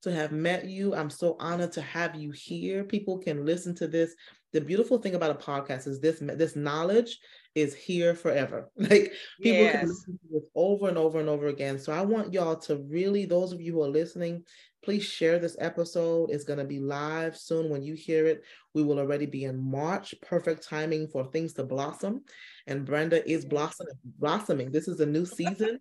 to 0.07 0.14
have 0.14 0.32
met 0.32 0.66
you. 0.66 0.94
I'm 0.94 1.11
so 1.11 1.36
honored 1.38 1.72
to 1.72 1.82
have 1.82 2.14
you 2.14 2.30
here. 2.30 2.84
People 2.84 3.18
can 3.18 3.44
listen 3.44 3.74
to 3.76 3.88
this. 3.88 4.14
The 4.52 4.61
beautiful 4.61 4.98
thing 4.98 5.14
about 5.14 5.30
a 5.30 5.34
podcast 5.34 5.86
is 5.86 6.00
this 6.00 6.18
this 6.20 6.57
knowledge 6.57 7.18
is 7.54 7.74
here 7.74 8.14
forever. 8.14 8.70
Like 8.76 9.12
people 9.42 9.62
yes. 9.62 9.80
can 9.80 9.88
listen 9.88 10.18
to 10.18 10.28
this 10.32 10.48
over 10.54 10.88
and 10.88 10.96
over 10.96 11.20
and 11.20 11.28
over 11.28 11.48
again. 11.48 11.78
So 11.78 11.92
I 11.92 12.02
want 12.02 12.32
y'all 12.32 12.57
to 12.57 12.76
really, 12.88 13.26
those 13.26 13.52
of 13.52 13.61
you 13.61 13.72
who 13.72 13.82
are 13.82 13.88
listening, 13.88 14.44
Please 14.86 15.02
share 15.02 15.40
this 15.40 15.57
episode. 15.59 16.30
It's 16.30 16.44
going 16.44 16.61
to 16.61 16.64
be 16.64 16.78
live 16.78 17.36
soon. 17.36 17.70
When 17.70 17.82
you 17.82 17.94
hear 17.94 18.24
it, 18.24 18.44
we 18.72 18.84
will 18.84 19.00
already 19.00 19.26
be 19.26 19.42
in 19.42 19.59
March. 19.59 20.14
Perfect 20.22 20.62
timing 20.62 21.09
for 21.09 21.24
things 21.24 21.54
to 21.54 21.64
blossom. 21.64 22.22
And 22.68 22.84
Brenda 22.84 23.28
is 23.28 23.44
blossoming. 23.44 23.96
Blossoming. 24.20 24.70
This 24.70 24.86
is 24.86 25.00
a 25.00 25.07
new 25.07 25.26
season. 25.26 25.80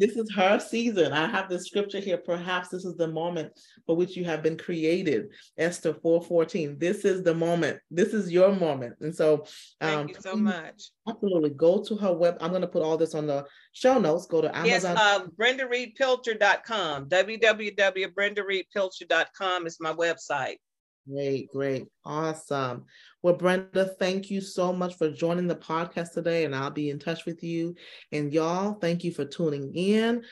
This 0.00 0.16
is 0.16 0.28
her 0.34 0.58
season. 0.58 1.12
I 1.12 1.28
have 1.28 1.48
the 1.50 1.60
scripture 1.60 2.00
here. 2.00 2.16
Perhaps 2.16 2.70
this 2.70 2.86
is 2.86 2.96
the 2.96 3.06
moment 3.06 3.52
for 3.86 3.94
which 3.94 4.16
you 4.16 4.24
have 4.24 4.42
been 4.42 4.56
created. 4.56 5.28
Esther 5.58 5.92
4:14. 5.92 6.80
This 6.80 7.04
is 7.04 7.22
the 7.22 7.34
moment. 7.34 7.78
This 7.90 8.14
is 8.14 8.32
your 8.32 8.52
moment. 8.52 8.96
And 9.00 9.14
so 9.14 9.44
um, 9.82 10.06
thank 10.06 10.08
you 10.08 10.16
so 10.20 10.34
much. 10.34 10.84
Absolutely. 11.06 11.50
Go 11.50 11.84
to 11.84 11.96
her 11.96 12.14
web. 12.14 12.38
I'm 12.40 12.48
going 12.48 12.62
to 12.62 12.68
put 12.68 12.82
all 12.82 12.96
this 12.96 13.14
on 13.14 13.26
the 13.26 13.44
show 13.72 13.98
notes. 13.98 14.24
Go 14.26 14.40
to 14.40 14.48
Amazon. 14.56 14.96
Yes, 14.96 14.98
uh, 14.98 15.26
BrendaReedPilcher.com. 15.38 17.10
www.brendareedpilcher.com 17.10 19.66
is 19.66 19.76
my 19.80 19.92
website. 19.92 20.56
Great, 21.08 21.50
great. 21.50 21.86
Awesome. 22.04 22.84
Well, 23.22 23.34
Brenda, 23.34 23.86
thank 23.98 24.30
you 24.30 24.40
so 24.40 24.72
much 24.72 24.96
for 24.96 25.10
joining 25.10 25.48
the 25.48 25.56
podcast 25.56 26.12
today, 26.12 26.44
and 26.44 26.54
I'll 26.54 26.70
be 26.70 26.90
in 26.90 26.98
touch 26.98 27.24
with 27.26 27.42
you. 27.42 27.74
And 28.12 28.32
y'all, 28.32 28.74
thank 28.74 29.02
you 29.02 29.12
for 29.12 29.24
tuning 29.24 29.74
in. 29.74 30.22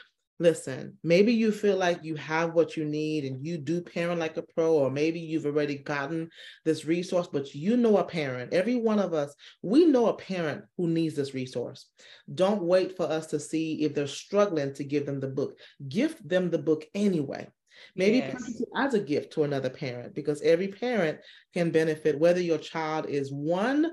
Listen, 0.41 0.97
maybe 1.03 1.33
you 1.33 1.51
feel 1.51 1.77
like 1.77 2.05
you 2.05 2.15
have 2.15 2.55
what 2.55 2.77
you 2.77 2.85
need 2.85 3.25
and 3.25 3.45
you 3.45 3.59
do 3.59 3.81
parent 3.81 4.21
like 4.21 4.37
a 4.37 4.43
pro, 4.55 4.73
or 4.75 4.89
maybe 4.91 5.19
you've 5.19 5.47
already 5.47 5.77
gotten 5.79 6.31
this 6.65 6.85
resource, 6.85 7.27
but 7.27 7.53
you 7.55 7.77
know 7.77 7.97
a 7.97 8.05
parent. 8.05 8.53
Every 8.53 8.77
one 8.77 9.01
of 9.01 9.13
us, 9.13 9.35
we 9.63 9.85
know 9.85 10.07
a 10.07 10.15
parent 10.17 10.63
who 10.77 10.87
needs 10.87 11.17
this 11.17 11.35
resource. 11.35 11.87
Don't 12.33 12.63
wait 12.63 12.97
for 12.97 13.07
us 13.07 13.27
to 13.29 13.41
see 13.41 13.83
if 13.83 13.95
they're 13.95 14.07
struggling 14.07 14.75
to 14.75 14.85
give 14.85 15.07
them 15.07 15.19
the 15.19 15.27
book. 15.29 15.59
Gift 15.89 16.29
them 16.29 16.51
the 16.51 16.59
book 16.59 16.85
anyway. 16.95 17.49
Maybe 17.95 18.19
yes. 18.19 18.63
as 18.77 18.95
a 18.95 19.01
gift 19.01 19.33
to 19.35 19.45
another 19.45 19.71
parent 19.71 20.15
because 20.15 20.43
every 20.43 20.69
parent 20.69 21.19
can 21.55 21.71
benefit 21.71 22.19
whether 22.19 22.41
your 22.41 22.59
child 22.59 23.07
is 23.07 23.33
one 23.33 23.91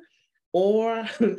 or 0.54 1.06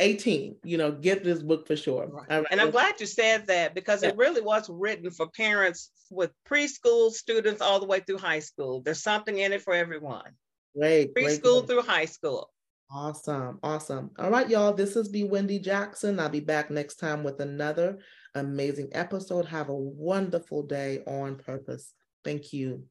18 0.00 0.56
you 0.62 0.78
know 0.78 0.92
get 0.92 1.24
this 1.24 1.42
book 1.42 1.66
for 1.66 1.76
sure 1.76 2.08
right. 2.28 2.44
and 2.50 2.60
i'm 2.60 2.70
glad 2.70 3.00
you 3.00 3.06
said 3.06 3.46
that 3.48 3.74
because 3.74 4.02
yeah. 4.02 4.10
it 4.10 4.16
really 4.16 4.40
was 4.40 4.70
written 4.70 5.10
for 5.10 5.28
parents 5.30 5.90
with 6.10 6.30
preschool 6.48 7.10
students 7.10 7.60
all 7.60 7.80
the 7.80 7.86
way 7.86 8.00
through 8.00 8.18
high 8.18 8.38
school 8.38 8.80
there's 8.82 9.02
something 9.02 9.38
in 9.38 9.52
it 9.52 9.62
for 9.62 9.74
everyone 9.74 10.30
great 10.76 11.12
preschool 11.14 11.58
great. 11.58 11.66
through 11.66 11.82
high 11.82 12.04
school 12.04 12.48
awesome 12.92 13.58
awesome 13.64 14.10
all 14.18 14.30
right 14.30 14.48
y'all 14.48 14.72
this 14.72 14.94
is 14.94 15.10
Bewindi 15.10 15.60
jackson 15.60 16.20
i'll 16.20 16.28
be 16.28 16.40
back 16.40 16.70
next 16.70 16.96
time 16.96 17.24
with 17.24 17.40
another 17.40 17.98
amazing 18.38 18.88
episode. 18.92 19.46
Have 19.46 19.68
a 19.68 19.74
wonderful 19.74 20.62
day 20.62 21.02
on 21.06 21.36
purpose. 21.36 21.94
Thank 22.24 22.52
you. 22.52 22.84